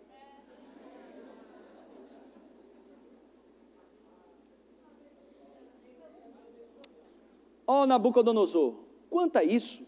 Ó 7.66 7.82
oh, 7.82 7.86
Nabucodonosor, 7.86 8.74
quanto 9.08 9.36
a 9.36 9.44
isso? 9.44 9.86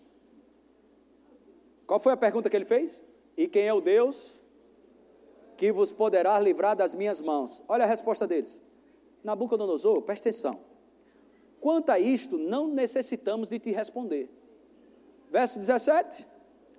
Qual 1.87 2.01
foi 2.01 2.13
a 2.13 2.17
pergunta 2.17 2.49
que 2.49 2.57
ele 2.57 2.65
fez? 2.65 3.03
E 3.37 3.47
quem 3.47 3.67
é 3.67 3.75
o 3.75 3.81
Deus 3.81 4.43
que 5.57 5.73
vos 5.73 5.93
poderá 5.93 6.39
livrar 6.39 6.75
das 6.75 6.95
minhas 6.95 7.21
mãos? 7.21 7.63
Olha 7.69 7.85
a 7.85 7.87
resposta 7.87 8.27
deles. 8.27 8.63
Nabucodonosor, 9.23 10.03
presta 10.03 10.29
atenção. 10.29 10.76
Quanto 11.67 11.91
a 11.91 11.99
isto, 11.99 12.39
não 12.39 12.69
necessitamos 12.69 13.49
de 13.49 13.59
te 13.59 13.73
responder. 13.73 14.31
Verso 15.33 15.59
17. 15.59 16.25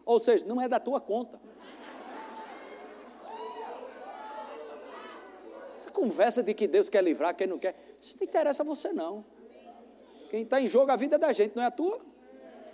Ou 0.06 0.18
seja, 0.18 0.46
não 0.46 0.62
é 0.62 0.70
da 0.70 0.80
tua 0.80 1.02
conta. 1.02 1.42
Essa 5.76 5.92
conversa 5.92 6.42
de 6.42 6.54
que 6.54 6.70
Deus 6.70 6.88
quer 6.88 7.04
livrar, 7.04 7.36
quem 7.36 7.48
não 7.48 7.58
quer, 7.58 7.76
isso 8.02 8.16
não 8.18 8.26
interessa 8.26 8.64
a 8.64 8.66
você 8.66 8.94
não. 8.94 9.26
Quem 10.30 10.44
está 10.44 10.62
em 10.62 10.70
jogo 10.70 10.90
a 10.90 10.96
vida 10.96 11.20
da 11.20 11.34
gente, 11.34 11.54
não 11.54 11.64
é 11.64 11.66
a 11.66 11.72
tua? 11.72 12.00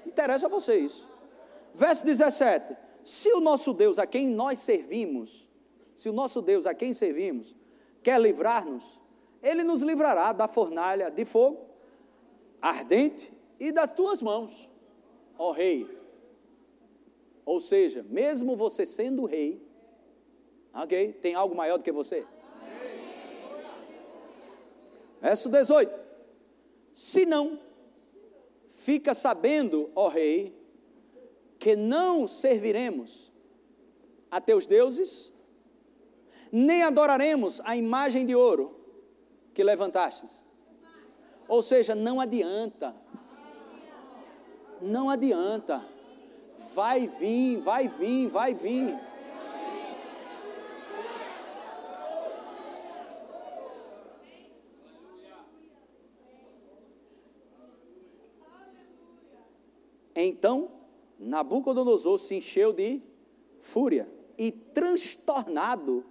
Interessa 0.06 0.46
a 0.46 0.50
você 0.50 0.78
isso. 0.78 1.10
Verso 1.74 2.06
17. 2.06 2.78
Se 3.04 3.34
o 3.34 3.40
nosso 3.40 3.74
Deus 3.74 3.98
a 3.98 4.06
quem 4.06 4.28
nós 4.28 4.60
servimos, 4.60 5.50
se 5.96 6.10
o 6.10 6.14
nosso 6.14 6.44
Deus 6.44 6.68
a 6.68 6.76
quem 6.76 6.94
servimos, 6.94 7.56
quer 8.04 8.22
livrar-nos, 8.22 9.02
ele 9.42 9.64
nos 9.64 9.82
livrará 9.82 10.32
da 10.32 10.48
fornalha 10.48 11.10
de 11.10 11.26
fogo 11.26 11.73
ardente 12.64 13.30
e 13.60 13.74
das 13.74 13.94
tuas 13.94 14.22
mãos, 14.22 14.70
ó 15.38 15.52
rei. 15.52 15.86
Ou 17.46 17.60
seja, 17.60 18.04
mesmo 18.04 18.56
você 18.56 18.86
sendo 18.86 19.26
rei, 19.26 19.62
ok? 20.74 21.12
Tem 21.12 21.36
algo 21.36 21.54
maior 21.54 21.78
do 21.78 21.84
que 21.84 21.92
você? 21.92 22.26
Verso 25.22 25.50
18: 25.50 25.94
Se 26.94 27.26
não, 27.26 27.60
fica 28.70 29.14
sabendo, 29.14 29.92
ó 29.94 30.08
rei, 30.08 30.58
que 31.60 31.76
não 31.76 32.30
serviremos 32.30 33.30
a 34.32 34.40
teus 34.40 34.66
deuses, 34.66 35.34
nem 36.50 36.82
adoraremos 36.82 37.60
a 37.66 37.76
imagem 37.76 38.26
de 38.26 38.34
ouro 38.34 38.74
que 39.54 39.64
levantastes 39.64 40.44
ou 41.48 41.62
seja, 41.62 41.94
não 41.96 42.20
adianta. 42.20 42.96
Não 44.82 45.10
adianta. 45.10 45.86
Vai 46.74 47.08
vir, 47.08 47.58
vai 47.58 47.88
vir, 47.88 48.28
vai 48.28 48.54
vir. 48.54 48.98
Então, 60.16 60.72
Nabucodonosor 61.18 62.20
se 62.20 62.36
encheu 62.36 62.72
de 62.72 63.02
fúria 63.60 64.08
e 64.38 64.52
transtornado 64.52 66.06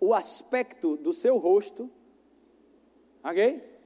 o 0.00 0.14
aspecto 0.14 0.96
do 0.96 1.12
seu 1.12 1.36
rosto, 1.36 1.90
ok? 3.22 3.77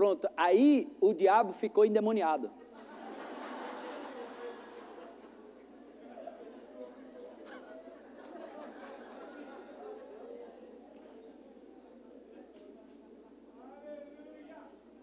Pronto, 0.00 0.30
aí 0.34 0.90
o 0.98 1.12
diabo 1.12 1.52
ficou 1.52 1.84
endemoniado. 1.84 2.50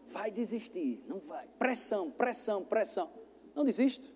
Vai 0.08 0.32
desistir, 0.32 1.04
não 1.06 1.20
vai. 1.20 1.48
Pressão, 1.60 2.10
pressão, 2.10 2.66
pressão. 2.66 3.12
Não 3.54 3.64
desisto. 3.64 4.12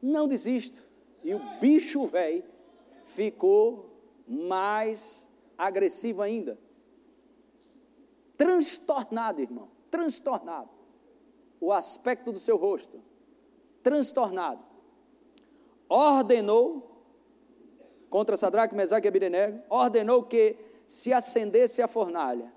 Não 0.00 0.26
desisto. 0.26 0.82
E 1.22 1.34
o 1.34 1.40
bicho 1.60 2.06
velho 2.06 2.42
ficou 3.04 4.00
mais 4.26 5.28
agressivo 5.58 6.22
ainda. 6.22 6.58
Transtornado, 8.38 9.42
irmão. 9.42 9.68
Transtornado. 9.90 10.70
O 11.60 11.72
aspecto 11.72 12.32
do 12.32 12.38
seu 12.38 12.56
rosto. 12.56 13.02
Transtornado. 13.82 14.64
Ordenou 15.88 16.88
contra 18.08 18.36
Sadraque, 18.36 18.74
Mesaque 18.74 19.06
e 19.06 19.08
Abidenego, 19.08 19.62
ordenou 19.68 20.22
que 20.22 20.56
se 20.86 21.12
acendesse 21.12 21.82
a 21.82 21.88
fornalha 21.88 22.50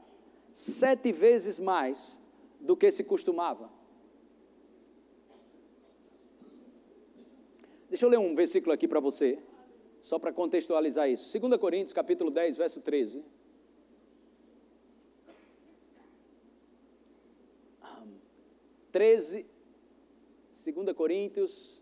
sete 0.53 1.11
vezes 1.11 1.59
mais 1.59 2.21
do 2.59 2.77
que 2.77 2.89
se 2.91 3.03
costumava. 3.03 3.69
Deixa 7.89 8.05
eu 8.05 8.09
ler 8.09 8.19
um 8.19 8.33
versículo 8.35 8.71
aqui 8.71 8.87
para 8.87 9.01
você, 9.01 9.39
só 10.01 10.17
para 10.17 10.31
contextualizar 10.31 11.09
isso. 11.09 11.37
2 11.37 11.59
Coríntios, 11.59 11.91
capítulo 11.91 12.31
10, 12.31 12.55
verso 12.55 12.79
13. 12.79 13.21
13, 18.91 19.45
2 20.65 20.95
Coríntios, 20.95 21.81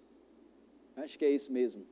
acho 0.95 1.17
que 1.17 1.25
é 1.25 1.31
isso 1.31 1.51
mesmo. 1.51 1.85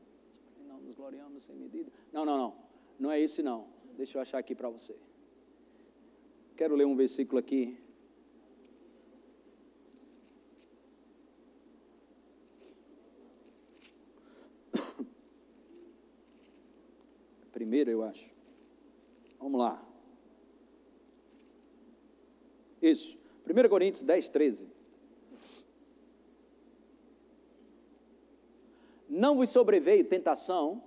Não 0.68 0.80
nos 0.80 0.94
gloriamos 0.94 1.44
sem 1.44 1.56
medida. 1.56 1.92
Não, 2.12 2.24
não, 2.24 2.38
não. 2.38 2.56
Não 3.00 3.12
é 3.12 3.20
isso 3.20 3.42
não. 3.44 3.68
Deixa 3.96 4.18
eu 4.18 4.22
achar 4.22 4.38
aqui 4.38 4.54
para 4.56 4.70
você. 4.70 4.96
Quero 6.56 6.76
ler 6.76 6.86
um 6.86 6.96
versículo 6.96 7.40
aqui. 7.40 7.78
Primeiro, 17.52 17.90
eu 17.92 18.04
acho. 18.04 18.36
Vamos 19.40 19.60
lá. 19.60 19.84
Isso. 22.82 23.20
1 23.48 23.70
Coríntios 23.70 24.04
10, 24.04 24.30
13. 24.30 24.77
Não 29.18 29.36
vos 29.36 29.50
sobreveio 29.50 30.04
tentação 30.04 30.84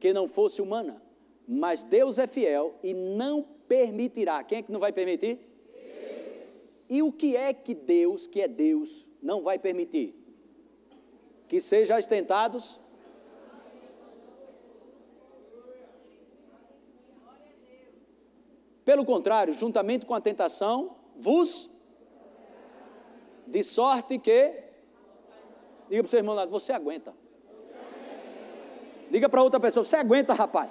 que 0.00 0.10
não 0.14 0.26
fosse 0.26 0.62
humana, 0.62 1.02
mas 1.46 1.84
Deus 1.84 2.16
é 2.18 2.26
fiel 2.26 2.76
e 2.82 2.94
não 2.94 3.42
permitirá. 3.68 4.42
Quem 4.42 4.56
é 4.56 4.62
que 4.62 4.72
não 4.72 4.80
vai 4.80 4.90
permitir? 4.90 5.36
Deus. 5.36 6.48
E 6.88 7.02
o 7.02 7.12
que 7.12 7.36
é 7.36 7.52
que 7.52 7.74
Deus, 7.74 8.26
que 8.26 8.40
é 8.40 8.48
Deus, 8.48 9.06
não 9.22 9.42
vai 9.42 9.58
permitir? 9.58 10.14
Que 11.46 11.60
sejais 11.60 12.06
tentados. 12.06 12.80
Pelo 18.82 19.04
contrário, 19.04 19.52
juntamente 19.52 20.06
com 20.06 20.14
a 20.14 20.22
tentação, 20.22 20.96
vos 21.18 21.68
de 23.46 23.62
sorte 23.62 24.18
que 24.18 24.64
Diga 25.88 26.02
para 26.02 26.06
o 26.06 26.08
seu 26.08 26.18
irmão, 26.18 26.48
você 26.48 26.72
aguenta. 26.72 27.12
Diga 29.10 29.28
para 29.28 29.42
outra 29.42 29.60
pessoa, 29.60 29.84
você 29.84 29.96
aguenta, 29.96 30.34
rapaz. 30.34 30.70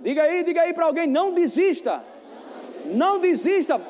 Diga 0.00 0.22
aí, 0.22 0.42
diga 0.42 0.62
aí 0.62 0.74
para 0.74 0.86
alguém, 0.86 1.06
não 1.06 1.32
desista. 1.32 2.04
Não 2.84 3.18
desista. 3.18 3.80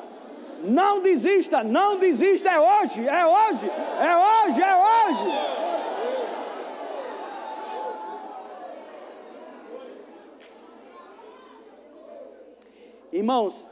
Não 0.61 1.01
desista, 1.01 1.63
não 1.63 1.97
desista, 1.97 2.49
é 2.49 2.59
hoje, 2.59 3.07
é 3.07 3.25
hoje, 3.25 3.69
é 3.69 4.45
hoje, 4.45 4.61
é 4.61 4.75
hoje. 4.75 5.69
Irmãos, 13.13 13.67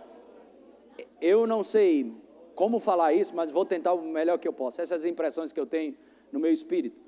eu 1.22 1.46
não 1.46 1.62
sei 1.62 2.16
como 2.58 2.80
falar 2.80 3.14
isso, 3.14 3.36
mas 3.36 3.52
vou 3.52 3.64
tentar 3.64 3.94
o 3.94 4.02
melhor 4.02 4.40
que 4.40 4.48
eu 4.48 4.52
posso. 4.52 4.82
Essas 4.82 5.06
impressões 5.06 5.54
que 5.54 5.60
eu 5.60 5.68
tenho 5.68 5.96
no 6.32 6.40
meu 6.40 6.52
espírito. 6.52 7.00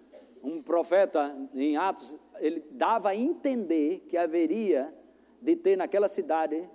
Um 0.44 0.62
profeta 0.62 1.36
em 1.56 1.76
Atos, 1.76 2.16
ele 2.38 2.64
dava 2.70 3.10
a 3.10 3.16
entender 3.16 4.06
que 4.08 4.16
haveria 4.16 4.94
de 5.42 5.56
ter 5.56 5.76
naquela 5.76 6.08
cidade 6.08 6.70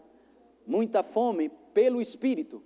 muita 0.67 1.05
fome 1.05 1.53
pelo 1.73 2.01
Espírito. 2.01 2.65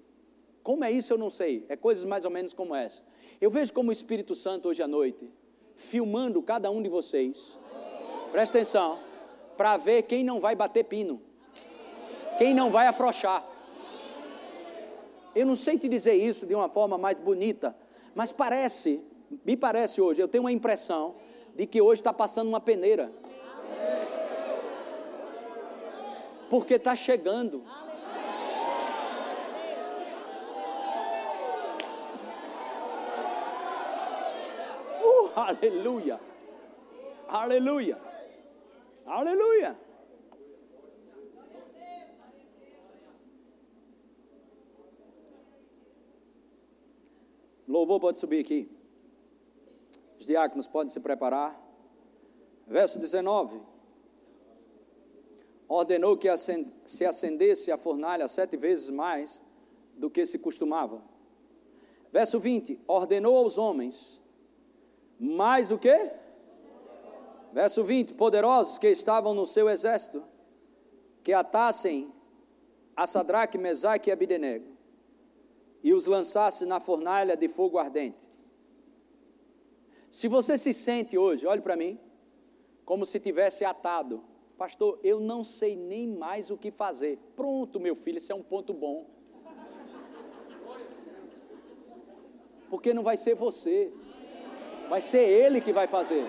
Como 0.62 0.82
é 0.82 0.90
isso 0.90 1.12
eu 1.12 1.18
não 1.18 1.28
sei, 1.28 1.66
é 1.68 1.76
coisas 1.76 2.04
mais 2.04 2.24
ou 2.24 2.30
menos 2.30 2.54
como 2.54 2.74
essa. 2.74 3.02
Eu 3.38 3.50
vejo 3.50 3.74
como 3.74 3.90
o 3.90 3.92
Espírito 3.92 4.34
Santo 4.34 4.70
hoje 4.70 4.82
à 4.82 4.88
noite, 4.88 5.30
filmando 5.76 6.42
cada 6.42 6.70
um 6.70 6.82
de 6.82 6.88
vocês, 6.88 7.58
presta 8.32 8.56
atenção, 8.56 8.98
para 9.58 9.76
ver 9.76 10.04
quem 10.04 10.24
não 10.24 10.40
vai 10.40 10.54
bater 10.54 10.84
pino, 10.84 11.20
quem 12.38 12.54
não 12.54 12.70
vai 12.70 12.86
afrouxar. 12.86 13.46
Eu 15.34 15.46
não 15.46 15.56
sei 15.56 15.78
te 15.78 15.88
dizer 15.88 16.14
isso 16.14 16.46
de 16.46 16.54
uma 16.54 16.68
forma 16.68 16.98
mais 16.98 17.18
bonita, 17.18 17.76
mas 18.14 18.32
parece, 18.32 19.00
me 19.44 19.56
parece 19.56 20.00
hoje, 20.00 20.20
eu 20.20 20.28
tenho 20.28 20.44
uma 20.44 20.52
impressão 20.52 21.14
de 21.54 21.66
que 21.66 21.80
hoje 21.80 22.00
está 22.00 22.12
passando 22.12 22.48
uma 22.48 22.60
peneira. 22.60 23.12
porque 26.48 26.74
está 26.74 26.96
chegando. 26.96 27.62
Uh, 35.02 35.30
aleluia, 35.34 36.20
aleluia, 37.28 37.98
aleluia. 39.06 39.87
Louvor 47.78 48.00
pode 48.00 48.18
subir 48.18 48.40
aqui. 48.40 48.70
Os 50.18 50.26
diáconos 50.26 50.68
podem 50.68 50.88
se 50.88 51.00
preparar. 51.00 51.58
Verso 52.66 52.98
19 52.98 53.60
ordenou 55.68 56.16
que 56.16 56.28
se 56.84 57.04
acendesse 57.04 57.70
a 57.70 57.76
fornalha 57.76 58.26
sete 58.26 58.56
vezes 58.56 58.88
mais 58.88 59.42
do 59.94 60.10
que 60.10 60.24
se 60.24 60.38
costumava. 60.38 61.02
Verso 62.10 62.40
20: 62.40 62.80
ordenou 62.86 63.36
aos 63.36 63.58
homens 63.58 64.20
mais 65.20 65.68
do 65.68 65.78
que? 65.78 66.10
Verso 67.52 67.84
20: 67.84 68.14
poderosos 68.14 68.78
que 68.78 68.88
estavam 68.88 69.34
no 69.34 69.44
seu 69.44 69.68
exército, 69.68 70.24
que 71.22 71.32
atassem 71.32 72.12
a 72.96 73.06
Sadraque, 73.06 73.58
Mesaque 73.58 74.08
e 74.08 74.12
Abidenego, 74.12 74.77
e 75.88 75.92
os 75.92 76.06
lançasse 76.06 76.66
na 76.66 76.80
fornalha 76.80 77.36
de 77.36 77.48
fogo 77.48 77.78
ardente. 77.78 78.28
Se 80.10 80.28
você 80.28 80.56
se 80.56 80.72
sente 80.72 81.16
hoje, 81.16 81.46
olhe 81.46 81.60
para 81.60 81.76
mim, 81.76 81.98
como 82.84 83.04
se 83.04 83.18
tivesse 83.20 83.64
atado 83.64 84.24
Pastor, 84.58 84.98
eu 85.04 85.20
não 85.20 85.44
sei 85.44 85.76
nem 85.76 86.08
mais 86.08 86.50
o 86.50 86.58
que 86.58 86.72
fazer. 86.72 87.16
Pronto, 87.36 87.78
meu 87.78 87.94
filho, 87.94 88.18
isso 88.18 88.32
é 88.32 88.34
um 88.34 88.42
ponto 88.42 88.74
bom. 88.74 89.06
Porque 92.68 92.92
não 92.92 93.04
vai 93.04 93.16
ser 93.16 93.36
você, 93.36 93.92
vai 94.88 95.00
ser 95.00 95.20
Ele 95.20 95.60
que 95.60 95.72
vai 95.72 95.86
fazer. 95.86 96.24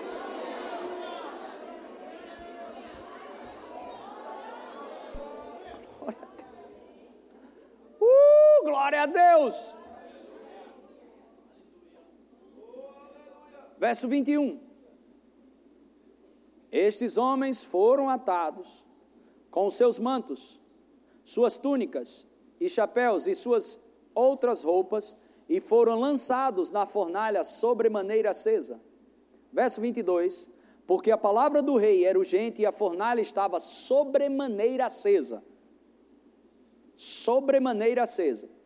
Uh, 8.00 8.59
glória 8.70 9.02
a 9.02 9.06
Deus! 9.06 9.74
Verso 13.78 14.06
21. 14.08 14.60
Estes 16.70 17.16
homens 17.16 17.64
foram 17.64 18.08
atados 18.08 18.86
com 19.50 19.68
seus 19.70 19.98
mantos, 19.98 20.60
suas 21.24 21.58
túnicas 21.58 22.28
e 22.60 22.68
chapéus 22.68 23.26
e 23.26 23.34
suas 23.34 23.80
outras 24.14 24.62
roupas 24.62 25.16
e 25.48 25.60
foram 25.60 25.98
lançados 25.98 26.70
na 26.70 26.86
fornalha 26.86 27.42
sobremaneira 27.42 28.30
acesa. 28.30 28.80
Verso 29.52 29.80
22: 29.80 30.48
Porque 30.86 31.10
a 31.10 31.18
palavra 31.18 31.60
do 31.60 31.76
rei 31.76 32.04
era 32.04 32.18
urgente 32.18 32.62
e 32.62 32.66
a 32.66 32.70
fornalha 32.70 33.20
estava 33.20 33.58
sobremaneira 33.58 34.86
acesa. 34.86 35.42
Sobremaneira 36.94 38.04
acesa. 38.04 38.59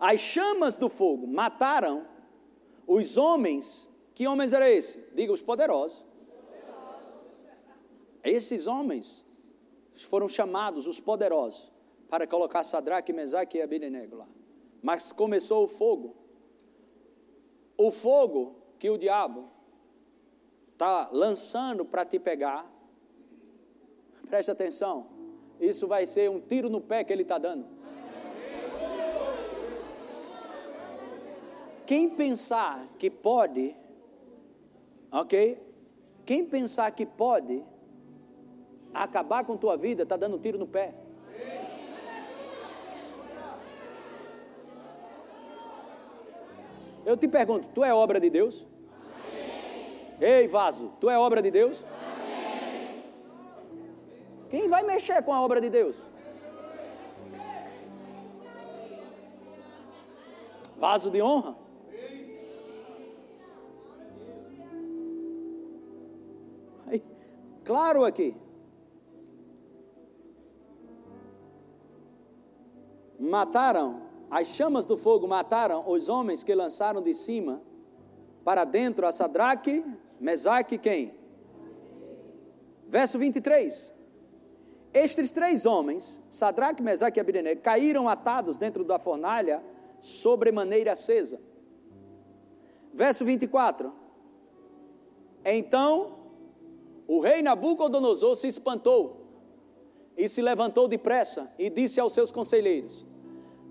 As 0.00 0.18
chamas 0.18 0.78
do 0.78 0.88
fogo 0.88 1.26
mataram 1.26 2.06
os 2.86 3.18
homens 3.18 3.90
que 4.14 4.26
homens 4.26 4.52
eram 4.52 4.66
esses? 4.66 4.98
Diga, 5.14 5.32
os 5.32 5.42
poderosos. 5.42 6.02
Esses 8.24 8.66
homens 8.66 9.24
foram 9.94 10.28
chamados 10.28 10.86
os 10.86 10.98
poderosos 10.98 11.70
para 12.08 12.26
colocar 12.26 12.64
Sadraque, 12.64 13.12
Mesaque 13.12 13.58
e 13.58 13.62
Abednego 13.62 14.16
lá. 14.16 14.28
Mas 14.82 15.12
começou 15.12 15.64
o 15.64 15.68
fogo. 15.68 16.16
O 17.76 17.90
fogo 17.90 18.56
que 18.78 18.90
o 18.90 18.98
diabo 18.98 19.48
está 20.72 21.08
lançando 21.12 21.84
para 21.84 22.04
te 22.04 22.18
pegar. 22.18 22.70
Preste 24.28 24.50
atenção. 24.50 25.06
Isso 25.60 25.86
vai 25.86 26.06
ser 26.06 26.30
um 26.30 26.40
tiro 26.40 26.68
no 26.70 26.80
pé 26.80 27.04
que 27.04 27.12
ele 27.12 27.22
está 27.22 27.38
dando. 27.38 27.79
Quem 31.90 32.08
pensar 32.08 32.86
que 33.00 33.10
pode, 33.10 33.74
ok? 35.10 35.60
Quem 36.24 36.44
pensar 36.44 36.88
que 36.92 37.04
pode 37.04 37.64
acabar 38.94 39.44
com 39.44 39.56
tua 39.56 39.76
vida, 39.76 40.04
está 40.04 40.16
dando 40.16 40.36
um 40.36 40.38
tiro 40.38 40.56
no 40.56 40.68
pé. 40.68 40.94
Eu 47.04 47.16
te 47.16 47.26
pergunto, 47.26 47.66
tu 47.74 47.82
é 47.82 47.92
obra 47.92 48.20
de 48.20 48.30
Deus? 48.30 48.64
Ei, 50.20 50.46
vaso, 50.46 50.92
tu 51.00 51.10
é 51.10 51.18
obra 51.18 51.42
de 51.42 51.50
Deus? 51.50 51.84
Quem 54.48 54.68
vai 54.68 54.84
mexer 54.84 55.24
com 55.24 55.32
a 55.32 55.42
obra 55.42 55.60
de 55.60 55.68
Deus? 55.68 55.96
Vaso 60.76 61.10
de 61.10 61.20
honra? 61.20 61.59
Claro 67.70 68.04
aqui. 68.04 68.34
Mataram, 73.16 74.02
as 74.28 74.48
chamas 74.48 74.86
do 74.86 74.96
fogo 74.96 75.28
mataram 75.28 75.88
os 75.88 76.08
homens 76.08 76.42
que 76.42 76.52
lançaram 76.52 77.00
de 77.00 77.14
cima 77.14 77.62
para 78.42 78.64
dentro 78.64 79.06
a 79.06 79.12
Sadraque, 79.12 79.84
Mesaque 80.18 80.78
quem? 80.78 81.14
Verso 82.88 83.20
23. 83.20 83.94
Estes 84.92 85.30
três 85.30 85.64
homens, 85.64 86.20
Sadraque, 86.28 86.82
Mesaque 86.82 87.20
e 87.20 87.22
Abidenego, 87.22 87.60
caíram 87.60 88.08
atados 88.08 88.58
dentro 88.58 88.82
da 88.82 88.98
fornalha 88.98 89.62
sobremaneira 90.00 90.94
acesa. 90.94 91.40
Verso 92.92 93.24
24. 93.24 93.92
Então 95.44 96.18
o 97.10 97.18
rei 97.18 97.42
Nabucodonosor 97.42 98.36
se 98.36 98.46
espantou 98.46 99.26
e 100.16 100.28
se 100.28 100.40
levantou 100.40 100.86
depressa 100.86 101.52
e 101.58 101.68
disse 101.68 101.98
aos 101.98 102.12
seus 102.12 102.30
conselheiros: 102.30 103.04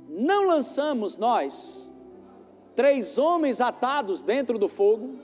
Não 0.10 0.46
lançamos 0.46 1.16
nós 1.16 1.90
três 2.76 3.18
homens 3.18 3.62
atados 3.62 4.22
dentro 4.22 4.60
do 4.60 4.68
fogo? 4.68 5.16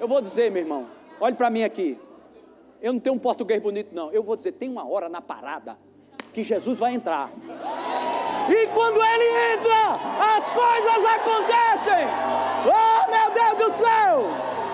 Eu 0.00 0.08
vou 0.08 0.20
dizer, 0.20 0.50
meu 0.50 0.62
irmão, 0.62 0.88
olhe 1.20 1.36
para 1.36 1.48
mim 1.48 1.62
aqui. 1.62 1.96
Eu 2.82 2.92
não 2.92 2.98
tenho 2.98 3.14
um 3.14 3.20
português 3.20 3.62
bonito, 3.62 3.94
não. 3.94 4.10
Eu 4.10 4.24
vou 4.24 4.34
dizer, 4.34 4.50
tem 4.52 4.68
uma 4.68 4.88
hora 4.88 5.08
na 5.08 5.22
parada 5.22 5.78
que 6.34 6.42
Jesus 6.42 6.76
vai 6.76 6.92
entrar. 6.92 7.30
E 8.48 8.66
quando 8.74 9.00
ele 9.00 9.54
entra, 9.54 9.92
as 10.36 10.50
coisas 10.50 11.04
acontecem. 11.04 12.04
Oh, 12.66 13.10
meu 13.12 13.30
Deus 13.30 13.56
do 13.64 13.76
céu! 13.76 14.67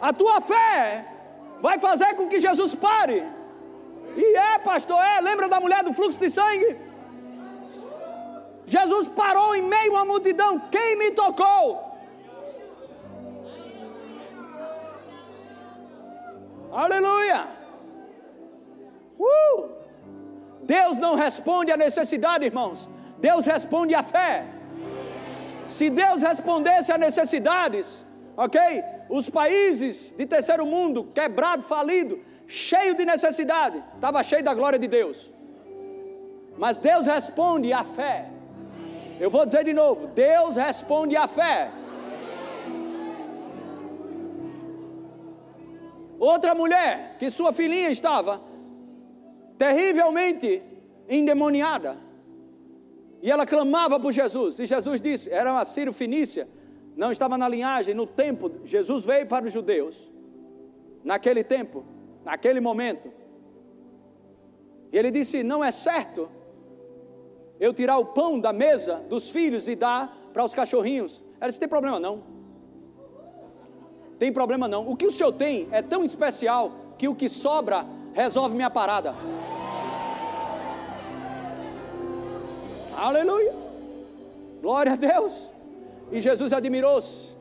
A 0.00 0.12
tua 0.12 0.40
fé 0.40 1.04
vai 1.60 1.78
fazer 1.78 2.14
com 2.14 2.26
que 2.26 2.40
Jesus 2.40 2.74
pare. 2.74 3.22
E 4.16 4.36
é, 4.36 4.58
pastor, 4.58 4.98
é. 5.02 5.20
Lembra 5.20 5.48
da 5.48 5.60
mulher 5.60 5.84
do 5.84 5.92
fluxo 5.92 6.18
de 6.18 6.30
sangue? 6.30 6.76
Jesus 8.66 9.08
parou 9.08 9.54
em 9.54 9.62
meio 9.62 9.96
à 9.96 10.04
multidão. 10.04 10.58
Quem 10.70 10.96
me 10.96 11.10
tocou? 11.10 11.90
Aleluia! 16.72 17.46
Uh! 19.18 19.68
Deus 20.62 20.98
não 20.98 21.16
responde 21.16 21.72
à 21.72 21.76
necessidade, 21.76 22.44
irmãos. 22.44 22.88
Deus 23.18 23.44
responde 23.44 23.94
à 23.94 24.02
fé. 24.02 24.44
Se 25.66 25.90
Deus 25.90 26.22
respondesse 26.22 26.92
a 26.92 26.98
necessidades, 26.98 28.04
ok? 28.36 28.60
Os 29.10 29.28
países 29.28 30.14
de 30.16 30.24
terceiro 30.24 30.64
mundo, 30.64 31.02
quebrado, 31.12 31.64
falido, 31.64 32.20
cheio 32.46 32.94
de 32.94 33.04
necessidade, 33.04 33.82
estava 33.96 34.22
cheio 34.22 34.44
da 34.44 34.54
glória 34.54 34.78
de 34.78 34.86
Deus. 34.86 35.28
Mas 36.56 36.78
Deus 36.78 37.06
responde 37.06 37.72
à 37.72 37.82
fé. 37.82 38.30
Eu 39.18 39.28
vou 39.28 39.44
dizer 39.44 39.64
de 39.64 39.74
novo: 39.74 40.06
Deus 40.08 40.54
responde 40.54 41.16
à 41.16 41.26
fé. 41.26 41.72
Outra 46.16 46.54
mulher, 46.54 47.16
que 47.18 47.30
sua 47.30 47.52
filhinha 47.52 47.90
estava 47.90 48.40
terrivelmente 49.58 50.62
endemoniada, 51.08 51.98
e 53.20 53.28
ela 53.28 53.44
clamava 53.44 53.98
por 53.98 54.12
Jesus, 54.12 54.60
e 54.60 54.66
Jesus 54.66 55.02
disse: 55.02 55.28
era 55.30 55.50
uma 55.50 55.64
Ciro 55.64 55.92
Finícia, 55.92 56.46
não 56.96 57.12
estava 57.12 57.38
na 57.38 57.48
linhagem, 57.48 57.94
no 57.94 58.06
tempo, 58.06 58.50
Jesus 58.64 59.04
veio 59.04 59.26
para 59.26 59.46
os 59.46 59.52
judeus, 59.52 60.10
naquele 61.02 61.42
tempo, 61.42 61.84
naquele 62.24 62.60
momento, 62.60 63.10
e 64.92 64.98
ele 64.98 65.10
disse: 65.10 65.42
Não 65.42 65.64
é 65.64 65.70
certo 65.70 66.28
eu 67.58 67.72
tirar 67.72 67.98
o 67.98 68.06
pão 68.06 68.40
da 68.40 68.52
mesa 68.52 68.96
dos 69.08 69.30
filhos 69.30 69.68
e 69.68 69.76
dar 69.76 70.16
para 70.32 70.44
os 70.44 70.54
cachorrinhos. 70.54 71.22
Ela 71.40 71.48
disse: 71.48 71.60
Tem 71.60 71.68
problema 71.68 72.00
não. 72.00 72.22
Tem 74.18 74.32
problema 74.32 74.68
não. 74.68 74.88
O 74.88 74.96
que 74.96 75.06
o 75.06 75.10
senhor 75.10 75.32
tem 75.32 75.68
é 75.70 75.80
tão 75.80 76.04
especial 76.04 76.72
que 76.98 77.08
o 77.08 77.14
que 77.14 77.28
sobra 77.28 77.86
resolve 78.12 78.54
minha 78.54 78.70
parada. 78.70 79.14
Aleluia. 82.96 83.54
Glória 84.60 84.92
a 84.92 84.96
Deus. 84.96 85.48
E 86.10 86.20
Jesus 86.20 86.52
admirou-se. 86.52 87.34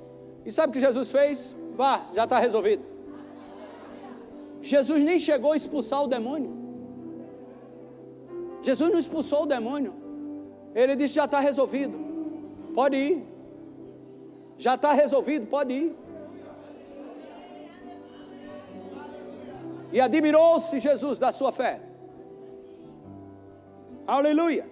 E 0.45 0.51
sabe 0.51 0.71
o 0.71 0.73
que 0.73 0.79
Jesus 0.79 1.11
fez? 1.11 1.55
Vá, 1.75 2.05
já 2.13 2.23
está 2.23 2.39
resolvido. 2.39 2.83
Jesus 4.61 5.03
nem 5.03 5.17
chegou 5.17 5.53
a 5.53 5.55
expulsar 5.55 6.03
o 6.03 6.07
demônio. 6.07 6.51
Jesus 8.61 8.91
não 8.91 8.99
expulsou 8.99 9.43
o 9.43 9.45
demônio. 9.45 9.93
Ele 10.75 10.95
disse: 10.95 11.15
já 11.15 11.25
está 11.25 11.39
resolvido. 11.39 11.97
Pode 12.73 12.97
ir. 12.97 13.23
Já 14.57 14.75
está 14.75 14.91
resolvido, 14.91 15.47
pode 15.47 15.73
ir. 15.73 15.95
E 19.91 19.99
admirou-se 19.99 20.79
Jesus 20.79 21.17
da 21.17 21.31
sua 21.31 21.51
fé. 21.51 21.81
Aleluia. 24.05 24.69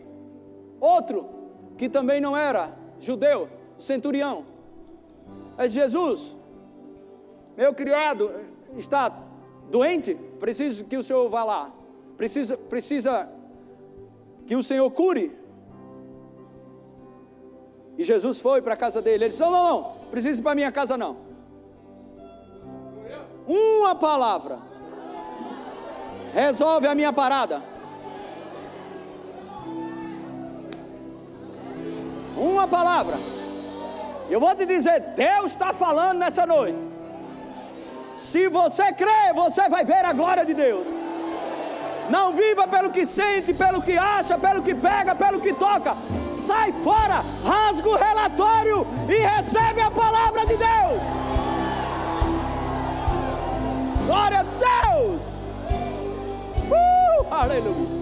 Outro 0.80 1.30
que 1.78 1.88
também 1.88 2.20
não 2.20 2.36
era 2.36 2.76
judeu, 3.00 3.48
centurião. 3.78 4.46
Mas 5.58 5.72
Jesus, 5.72 6.36
meu 7.56 7.74
criado 7.74 8.32
está 8.78 9.10
doente, 9.70 10.16
preciso 10.40 10.86
que 10.86 10.98
o 10.98 11.04
Senhor 11.04 11.28
vá 11.30 11.44
lá. 11.44 11.72
Precisa, 12.16 12.58
precisa 12.58 13.30
que 14.46 14.56
o 14.56 14.64
Senhor 14.64 14.90
cure. 14.92 15.36
E 17.98 18.04
Jesus 18.04 18.40
foi 18.40 18.62
para 18.62 18.76
a 18.76 18.78
casa 18.78 19.02
dele. 19.02 19.26
Ele 19.26 19.30
disse: 19.30 19.42
Não, 19.42 19.52
não, 19.52 19.70
não, 19.70 19.92
precisa 20.12 20.40
ir 20.40 20.44
para 20.44 20.52
a 20.52 20.56
minha 20.56 20.72
casa 20.72 20.98
não. 20.98 21.18
Uma 23.48 23.96
palavra 23.96 24.60
resolve 26.34 26.86
a 26.86 26.94
minha 26.94 27.12
parada. 27.12 27.64
Uma 32.38 32.68
palavra. 32.68 33.37
Eu 34.30 34.40
vou 34.40 34.54
te 34.56 34.66
dizer, 34.66 35.00
Deus 35.16 35.52
está 35.52 35.72
falando 35.72 36.20
nessa 36.20 36.46
noite. 36.46 36.80
Se 38.18 38.50
você 38.50 38.92
crê, 38.94 39.32
você 39.34 39.70
vai 39.70 39.86
ver 39.86 40.04
a 40.04 40.12
glória 40.12 40.46
de 40.46 40.54
Deus. 40.54 40.88
Não 42.10 42.34
viva 42.34 42.68
pelo 42.68 42.90
que 42.90 43.06
sente, 43.06 43.54
pelo 43.54 43.82
que 43.82 43.98
acha, 43.98 44.38
pelo 44.38 44.62
que 44.62 44.74
pega, 44.74 45.14
pelo 45.14 45.40
que 45.40 45.54
toca. 45.54 45.96
Sai 46.30 46.72
fora, 46.72 47.24
rasga 47.46 47.90
o 47.90 47.96
relatório 47.96 48.88
e 49.10 49.18
recebe 49.18 49.82
a 49.82 49.92
palavra 49.92 50.46
de 50.46 50.58
Deus. 50.58 51.02
Glória 54.06 54.40
a 54.40 54.44
Deus. 54.44 55.22
Uh, 56.70 57.34
aleluia. 57.34 57.98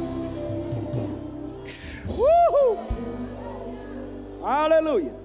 Uh, 2.17 2.78
aleluia. 4.45 5.24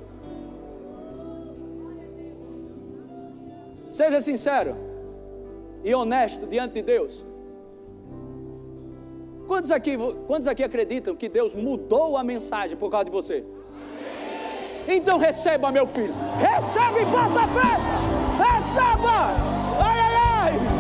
Seja 4.01 4.19
sincero 4.23 4.79
e 5.85 5.95
honesto 5.95 6.47
diante 6.47 6.73
de 6.73 6.81
Deus. 6.81 7.23
Quantos 9.47 9.71
aqui, 9.71 9.95
quantos 10.27 10.49
aqui 10.49 10.65
acreditam 10.65 11.15
que 11.15 11.29
Deus 11.29 11.55
mudou 11.55 12.17
a 12.17 12.25
mensagem 12.25 12.79
por 12.79 12.91
causa 12.91 13.05
de 13.05 13.11
você? 13.11 13.45
Então 14.89 15.19
receba, 15.19 15.71
meu 15.71 15.87
filho. 15.87 16.15
Receba 16.39 16.99
e 16.99 17.05
faça 17.05 17.47
festa. 17.49 18.55
Receba. 18.57 19.35
Ai, 19.79 20.01
ai, 20.01 20.15
ai. 20.15 20.80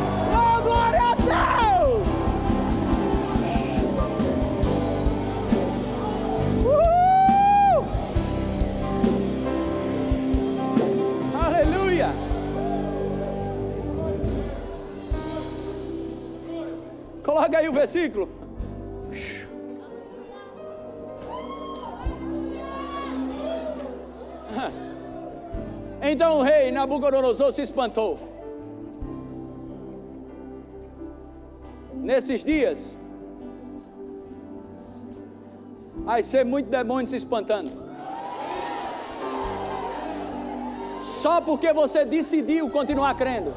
Coloca 17.40 17.56
aí 17.56 17.68
o 17.70 17.72
versículo. 17.72 18.28
Então 26.02 26.38
o 26.38 26.42
rei 26.42 26.70
Nabucodonosor 26.70 27.52
se 27.52 27.60
espantou. 27.60 28.18
Nesses 31.92 32.42
dias, 32.42 32.96
vai 35.96 36.22
ser 36.22 36.42
muito 36.42 36.70
demônio 36.70 37.06
se 37.06 37.16
espantando. 37.16 37.70
Só 40.98 41.38
porque 41.42 41.70
você 41.70 42.06
decidiu 42.06 42.70
continuar 42.70 43.14
crendo. 43.14 43.52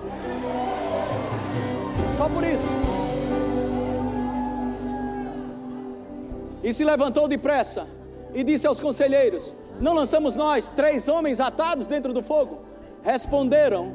Só 2.18 2.28
por 2.28 2.44
isso. 2.44 2.83
E 6.64 6.72
se 6.74 6.84
levantou 6.84 7.28
depressa 7.28 7.88
e 8.34 8.43
disse 8.43 8.66
aos 8.66 8.80
conselheiros: 8.80 9.53
não 9.80 9.93
lançamos 9.93 10.36
nós 10.36 10.70
três 10.70 11.07
homens 11.07 11.39
atados 11.39 11.88
dentro 11.88 12.14
do 12.14 12.22
fogo? 12.22 12.59
Responderam 13.03 13.93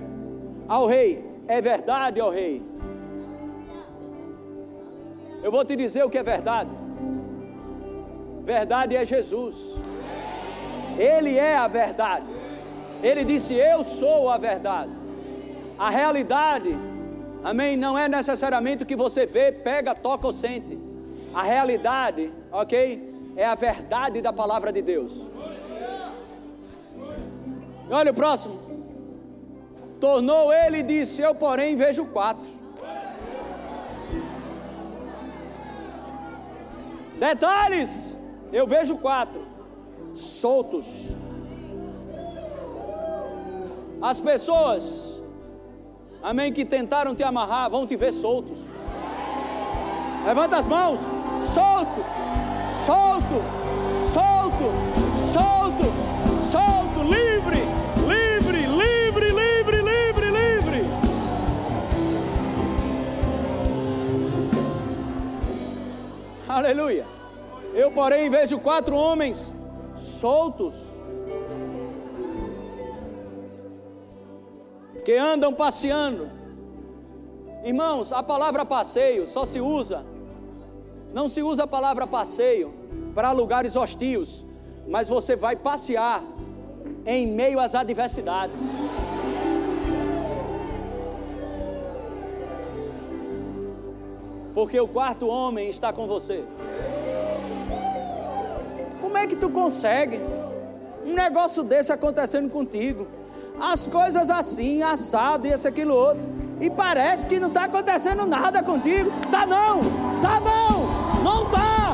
ao 0.68 0.86
rei: 0.86 1.24
É 1.46 1.60
verdade, 1.60 2.20
ó 2.20 2.30
rei. 2.30 2.62
Eu 5.42 5.50
vou 5.50 5.64
te 5.64 5.76
dizer 5.76 6.04
o 6.04 6.10
que 6.10 6.18
é 6.18 6.22
verdade. 6.22 6.70
Verdade 8.42 8.96
é 8.96 9.04
Jesus. 9.04 9.56
Ele 10.98 11.36
é 11.36 11.56
a 11.56 11.68
verdade. 11.68 12.26
Ele 13.02 13.24
disse: 13.24 13.54
Eu 13.54 13.84
sou 13.84 14.28
a 14.28 14.36
verdade. 14.36 14.92
A 15.78 15.90
realidade, 15.90 16.76
amém, 17.44 17.76
não 17.76 17.96
é 17.96 18.08
necessariamente 18.08 18.82
o 18.82 18.86
que 18.86 18.96
você 18.96 19.26
vê, 19.26 19.52
pega, 19.52 19.94
toca 19.94 20.26
ou 20.26 20.32
sente. 20.32 20.77
A 21.38 21.42
realidade, 21.42 22.32
ok? 22.50 23.32
É 23.36 23.46
a 23.46 23.54
verdade 23.54 24.20
da 24.20 24.32
palavra 24.32 24.72
de 24.72 24.82
Deus. 24.82 25.12
Olha 27.88 28.10
o 28.10 28.14
próximo. 28.14 28.58
Tornou 30.00 30.52
ele 30.52 30.78
e 30.78 30.82
disse: 30.82 31.22
Eu, 31.22 31.36
porém, 31.36 31.76
vejo 31.76 32.06
quatro. 32.06 32.50
Detalhes: 37.20 38.12
Eu 38.52 38.66
vejo 38.66 38.96
quatro 38.96 39.46
soltos. 40.12 40.86
As 44.02 44.18
pessoas, 44.18 45.22
amém, 46.20 46.52
que 46.52 46.64
tentaram 46.64 47.14
te 47.14 47.22
amarrar, 47.22 47.70
vão 47.70 47.86
te 47.86 47.94
ver 47.94 48.12
soltos. 48.12 48.58
Levanta 50.26 50.58
as 50.58 50.66
mãos, 50.66 51.17
solto, 51.42 52.04
solto, 52.86 53.42
solto, 53.96 54.72
solto, 55.32 55.92
solto, 56.50 57.02
livre. 57.02 57.28
Aleluia. 66.58 67.06
Eu, 67.72 67.92
porém, 67.92 68.28
vejo 68.28 68.58
quatro 68.58 68.96
homens 68.96 69.54
soltos 69.94 70.74
que 75.04 75.14
andam 75.16 75.54
passeando. 75.54 76.28
Irmãos, 77.62 78.12
a 78.12 78.24
palavra 78.24 78.64
passeio 78.64 79.26
só 79.28 79.44
se 79.44 79.60
usa, 79.60 80.04
não 81.12 81.28
se 81.28 81.42
usa 81.42 81.64
a 81.64 81.66
palavra 81.66 82.06
passeio 82.06 82.72
para 83.14 83.32
lugares 83.32 83.76
hostios, 83.76 84.46
mas 84.86 85.08
você 85.08 85.36
vai 85.36 85.56
passear 85.56 86.22
em 87.04 87.26
meio 87.26 87.58
às 87.58 87.74
adversidades. 87.74 88.60
porque 94.58 94.80
o 94.80 94.88
quarto 94.88 95.28
homem 95.28 95.70
está 95.70 95.92
com 95.92 96.04
você. 96.04 96.44
Como 99.00 99.16
é 99.16 99.24
que 99.24 99.36
tu 99.36 99.48
consegue 99.50 100.20
um 101.06 101.14
negócio 101.14 101.62
desse 101.62 101.92
acontecendo 101.92 102.50
contigo? 102.50 103.06
As 103.60 103.86
coisas 103.86 104.28
assim, 104.28 104.82
assado 104.82 105.46
e 105.46 105.50
esse 105.50 105.68
aquilo 105.68 105.94
outro. 105.94 106.26
E 106.60 106.68
parece 106.68 107.24
que 107.24 107.38
não 107.38 107.46
está 107.46 107.66
acontecendo 107.66 108.26
nada 108.26 108.60
contigo. 108.60 109.12
Tá 109.30 109.46
não, 109.46 109.80
tá 110.20 110.40
não, 110.40 110.67
não 111.22 111.44
tá, 111.46 111.87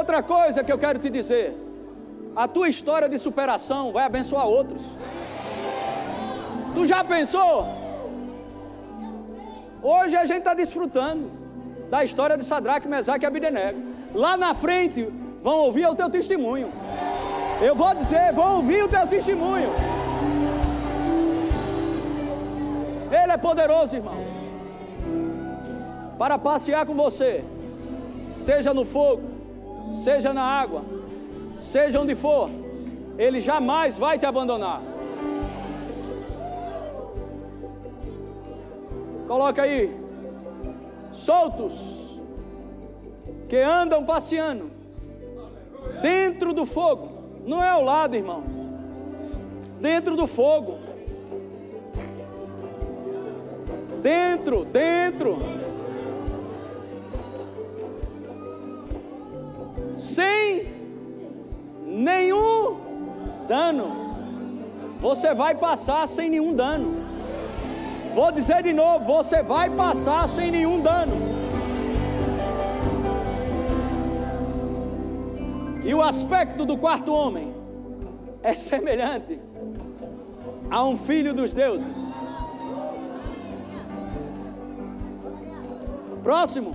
Outra 0.00 0.22
coisa 0.22 0.64
que 0.64 0.72
eu 0.72 0.78
quero 0.78 0.98
te 0.98 1.10
dizer: 1.10 1.54
a 2.34 2.48
tua 2.48 2.68
história 2.74 3.06
de 3.06 3.18
superação 3.18 3.92
vai 3.92 4.04
abençoar 4.04 4.46
outros. 4.46 4.82
Tu 6.74 6.86
já 6.86 7.04
pensou? 7.04 7.66
Hoje 9.82 10.16
a 10.16 10.24
gente 10.24 10.38
está 10.38 10.54
desfrutando 10.54 11.30
da 11.90 12.02
história 12.02 12.38
de 12.38 12.44
Sadraque, 12.44 12.88
Mesaque 12.88 13.26
e 13.26 13.28
Abidenego. 13.28 13.78
Lá 14.14 14.38
na 14.38 14.54
frente 14.54 15.02
vão 15.42 15.58
ouvir 15.66 15.86
o 15.86 15.94
teu 15.94 16.08
testemunho. 16.08 16.70
Eu 17.60 17.74
vou 17.74 17.94
dizer, 17.94 18.32
vão 18.32 18.56
ouvir 18.56 18.82
o 18.84 18.88
teu 18.88 19.06
testemunho. 19.06 19.70
Ele 23.22 23.32
é 23.32 23.36
poderoso, 23.36 23.96
irmão, 23.96 24.14
para 26.18 26.38
passear 26.38 26.86
com 26.86 26.94
você, 26.94 27.44
seja 28.30 28.72
no 28.72 28.84
fogo, 28.84 29.39
seja 29.92 30.32
na 30.32 30.42
água, 30.42 30.82
seja 31.56 32.00
onde 32.00 32.14
for, 32.14 32.50
Ele 33.18 33.40
jamais 33.40 33.98
vai 33.98 34.18
te 34.18 34.26
abandonar. 34.26 34.80
Coloca 39.26 39.62
aí, 39.62 39.96
soltos, 41.12 42.20
que 43.48 43.56
andam 43.56 44.04
passeando 44.04 44.70
dentro 46.00 46.52
do 46.52 46.64
fogo, 46.64 47.10
não 47.46 47.62
é 47.62 47.68
ao 47.68 47.82
lado, 47.82 48.16
irmão, 48.16 48.42
dentro 49.80 50.16
do 50.16 50.26
fogo. 50.26 50.78
Dentro, 54.02 54.64
dentro. 54.64 55.59
Sem 60.00 60.66
nenhum 61.84 62.80
dano. 63.46 64.16
Você 64.98 65.34
vai 65.34 65.54
passar 65.54 66.08
sem 66.08 66.30
nenhum 66.30 66.54
dano. 66.54 67.04
Vou 68.14 68.32
dizer 68.32 68.62
de 68.62 68.72
novo: 68.72 69.04
você 69.04 69.42
vai 69.42 69.68
passar 69.68 70.26
sem 70.26 70.50
nenhum 70.50 70.80
dano. 70.80 71.12
E 75.84 75.94
o 75.94 76.00
aspecto 76.00 76.64
do 76.64 76.78
quarto 76.78 77.12
homem 77.12 77.54
é 78.42 78.54
semelhante 78.54 79.38
a 80.70 80.82
um 80.82 80.96
filho 80.96 81.34
dos 81.34 81.52
deuses. 81.52 81.94
Próximo. 86.22 86.74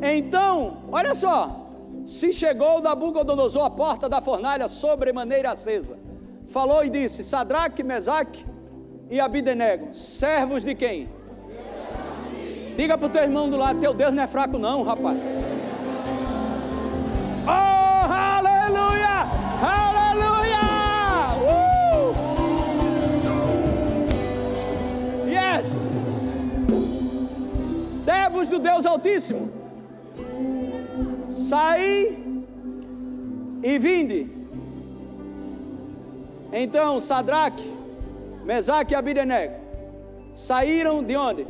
Então, 0.00 0.78
olha 0.90 1.14
só. 1.14 1.65
Se 2.06 2.32
chegou 2.32 2.80
Nabucodonosor 2.80 3.64
à 3.64 3.70
porta 3.70 4.08
da 4.08 4.20
fornalha 4.20 4.68
sobremaneira 4.68 5.50
acesa, 5.50 5.98
falou 6.46 6.84
e 6.84 6.88
disse: 6.88 7.24
Sadraque, 7.24 7.82
Mesaque 7.82 8.46
e 9.10 9.18
Abidenego, 9.18 9.92
servos 9.92 10.64
de 10.64 10.76
quem? 10.76 11.08
Diga 12.76 12.96
para 12.96 13.08
o 13.08 13.10
teu 13.10 13.24
irmão 13.24 13.50
do 13.50 13.56
lado: 13.56 13.80
Teu 13.80 13.92
Deus 13.92 14.14
não 14.14 14.22
é 14.22 14.26
fraco, 14.28 14.56
não, 14.56 14.84
rapaz. 14.84 15.18
Oh, 17.44 18.06
aleluia! 18.08 19.26
Aleluia! 19.60 20.60
Uh! 21.42 22.14
Yes! 25.28 25.66
Servos 28.04 28.46
do 28.46 28.60
Deus 28.60 28.86
Altíssimo, 28.86 29.50
saí 31.36 32.44
e 33.62 33.78
vinde. 33.78 34.30
Então, 36.52 36.98
Sadraque, 36.98 37.70
Mesaque 38.44 38.94
e 38.94 38.96
Abidenego 38.96 39.54
saíram 40.32 41.02
de 41.02 41.16
onde? 41.16 41.46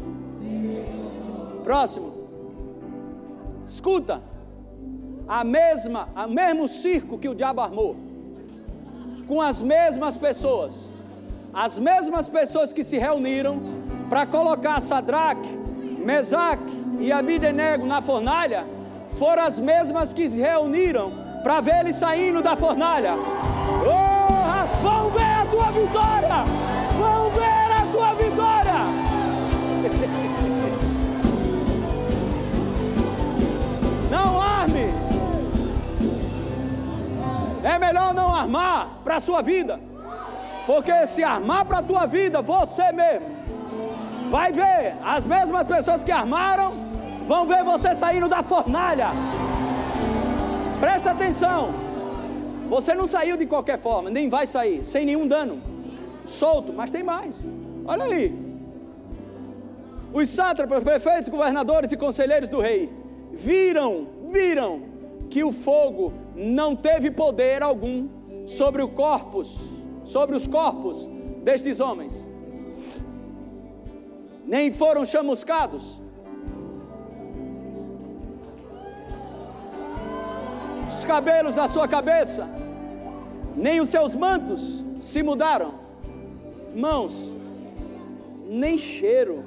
Próximo. 1.62 2.14
Escuta 3.66 4.22
a 5.28 5.42
mesma, 5.44 6.08
o 6.14 6.30
mesmo 6.30 6.68
circo 6.68 7.18
que 7.18 7.28
o 7.28 7.34
diabo 7.34 7.60
armou, 7.60 7.96
com 9.26 9.40
as 9.40 9.60
mesmas 9.60 10.16
pessoas, 10.16 10.72
as 11.52 11.78
mesmas 11.78 12.28
pessoas 12.28 12.72
que 12.72 12.84
se 12.84 12.96
reuniram 12.96 13.60
para 14.08 14.24
colocar 14.24 14.80
Sadraque, 14.80 15.48
Mesaque 16.04 16.72
e 17.00 17.10
Abidenego 17.10 17.84
na 17.84 18.00
fornalha, 18.00 18.64
foram 19.18 19.44
as 19.44 19.58
mesmas 19.58 20.12
que 20.12 20.28
se 20.28 20.40
reuniram 20.40 21.12
para 21.42 21.60
ver 21.60 21.80
ele 21.80 21.92
saindo 21.92 22.40
da 22.42 22.54
fornalha. 22.56 23.14
Oh, 23.14 24.82
vão 24.82 25.10
ver 25.10 25.22
a 25.22 25.46
tua 25.50 25.70
vitória! 25.70 26.44
Vão 26.98 27.30
ver 27.30 27.72
a 27.72 27.86
tua 27.92 28.14
vitória! 28.14 28.74
Não 34.10 34.40
arme! 34.40 34.90
É 37.62 37.78
melhor 37.78 38.14
não 38.14 38.34
armar 38.34 38.88
para 39.02 39.16
a 39.16 39.20
sua 39.20 39.42
vida. 39.42 39.78
Porque 40.66 41.06
se 41.06 41.22
armar 41.24 41.64
para 41.64 41.78
a 41.78 41.82
tua 41.82 42.06
vida, 42.06 42.40
você 42.40 42.92
mesmo 42.92 43.34
vai 44.30 44.52
ver 44.52 44.94
as 45.04 45.26
mesmas 45.26 45.66
pessoas 45.66 46.04
que 46.04 46.12
armaram, 46.12 46.85
vão 47.26 47.46
ver 47.46 47.64
você 47.64 47.94
saindo 47.94 48.28
da 48.28 48.42
fornalha. 48.42 49.08
Presta 50.80 51.10
atenção. 51.10 51.70
Você 52.68 52.94
não 52.94 53.06
saiu 53.06 53.36
de 53.36 53.46
qualquer 53.46 53.78
forma, 53.78 54.10
nem 54.10 54.28
vai 54.28 54.46
sair, 54.46 54.84
sem 54.84 55.04
nenhum 55.04 55.26
dano. 55.26 55.62
Solto, 56.26 56.72
mas 56.72 56.90
tem 56.90 57.02
mais. 57.02 57.40
Olha 57.84 58.04
aí. 58.04 58.46
Os 60.12 60.28
sátrapas, 60.28 60.82
prefeitos, 60.82 61.28
governadores 61.28 61.92
e 61.92 61.96
conselheiros 61.96 62.48
do 62.48 62.60
rei 62.60 62.90
viram, 63.32 64.06
viram 64.28 64.82
que 65.30 65.44
o 65.44 65.52
fogo 65.52 66.12
não 66.34 66.74
teve 66.74 67.10
poder 67.10 67.62
algum 67.62 68.08
sobre 68.46 68.82
o 68.82 68.90
sobre 70.04 70.36
os 70.36 70.46
corpos 70.46 71.08
destes 71.42 71.80
homens. 71.80 72.28
Nem 74.44 74.70
foram 74.70 75.04
chamuscados. 75.04 76.00
Os 80.88 81.04
cabelos 81.04 81.54
da 81.54 81.68
sua 81.68 81.88
cabeça, 81.88 82.48
nem 83.54 83.80
os 83.80 83.88
seus 83.88 84.14
mantos 84.14 84.84
se 85.00 85.22
mudaram. 85.22 85.74
Mãos, 86.74 87.14
nem 88.48 88.76
cheiro. 88.78 89.44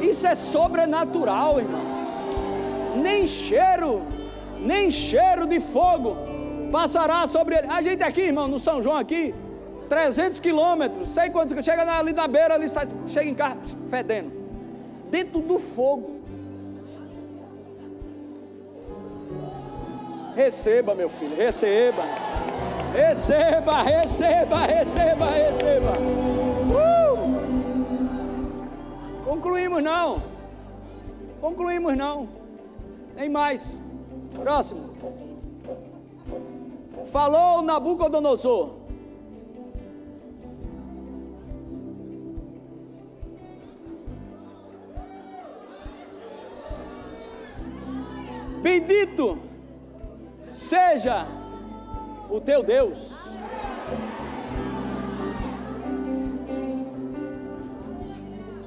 Isso 0.00 0.26
é 0.26 0.34
sobrenatural, 0.34 1.58
irmão 1.58 1.96
nem 2.96 3.26
cheiro, 3.26 4.02
nem 4.60 4.90
cheiro 4.90 5.46
de 5.46 5.60
fogo 5.60 6.16
passará 6.72 7.26
sobre 7.26 7.56
ele. 7.56 7.66
A 7.68 7.80
gente 7.82 8.02
aqui, 8.02 8.22
irmão, 8.22 8.48
no 8.48 8.58
São 8.58 8.82
João 8.82 8.96
aqui, 8.96 9.34
300 9.88 10.40
quilômetros, 10.40 11.10
sei 11.10 11.30
quantos, 11.30 11.64
chega 11.64 11.82
ali 11.82 12.12
na 12.12 12.26
beira, 12.26 12.54
ali 12.54 12.66
chega 13.06 13.28
em 13.28 13.34
casa 13.34 13.78
fedendo, 13.88 14.32
dentro 15.10 15.40
do 15.40 15.58
fogo. 15.58 16.15
Receba, 20.36 20.94
meu 20.94 21.08
filho, 21.08 21.34
receba. 21.34 22.02
Receba, 22.92 23.82
receba, 23.82 24.66
receba, 24.66 25.30
receba. 25.30 25.92
Uh! 26.70 27.16
Concluímos 29.24 29.82
não. 29.82 30.22
Concluímos 31.40 31.96
não. 31.96 32.28
Nem 33.14 33.30
mais. 33.30 33.80
Próximo. 34.34 34.90
Falou 37.06 37.62
Nabucodonosor. 37.62 38.74
Bendito 48.60 49.55
seja 50.56 51.26
o 52.30 52.40
teu 52.40 52.62
Deus. 52.62 53.12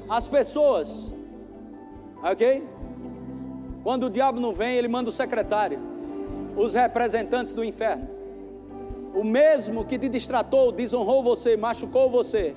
As 0.08 0.28
pessoas, 0.28 1.12
ok? 2.24 2.64
Quando 3.84 4.06
o 4.06 4.10
diabo 4.10 4.40
não 4.40 4.54
vem, 4.54 4.76
ele 4.76 4.88
manda 4.88 5.10
o 5.10 5.12
secretário, 5.12 5.80
os 6.56 6.74
representantes 6.74 7.54
do 7.54 7.64
inferno. 7.64 8.08
O 9.14 9.24
mesmo 9.24 9.84
que 9.84 9.98
te 9.98 10.08
distratou, 10.08 10.72
desonrou 10.72 11.24
você, 11.24 11.58
machucou 11.58 12.10
você 12.10 12.56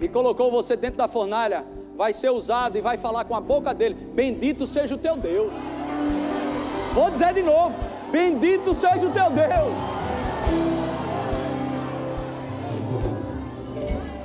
e 0.00 0.08
colocou 0.08 0.50
você 0.50 0.74
dentro 0.74 0.98
da 0.98 1.06
fornalha, 1.06 1.64
vai 1.96 2.12
ser 2.12 2.30
usado 2.30 2.78
e 2.78 2.80
vai 2.80 2.96
falar 2.96 3.26
com 3.26 3.34
a 3.34 3.40
boca 3.40 3.74
dele: 3.74 3.94
Bendito 3.94 4.66
seja 4.66 4.94
o 4.94 4.98
teu 4.98 5.16
Deus. 5.16 5.52
Vou 6.94 7.10
dizer 7.10 7.34
de 7.34 7.42
novo: 7.42 7.93
Bendito 8.14 8.74
seja 8.74 9.08
o 9.08 9.10
teu 9.10 9.28
Deus. 9.30 9.74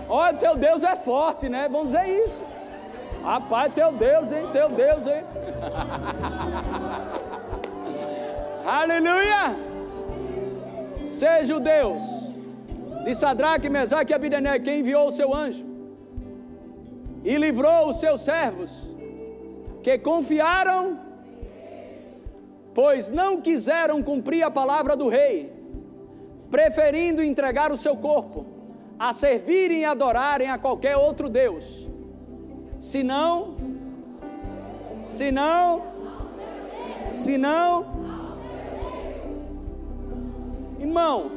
Olha, 0.07 0.37
teu 0.37 0.55
Deus 0.55 0.83
é 0.83 0.95
forte, 0.95 1.49
né? 1.49 1.67
Vamos 1.67 1.87
dizer 1.87 2.07
isso. 2.23 2.39
Rapaz, 3.23 3.73
teu 3.73 3.91
Deus, 3.91 4.31
hein? 4.31 4.47
Teu 4.53 4.69
Deus, 4.69 5.07
hein? 5.07 5.23
Aleluia! 8.63 9.55
Seja 11.07 11.55
o 11.55 11.59
Deus 11.59 12.03
de 13.05 13.15
Sadraque, 13.15 13.69
Mesaque 13.69 14.11
e 14.11 14.15
Abidené 14.15 14.59
quem 14.59 14.81
enviou 14.81 15.07
o 15.07 15.11
seu 15.11 15.33
anjo 15.33 15.65
e 17.23 17.35
livrou 17.37 17.89
os 17.89 17.99
seus 17.99 18.21
servos 18.21 18.87
que 19.81 19.97
confiaram, 19.97 21.08
pois 22.79 23.09
não 23.09 23.41
quiseram 23.41 24.01
cumprir 24.01 24.41
a 24.41 24.49
palavra 24.49 24.95
do 24.95 25.09
rei, 25.09 25.51
preferindo 26.49 27.21
entregar 27.21 27.73
o 27.73 27.77
seu 27.77 27.97
corpo 27.97 28.45
a 28.97 29.11
servirem 29.11 29.79
e 29.79 29.83
adorarem 29.83 30.49
a 30.49 30.57
qualquer 30.57 30.95
outro 30.95 31.27
Deus, 31.27 31.85
senão 32.79 33.57
se 35.03 35.29
não, 35.29 35.83
se 37.09 37.37
não, 37.37 37.85
irmão, 40.79 41.31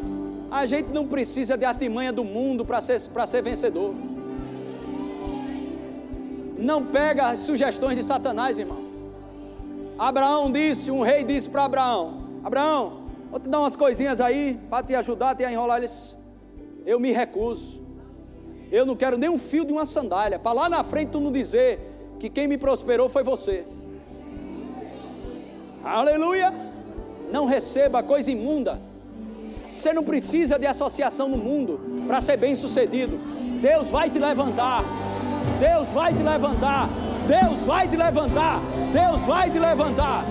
a 0.48 0.64
gente 0.64 0.90
não 0.90 1.09
precisa 1.09 1.59
de 1.59 1.64
artimanha 1.64 2.12
do 2.12 2.23
mundo 2.23 2.64
para 2.64 2.81
ser, 2.81 3.01
ser 3.01 3.43
vencedor. 3.43 3.93
Não 6.56 6.86
pega 6.86 7.31
as 7.31 7.40
sugestões 7.40 7.98
de 7.98 8.05
Satanás, 8.05 8.56
irmão. 8.56 8.91
Abraão 10.02 10.50
disse, 10.50 10.90
um 10.90 11.00
rei 11.02 11.22
disse 11.22 11.48
para 11.48 11.62
Abraão: 11.62 12.24
Abraão, 12.42 13.04
vou 13.30 13.38
te 13.38 13.48
dar 13.48 13.60
umas 13.60 13.76
coisinhas 13.76 14.20
aí 14.20 14.58
para 14.68 14.84
te 14.84 14.96
ajudar, 14.96 15.36
te 15.36 15.44
enrolar 15.44 15.78
eles. 15.78 16.16
Eu 16.84 16.98
me 16.98 17.12
recuso. 17.12 17.80
Eu 18.72 18.84
não 18.84 18.96
quero 18.96 19.16
nem 19.16 19.30
um 19.30 19.38
fio 19.38 19.64
de 19.64 19.72
uma 19.72 19.86
sandália. 19.86 20.40
Para 20.40 20.52
lá 20.54 20.68
na 20.68 20.82
frente 20.82 21.10
tu 21.10 21.20
não 21.20 21.30
dizer 21.30 21.78
que 22.18 22.28
quem 22.28 22.48
me 22.48 22.58
prosperou 22.58 23.08
foi 23.08 23.22
você. 23.22 23.64
Aleluia! 25.84 26.52
Não 27.30 27.46
receba 27.46 28.02
coisa 28.02 28.28
imunda. 28.28 28.80
Você 29.70 29.92
não 29.92 30.02
precisa 30.02 30.58
de 30.58 30.66
associação 30.66 31.28
no 31.28 31.38
mundo 31.38 31.80
para 32.08 32.20
ser 32.20 32.36
bem 32.36 32.56
sucedido. 32.56 33.20
Deus 33.60 33.88
vai 33.88 34.10
te 34.10 34.18
levantar. 34.18 34.84
Deus 35.60 35.86
vai 35.90 36.12
te 36.12 36.24
levantar. 36.24 36.88
Deus 37.32 37.60
vai 37.62 37.88
te 37.88 37.96
levantar. 37.96 38.60
Deus 38.92 39.22
vai 39.22 39.50
te 39.50 39.59
levantar. 39.59 40.22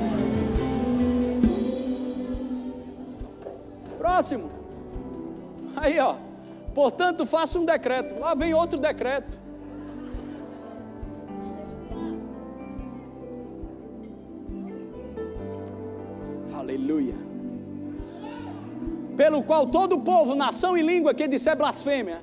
Próximo. 3.98 4.52
Aí, 5.76 5.98
ó. 6.00 6.18
Portanto, 6.76 7.26
faça 7.26 7.58
um 7.58 7.66
decreto. 7.66 8.20
Lá 8.20 8.36
vem 8.36 8.54
outro 8.54 8.78
decreto. 8.78 9.36
Aleluia. 16.54 17.16
Pelo 19.18 19.42
qual 19.42 19.66
todo 19.66 20.02
povo, 20.02 20.36
nação 20.36 20.78
e 20.78 20.84
língua 20.84 21.16
que 21.16 21.28
disser 21.28 21.58
blasfêmia 21.58 22.22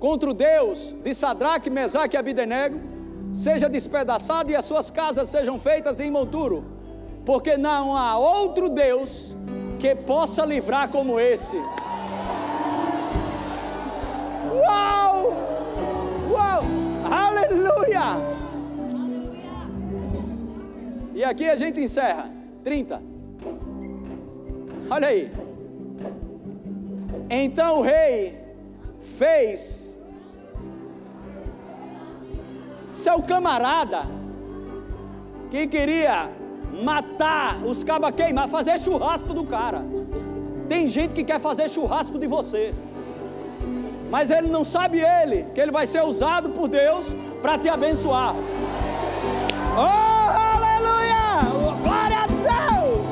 contra 0.00 0.28
o 0.28 0.34
Deus 0.34 0.96
de 1.04 1.14
Sadraque, 1.14 1.70
Mesaque 1.70 2.16
e 2.16 2.18
Abidenego, 2.18 2.93
seja 3.34 3.68
despedaçado 3.68 4.50
e 4.52 4.56
as 4.56 4.64
suas 4.64 4.90
casas 4.90 5.28
sejam 5.28 5.58
feitas 5.58 5.98
em 5.98 6.10
monturo, 6.10 6.64
porque 7.26 7.56
não 7.56 7.96
há 7.96 8.16
outro 8.16 8.70
Deus 8.70 9.34
que 9.80 9.94
possa 9.94 10.46
livrar 10.46 10.88
como 10.88 11.18
esse. 11.18 11.56
Uau! 14.50 15.32
Uau! 16.30 16.62
Aleluia! 17.10 18.34
E 21.12 21.24
aqui 21.24 21.50
a 21.50 21.56
gente 21.56 21.80
encerra. 21.80 22.30
30. 22.62 23.02
Olha 24.90 25.08
aí. 25.08 25.30
Então 27.28 27.80
o 27.80 27.82
rei 27.82 28.38
fez 29.18 29.83
seu 33.04 33.20
camarada 33.20 34.02
que 35.50 35.66
queria 35.66 36.30
matar 36.82 37.62
os 37.62 37.84
cabas 37.84 38.14
queimar, 38.14 38.48
fazer 38.48 38.80
churrasco 38.80 39.34
do 39.34 39.44
cara. 39.44 39.82
Tem 40.70 40.88
gente 40.88 41.12
que 41.12 41.22
quer 41.22 41.38
fazer 41.38 41.68
churrasco 41.68 42.18
de 42.18 42.26
você. 42.26 42.74
Mas 44.10 44.30
ele 44.30 44.48
não 44.48 44.64
sabe 44.64 45.00
ele 45.00 45.44
que 45.54 45.60
ele 45.60 45.70
vai 45.70 45.86
ser 45.86 46.02
usado 46.02 46.48
por 46.48 46.66
Deus 46.66 47.14
para 47.42 47.58
te 47.58 47.68
abençoar. 47.68 48.34
Oh, 49.76 50.26
aleluia! 50.54 51.24
Glória 51.82 52.20
a 52.24 52.26
Deus! 52.26 53.04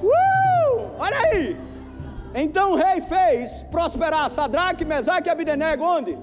Uh! 0.08 0.90
Olha 1.00 1.18
aí! 1.18 1.67
Então 2.40 2.72
o 2.72 2.76
rei 2.76 3.00
fez 3.00 3.64
prosperar 3.64 4.30
Sadraque, 4.30 4.84
Mesaque 4.84 5.28
e 5.28 5.30
Abidenego, 5.30 5.82
onde? 5.82 6.16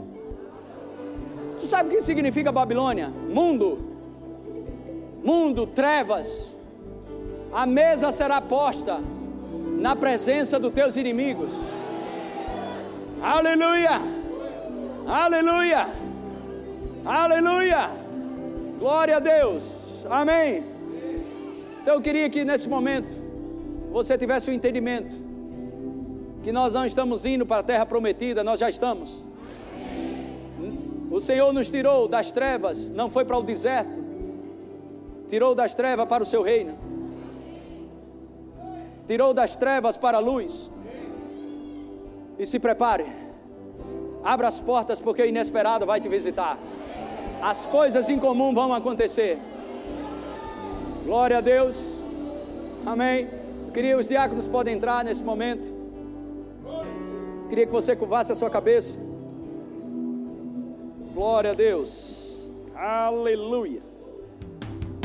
Tu 1.59 1.65
sabe 1.65 1.89
o 1.89 1.91
que 1.91 2.01
significa 2.01 2.53
Babilônia? 2.53 3.09
Mundo. 3.09 3.79
Mundo, 5.21 5.67
trevas. 5.67 6.55
A 7.51 7.65
mesa 7.65 8.13
será 8.13 8.39
posta 8.39 9.01
na 9.77 9.93
presença 9.93 10.57
dos 10.57 10.73
teus 10.73 10.95
inimigos. 10.95 11.49
Aleluia! 13.21 14.01
Aleluia! 15.05 15.87
Aleluia! 17.05 17.89
Glória 18.79 19.17
a 19.17 19.19
Deus! 19.19 20.05
Amém! 20.09 20.63
Então 21.81 21.95
eu 21.95 22.01
queria 22.01 22.29
que 22.29 22.45
nesse 22.45 22.69
momento 22.69 23.15
você 23.91 24.17
tivesse 24.17 24.49
o 24.49 24.53
um 24.53 24.55
entendimento 24.55 25.24
que 26.45 26.51
nós 26.51 26.75
não 26.75 26.85
estamos 26.85 27.25
indo 27.25 27.43
para 27.43 27.61
a 27.61 27.63
terra 27.63 27.87
prometida, 27.87 28.43
nós 28.43 28.59
já 28.59 28.69
estamos. 28.69 29.23
O 31.09 31.19
Senhor 31.19 31.51
nos 31.51 31.71
tirou 31.71 32.07
das 32.07 32.31
trevas, 32.31 32.91
não 32.91 33.09
foi 33.09 33.25
para 33.25 33.35
o 33.35 33.41
deserto, 33.41 33.99
tirou 35.27 35.55
das 35.55 35.73
trevas 35.73 36.07
para 36.07 36.21
o 36.21 36.25
seu 36.25 36.43
reino, 36.43 36.77
tirou 39.07 39.33
das 39.33 39.55
trevas 39.55 39.97
para 39.97 40.17
a 40.17 40.19
luz. 40.19 40.69
E 42.37 42.45
se 42.45 42.59
prepare, 42.59 43.07
abra 44.23 44.47
as 44.47 44.59
portas, 44.59 45.01
porque 45.01 45.23
o 45.23 45.25
inesperado 45.25 45.83
vai 45.83 45.99
te 45.99 46.07
visitar. 46.07 46.59
As 47.41 47.65
coisas 47.65 48.07
em 48.07 48.19
comum 48.19 48.53
vão 48.53 48.71
acontecer. 48.71 49.39
Glória 51.05 51.39
a 51.39 51.41
Deus. 51.41 51.75
Amém. 52.85 53.27
Queria 53.73 53.97
os 53.97 54.07
diáconos 54.07 54.47
podem 54.47 54.75
entrar 54.75 55.03
nesse 55.03 55.23
momento. 55.23 55.74
Queria 57.49 57.65
que 57.65 57.71
você 57.71 57.95
curvasse 57.95 58.31
a 58.31 58.35
sua 58.35 58.49
cabeça. 58.49 58.97
Glória 61.13 61.51
a 61.51 61.53
Deus. 61.53 62.49
Aleluia. 62.75 63.81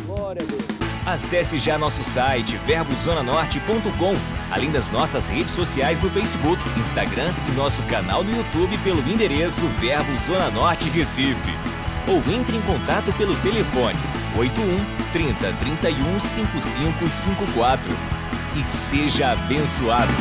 Glória 0.06 0.42
a 0.42 0.46
Deus. 0.46 0.80
Acesse 1.06 1.56
já 1.56 1.78
nosso 1.78 2.04
site 2.04 2.56
verbozonanorte.com, 2.58 4.14
além 4.52 4.70
das 4.70 4.90
nossas 4.90 5.28
redes 5.28 5.52
sociais 5.52 6.00
no 6.00 6.10
Facebook, 6.10 6.62
Instagram 6.78 7.32
e 7.48 7.52
nosso 7.56 7.82
canal 7.84 8.22
no 8.22 8.36
YouTube 8.36 8.76
pelo 8.78 9.00
endereço 9.08 9.66
Verbo 9.80 10.16
Zona 10.18 10.50
Norte 10.50 10.90
Recife. 10.90 11.52
Ou 12.06 12.16
entre 12.34 12.56
em 12.56 12.62
contato 12.62 13.12
pelo 13.16 13.34
telefone 13.36 13.98
81 14.36 14.84
30 15.12 15.52
31 15.54 16.20
5554 16.20 17.92
e 18.56 18.64
seja 18.64 19.32
abençoado. 19.32 20.12